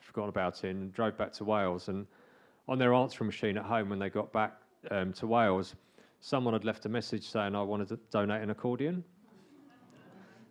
forgot 0.00 0.28
about 0.28 0.64
it 0.64 0.70
and 0.70 0.92
drove 0.92 1.16
back 1.16 1.32
to 1.34 1.44
Wales. 1.44 1.86
And 1.86 2.08
on 2.66 2.80
their 2.80 2.92
answering 2.92 3.28
machine 3.28 3.56
at 3.56 3.66
home, 3.66 3.88
when 3.88 4.00
they 4.00 4.10
got 4.10 4.32
back 4.32 4.54
um, 4.90 5.12
to 5.12 5.28
Wales, 5.28 5.76
someone 6.18 6.54
had 6.54 6.64
left 6.64 6.86
a 6.86 6.88
message 6.88 7.30
saying, 7.30 7.54
I 7.54 7.62
wanted 7.62 7.86
to 7.90 8.00
donate 8.10 8.42
an 8.42 8.50
accordion. 8.50 9.04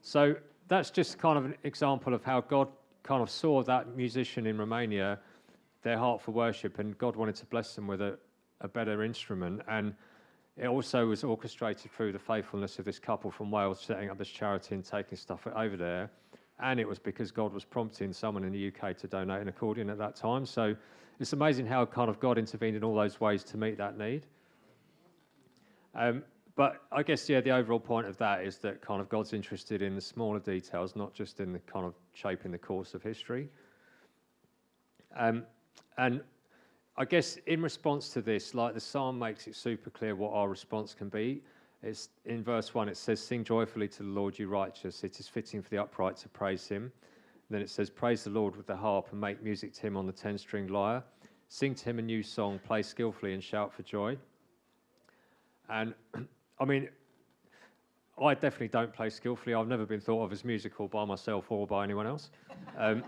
So 0.01 0.37
that's 0.67 0.89
just 0.89 1.17
kind 1.17 1.37
of 1.37 1.45
an 1.45 1.55
example 1.63 2.13
of 2.13 2.23
how 2.23 2.41
God 2.41 2.67
kind 3.03 3.21
of 3.21 3.29
saw 3.29 3.63
that 3.63 3.95
musician 3.95 4.45
in 4.47 4.57
Romania, 4.57 5.19
their 5.81 5.97
heart 5.97 6.21
for 6.21 6.31
worship, 6.31 6.79
and 6.79 6.97
God 6.97 7.15
wanted 7.15 7.35
to 7.35 7.45
bless 7.45 7.75
them 7.75 7.87
with 7.87 8.01
a, 8.01 8.17
a 8.61 8.67
better 8.67 9.03
instrument. 9.03 9.61
And 9.67 9.93
it 10.55 10.67
also 10.67 11.07
was 11.07 11.23
orchestrated 11.23 11.91
through 11.91 12.11
the 12.11 12.19
faithfulness 12.19 12.79
of 12.79 12.85
this 12.85 12.99
couple 12.99 13.31
from 13.31 13.51
Wales 13.51 13.81
setting 13.81 14.09
up 14.09 14.17
this 14.17 14.29
charity 14.29 14.75
and 14.75 14.85
taking 14.85 15.17
stuff 15.17 15.45
over 15.55 15.75
there. 15.75 16.11
And 16.59 16.79
it 16.79 16.87
was 16.87 16.99
because 16.99 17.31
God 17.31 17.51
was 17.51 17.65
prompting 17.65 18.13
someone 18.13 18.43
in 18.43 18.53
the 18.53 18.67
UK 18.67 18.95
to 18.99 19.07
donate 19.07 19.41
an 19.41 19.47
accordion 19.47 19.89
at 19.89 19.97
that 19.97 20.15
time. 20.15 20.45
So 20.45 20.75
it's 21.19 21.33
amazing 21.33 21.65
how 21.65 21.85
kind 21.85 22.09
of 22.09 22.19
God 22.19 22.37
intervened 22.37 22.77
in 22.77 22.83
all 22.83 22.95
those 22.95 23.19
ways 23.19 23.43
to 23.45 23.57
meet 23.57 23.77
that 23.77 23.97
need. 23.97 24.27
Um, 25.95 26.23
but 26.55 26.83
I 26.91 27.01
guess, 27.01 27.27
yeah, 27.27 27.41
the 27.41 27.51
overall 27.51 27.79
point 27.79 28.07
of 28.07 28.17
that 28.17 28.43
is 28.43 28.57
that 28.59 28.81
kind 28.81 29.01
of 29.01 29.09
God's 29.09 29.33
interested 29.33 29.81
in 29.81 29.95
the 29.95 30.01
smaller 30.01 30.39
details, 30.39 30.95
not 30.95 31.13
just 31.13 31.39
in 31.39 31.51
the 31.51 31.59
kind 31.59 31.85
of 31.85 31.95
shaping 32.13 32.51
the 32.51 32.59
course 32.59 32.93
of 32.93 33.01
history. 33.01 33.49
Um, 35.15 35.45
and 35.97 36.21
I 36.95 37.05
guess 37.05 37.37
in 37.47 37.61
response 37.61 38.09
to 38.09 38.21
this, 38.21 38.53
like 38.53 38.75
the 38.75 38.79
psalm 38.79 39.17
makes 39.17 39.47
it 39.47 39.55
super 39.55 39.89
clear 39.89 40.15
what 40.15 40.31
our 40.33 40.47
response 40.47 40.93
can 40.93 41.09
be. 41.09 41.41
It's 41.81 42.09
in 42.25 42.43
verse 42.43 42.73
one. 42.73 42.87
It 42.87 42.97
says, 42.97 43.19
"Sing 43.19 43.43
joyfully 43.43 43.87
to 43.89 44.03
the 44.03 44.09
Lord, 44.09 44.37
you 44.37 44.47
righteous. 44.47 45.03
It 45.03 45.19
is 45.19 45.27
fitting 45.27 45.61
for 45.61 45.69
the 45.69 45.79
upright 45.79 46.17
to 46.17 46.29
praise 46.29 46.67
Him." 46.67 46.83
And 46.83 46.91
then 47.49 47.61
it 47.61 47.69
says, 47.69 47.89
"Praise 47.89 48.23
the 48.23 48.29
Lord 48.29 48.55
with 48.55 48.67
the 48.67 48.75
harp 48.75 49.11
and 49.11 49.19
make 49.19 49.41
music 49.41 49.73
to 49.73 49.81
Him 49.81 49.97
on 49.97 50.05
the 50.05 50.13
ten-string 50.13 50.67
lyre. 50.67 51.03
Sing 51.49 51.75
to 51.75 51.83
Him 51.83 51.99
a 51.99 52.01
new 52.01 52.23
song. 52.23 52.59
Play 52.59 52.83
skillfully 52.83 53.33
and 53.33 53.43
shout 53.43 53.73
for 53.73 53.83
joy." 53.83 54.17
And 55.67 55.93
I 56.59 56.65
mean, 56.65 56.89
I 58.21 58.33
definitely 58.33 58.67
don't 58.67 58.93
play 58.93 59.09
skillfully. 59.09 59.55
I've 59.55 59.67
never 59.67 59.85
been 59.85 59.99
thought 59.99 60.23
of 60.23 60.31
as 60.31 60.45
musical 60.45 60.87
by 60.87 61.05
myself 61.05 61.51
or 61.51 61.65
by 61.65 61.83
anyone 61.83 62.07
else. 62.07 62.29
Um, 62.77 63.03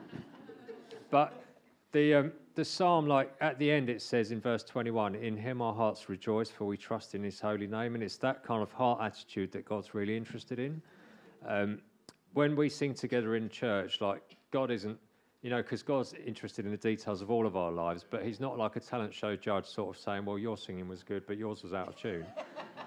but 1.12 1.44
the 1.92 2.14
um, 2.16 2.32
the 2.56 2.66
psalm, 2.66 3.06
like 3.06 3.34
at 3.42 3.60
the 3.60 3.70
end, 3.70 3.90
it 3.90 4.02
says 4.02 4.32
in 4.32 4.40
verse 4.40 4.64
21, 4.64 5.16
In 5.16 5.38
him 5.38 5.62
our 5.62 5.74
hearts 5.74 6.10
rejoice, 6.10 6.50
for 6.50 6.66
we 6.66 6.78
trust 6.78 7.14
in 7.14 7.24
his 7.24 7.40
holy 7.40 7.68
name. 7.68 7.96
And 7.96 8.04
it's 8.04 8.18
that 8.18 8.44
kind 8.44 8.64
of 8.64 8.72
heart 8.72 9.02
attitude 9.02 9.52
that 9.52 9.66
God's 9.66 9.94
really 9.94 10.16
interested 10.16 10.58
in. 10.58 10.82
Um, 11.46 11.82
when 12.34 12.56
we 12.56 12.70
sing 12.70 12.94
together 12.94 13.36
in 13.36 13.50
church, 13.50 14.02
like 14.02 14.38
God 14.52 14.72
isn't, 14.72 14.98
you 15.42 15.50
know, 15.50 15.62
because 15.62 15.84
God's 15.84 16.14
interested 16.26 16.66
in 16.66 16.72
the 16.72 16.78
details 16.78 17.22
of 17.22 17.30
all 17.30 17.46
of 17.46 17.56
our 17.56 17.72
lives, 17.72 18.06
but 18.10 18.24
he's 18.24 18.40
not 18.40 18.58
like 18.58 18.78
a 18.78 18.80
talent 18.80 19.14
show 19.14 19.36
judge 19.36 19.66
sort 19.66 19.96
of 19.96 20.02
saying, 20.02 20.26
Well, 20.26 20.40
your 20.40 20.58
singing 20.58 20.88
was 20.88 21.04
good, 21.04 21.28
but 21.28 21.38
yours 21.38 21.62
was 21.62 21.74
out 21.74 21.90
of 21.90 21.98
tune. 21.98 22.26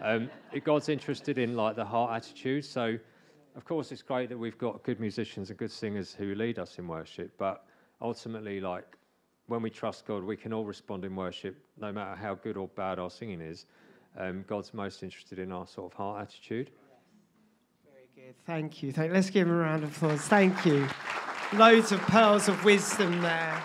Um, 0.03 0.31
God's 0.65 0.89
interested 0.89 1.39
in 1.39 1.57
like 1.57 1.77
the 1.77 1.85
heart 1.85 2.17
attitude. 2.17 2.65
So, 2.65 2.99
of 3.57 3.65
course, 3.65 3.91
it's 3.93 4.03
great 4.03 4.29
that 4.29 4.39
we've 4.39 4.59
got 4.59 4.83
good 4.83 5.01
musicians 5.01 5.51
and 5.51 5.59
good 5.59 5.73
singers 5.73 6.15
who 6.15 6.35
lead 6.35 6.59
us 6.59 6.79
in 6.79 6.87
worship, 6.87 7.33
but 7.39 7.65
ultimately, 8.01 8.61
like, 8.61 8.97
when 9.47 9.63
we 9.63 9.71
trust 9.71 10.07
God, 10.07 10.23
we 10.23 10.37
can 10.37 10.53
all 10.53 10.65
respond 10.65 11.05
in 11.05 11.17
worship, 11.17 11.57
no 11.81 11.91
matter 11.91 12.15
how 12.15 12.35
good 12.35 12.57
or 12.57 12.69
bad 12.69 12.99
our 12.99 13.11
singing 13.11 13.41
is. 13.41 13.67
Um, 14.19 14.45
God's 14.47 14.75
most 14.75 15.03
interested 15.03 15.39
in 15.39 15.53
our 15.53 15.67
sort 15.67 15.93
of 15.93 15.97
heart 15.97 16.23
attitude. 16.23 16.71
Very 17.91 18.09
good. 18.15 18.35
Thank 18.45 18.83
you. 18.83 18.93
Thank, 18.93 19.13
let's 19.13 19.31
give 19.31 19.49
him 19.49 19.55
a 19.55 19.57
round 19.57 19.85
of 19.85 19.97
applause. 19.97 20.21
Thank 20.21 20.67
you. 20.67 20.87
Loads 21.55 21.93
of 21.93 22.01
pearls 22.03 22.49
of 22.49 22.63
wisdom 22.65 23.23
there. 23.23 23.63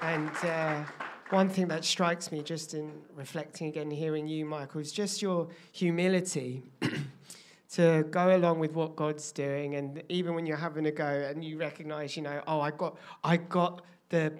And 0.00 0.30
uh, 0.42 0.84
one 1.30 1.48
thing 1.48 1.68
that 1.68 1.84
strikes 1.84 2.32
me 2.32 2.42
just 2.42 2.74
in 2.74 2.92
reflecting 3.14 3.68
again, 3.68 3.90
hearing 3.90 4.26
you, 4.26 4.44
Michael, 4.44 4.80
is 4.80 4.92
just 4.92 5.22
your 5.22 5.48
humility. 5.72 6.62
to 7.70 8.02
go 8.10 8.34
along 8.34 8.58
with 8.58 8.72
what 8.72 8.96
God's 8.96 9.30
doing, 9.30 9.74
and 9.74 10.02
even 10.08 10.34
when 10.34 10.46
you're 10.46 10.56
having 10.56 10.86
a 10.86 10.90
go 10.90 11.04
and 11.04 11.44
you 11.44 11.58
recognize, 11.58 12.16
you 12.16 12.22
know, 12.22 12.40
oh, 12.46 12.62
I 12.62 12.70
got, 12.70 12.96
I 13.22 13.36
got 13.36 13.82
the 14.08 14.32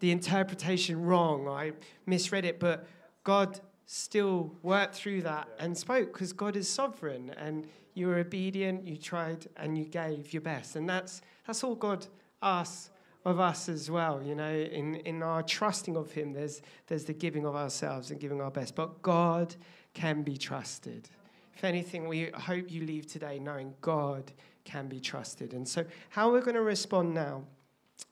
the 0.00 0.10
interpretation 0.10 1.02
wrong. 1.02 1.48
I 1.48 1.72
misread 2.04 2.44
it, 2.44 2.60
but 2.60 2.86
God 3.22 3.58
still 3.86 4.52
worked 4.62 4.94
through 4.94 5.22
that 5.22 5.48
and 5.58 5.76
spoke 5.76 6.12
because 6.12 6.32
God 6.34 6.56
is 6.56 6.68
sovereign 6.68 7.30
and 7.38 7.66
you 7.94 8.08
were 8.08 8.18
obedient, 8.18 8.86
you 8.86 8.98
tried, 8.98 9.46
and 9.56 9.78
you 9.78 9.86
gave 9.86 10.32
your 10.34 10.42
best. 10.42 10.76
And 10.76 10.86
that's, 10.86 11.22
that's 11.46 11.64
all 11.64 11.74
God 11.74 12.06
asks 12.42 12.90
of 13.24 13.40
us 13.40 13.68
as 13.68 13.90
well. 13.90 14.22
You 14.22 14.34
know, 14.34 14.52
in, 14.52 14.96
in 14.96 15.22
our 15.22 15.42
trusting 15.42 15.96
of 15.96 16.12
Him, 16.12 16.32
there's, 16.32 16.62
there's 16.86 17.04
the 17.04 17.14
giving 17.14 17.46
of 17.46 17.54
ourselves 17.54 18.10
and 18.10 18.20
giving 18.20 18.40
our 18.40 18.50
best. 18.50 18.74
But 18.74 19.02
God 19.02 19.54
can 19.94 20.22
be 20.22 20.36
trusted. 20.36 21.08
If 21.56 21.64
anything, 21.64 22.08
we 22.08 22.30
hope 22.34 22.70
you 22.70 22.84
leave 22.84 23.06
today 23.06 23.38
knowing 23.38 23.74
God 23.80 24.32
can 24.64 24.88
be 24.88 25.00
trusted. 25.00 25.52
And 25.52 25.66
so, 25.68 25.84
how 26.10 26.32
we're 26.32 26.40
going 26.40 26.56
to 26.56 26.62
respond 26.62 27.14
now 27.14 27.44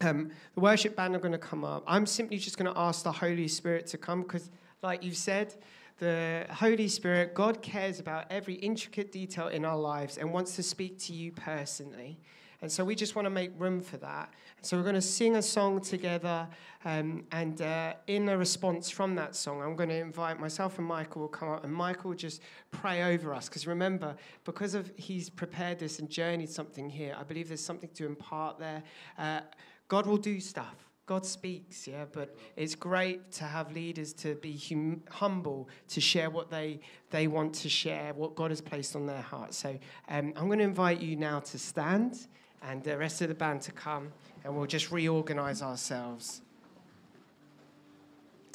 um, 0.01 0.31
the 0.55 0.61
worship 0.61 0.97
band 0.97 1.15
are 1.15 1.21
going 1.21 1.33
to 1.33 1.39
come 1.39 1.65
up. 1.65 1.85
I'm 1.87 2.07
simply 2.07 2.39
just 2.39 2.57
going 2.57 2.73
to 2.73 2.79
ask 2.79 3.05
the 3.05 3.13
Holy 3.13 3.49
Spirit 3.49 3.87
to 3.89 3.99
come 3.99 4.23
because, 4.23 4.51
like 4.83 5.03
you've 5.03 5.17
said, 5.17 5.55
the 5.99 6.47
Holy 6.51 6.89
Spirit, 6.89 7.35
God 7.35 7.63
cares 7.63 8.01
about 8.01 8.27
every 8.31 8.55
intricate 8.55 9.13
detail 9.13 9.49
in 9.49 9.65
our 9.65 9.77
lives 9.77 10.19
and 10.19 10.33
wants 10.33 10.57
to 10.57 10.63
speak 10.63 10.99
to 11.01 11.13
you 11.13 11.31
personally. 11.33 12.19
And 12.63 12.71
so 12.71 12.85
we 12.85 12.95
just 12.95 13.17
want 13.17 13.27
to 13.27 13.31
make 13.31 13.51
room 13.59 13.81
for 13.81 13.97
that. 13.99 14.33
So 14.63 14.77
we're 14.77 14.85
going 14.85 14.95
to 14.95 15.03
sing 15.03 15.35
a 15.35 15.43
song 15.43 15.81
together. 15.81 16.49
Um, 16.85 17.25
and 17.33 17.61
uh, 17.61 17.95
in 18.07 18.29
a 18.29 18.39
response 18.39 18.89
from 18.89 19.17
that 19.17 19.35
song, 19.35 19.61
I'm 19.61 19.75
going 19.75 19.89
to 19.89 19.99
invite 19.99 20.39
myself 20.39 20.79
and 20.79 20.87
Michael 20.87 21.23
will 21.23 21.29
come 21.29 21.49
up. 21.49 21.65
And 21.65 21.75
Michael 21.75 22.11
will 22.11 22.17
just 22.17 22.41
pray 22.71 23.15
over 23.15 23.35
us. 23.35 23.49
Because 23.49 23.67
remember, 23.67 24.15
because 24.45 24.75
of 24.75 24.93
he's 24.97 25.29
prepared 25.29 25.81
this 25.81 25.99
and 25.99 26.09
journeyed 26.09 26.51
something 26.51 26.89
here, 26.89 27.17
I 27.19 27.25
believe 27.25 27.49
there's 27.49 27.65
something 27.65 27.91
to 27.95 28.07
impart 28.07 28.61
there. 28.61 28.85
Uh, 29.19 29.41
God 29.89 30.07
will 30.07 30.17
do 30.17 30.39
stuff. 30.39 30.89
God 31.07 31.27
speaks, 31.27 31.89
yeah, 31.89 32.05
but 32.13 32.37
it's 32.55 32.77
great 32.77 33.33
to 33.33 33.45
have 33.45 33.73
leaders 33.73 34.13
to 34.15 34.37
be 34.37 34.57
hum- 34.57 35.03
humble, 35.11 35.69
to 35.89 36.01
share 36.01 36.31
what 36.31 36.49
they, 36.49 36.79
they 37.11 37.27
want 37.27 37.55
to 37.57 37.69
share, 37.69 38.15
what 38.15 38.37
God 38.37 38.53
has 38.53 38.61
placed 38.61 38.95
on 38.95 39.07
their 39.07 39.21
heart. 39.21 39.53
So 39.53 39.77
um, 40.09 40.33
I'm 40.37 40.47
going 40.47 40.61
to 40.61 40.65
invite 40.65 41.01
you 41.01 41.17
now 41.17 41.41
to 41.41 41.59
stand 41.59 42.29
and 42.69 42.83
the 42.85 42.97
rest 42.97 43.21
of 43.23 43.29
the 43.29 43.35
band 43.35 43.63
to 43.63 43.73
come, 43.73 44.13
and 44.45 44.57
we'll 44.57 44.67
just 44.67 44.91
reorganize 44.91 45.63
ourselves. 45.63 46.43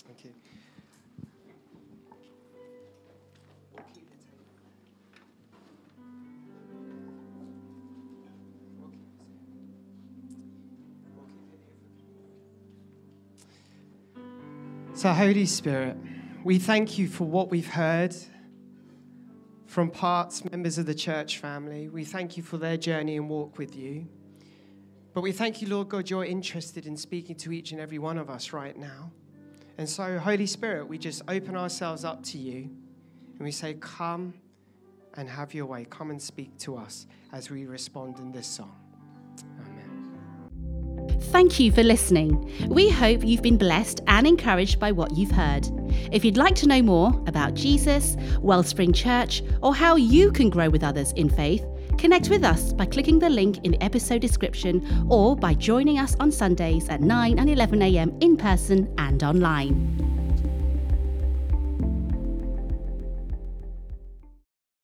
Thank 0.06 0.26
you. 0.26 0.32
So, 14.94 15.14
Holy 15.14 15.46
Spirit, 15.46 15.96
we 16.44 16.58
thank 16.58 16.98
you 16.98 17.08
for 17.08 17.26
what 17.26 17.52
we've 17.52 17.68
heard 17.68 18.16
from 19.78 19.92
parts, 19.92 20.44
members 20.44 20.80
of 20.80 20.88
the 20.88 20.96
church 20.96 21.38
family. 21.38 21.88
We 21.88 22.04
thank 22.04 22.36
you 22.36 22.42
for 22.42 22.58
their 22.58 22.78
journey 22.78 23.16
and 23.16 23.30
walk 23.30 23.60
with 23.60 23.76
you. 23.76 24.08
But 25.14 25.22
we 25.22 25.32
thank 25.32 25.62
you, 25.62 25.68
Lord 25.68 25.88
God, 25.88 26.10
you're 26.10 26.26
interested 26.26 26.88
in 26.88 26.98
speaking 26.98 27.36
to 27.36 27.52
each 27.52 27.74
and 27.74 27.80
every 27.80 28.00
one 28.00 28.18
of 28.18 28.28
us 28.28 28.54
right 28.54 28.76
now. 28.76 29.12
And 29.78 29.88
so, 29.88 30.18
Holy 30.18 30.48
Spirit, 30.48 30.88
we 30.88 30.98
just 30.98 31.22
open 31.28 31.56
ourselves 31.56 32.04
up 32.04 32.24
to 32.24 32.40
you 32.40 32.72
and 33.38 33.40
we 33.40 33.52
say, 33.52 33.76
Come 33.76 34.34
and 35.14 35.30
have 35.30 35.54
your 35.54 35.68
way. 35.68 35.86
Come 35.88 36.10
and 36.10 36.20
speak 36.20 36.58
to 36.62 36.76
us 36.76 37.06
as 37.32 37.52
we 37.52 37.68
respond 37.68 38.18
in 38.18 38.32
this 38.32 38.48
song. 38.48 38.87
Thank 41.32 41.60
you 41.60 41.74
for 41.74 41.84
listening. 41.84 42.50
We 42.70 42.90
hope 42.90 43.24
you've 43.24 43.42
been 43.42 43.58
blessed 43.58 44.02
and 44.08 44.26
encouraged 44.26 44.80
by 44.80 44.94
what 44.94 45.16
you've 45.18 45.32
heard. 45.32 45.68
If 46.12 46.24
you'd 46.24 46.38
like 46.38 46.56
to 46.56 46.68
know 46.68 46.82
more 46.82 47.10
about 47.28 47.54
Jesus, 47.54 48.16
Wellspring 48.40 48.94
Church, 48.94 49.44
or 49.62 49.76
how 49.76 49.98
you 49.98 50.32
can 50.32 50.50
grow 50.50 50.70
with 50.70 50.84
others 50.84 51.12
in 51.12 51.30
faith, 51.30 51.66
connect 51.98 52.30
with 52.30 52.46
us 52.46 52.72
by 52.72 52.86
clicking 52.86 53.20
the 53.20 53.30
link 53.30 53.64
in 53.66 53.74
the 53.74 53.84
episode 53.84 54.22
description 54.22 55.06
or 55.10 55.36
by 55.36 55.54
joining 55.54 56.00
us 56.00 56.16
on 56.22 56.32
Sundays 56.32 56.88
at 56.88 57.02
9 57.02 57.38
and 57.38 57.50
11 57.50 57.82
a.m. 57.82 58.18
in 58.22 58.38
person 58.38 58.92
and 58.98 59.22
online. 59.22 59.97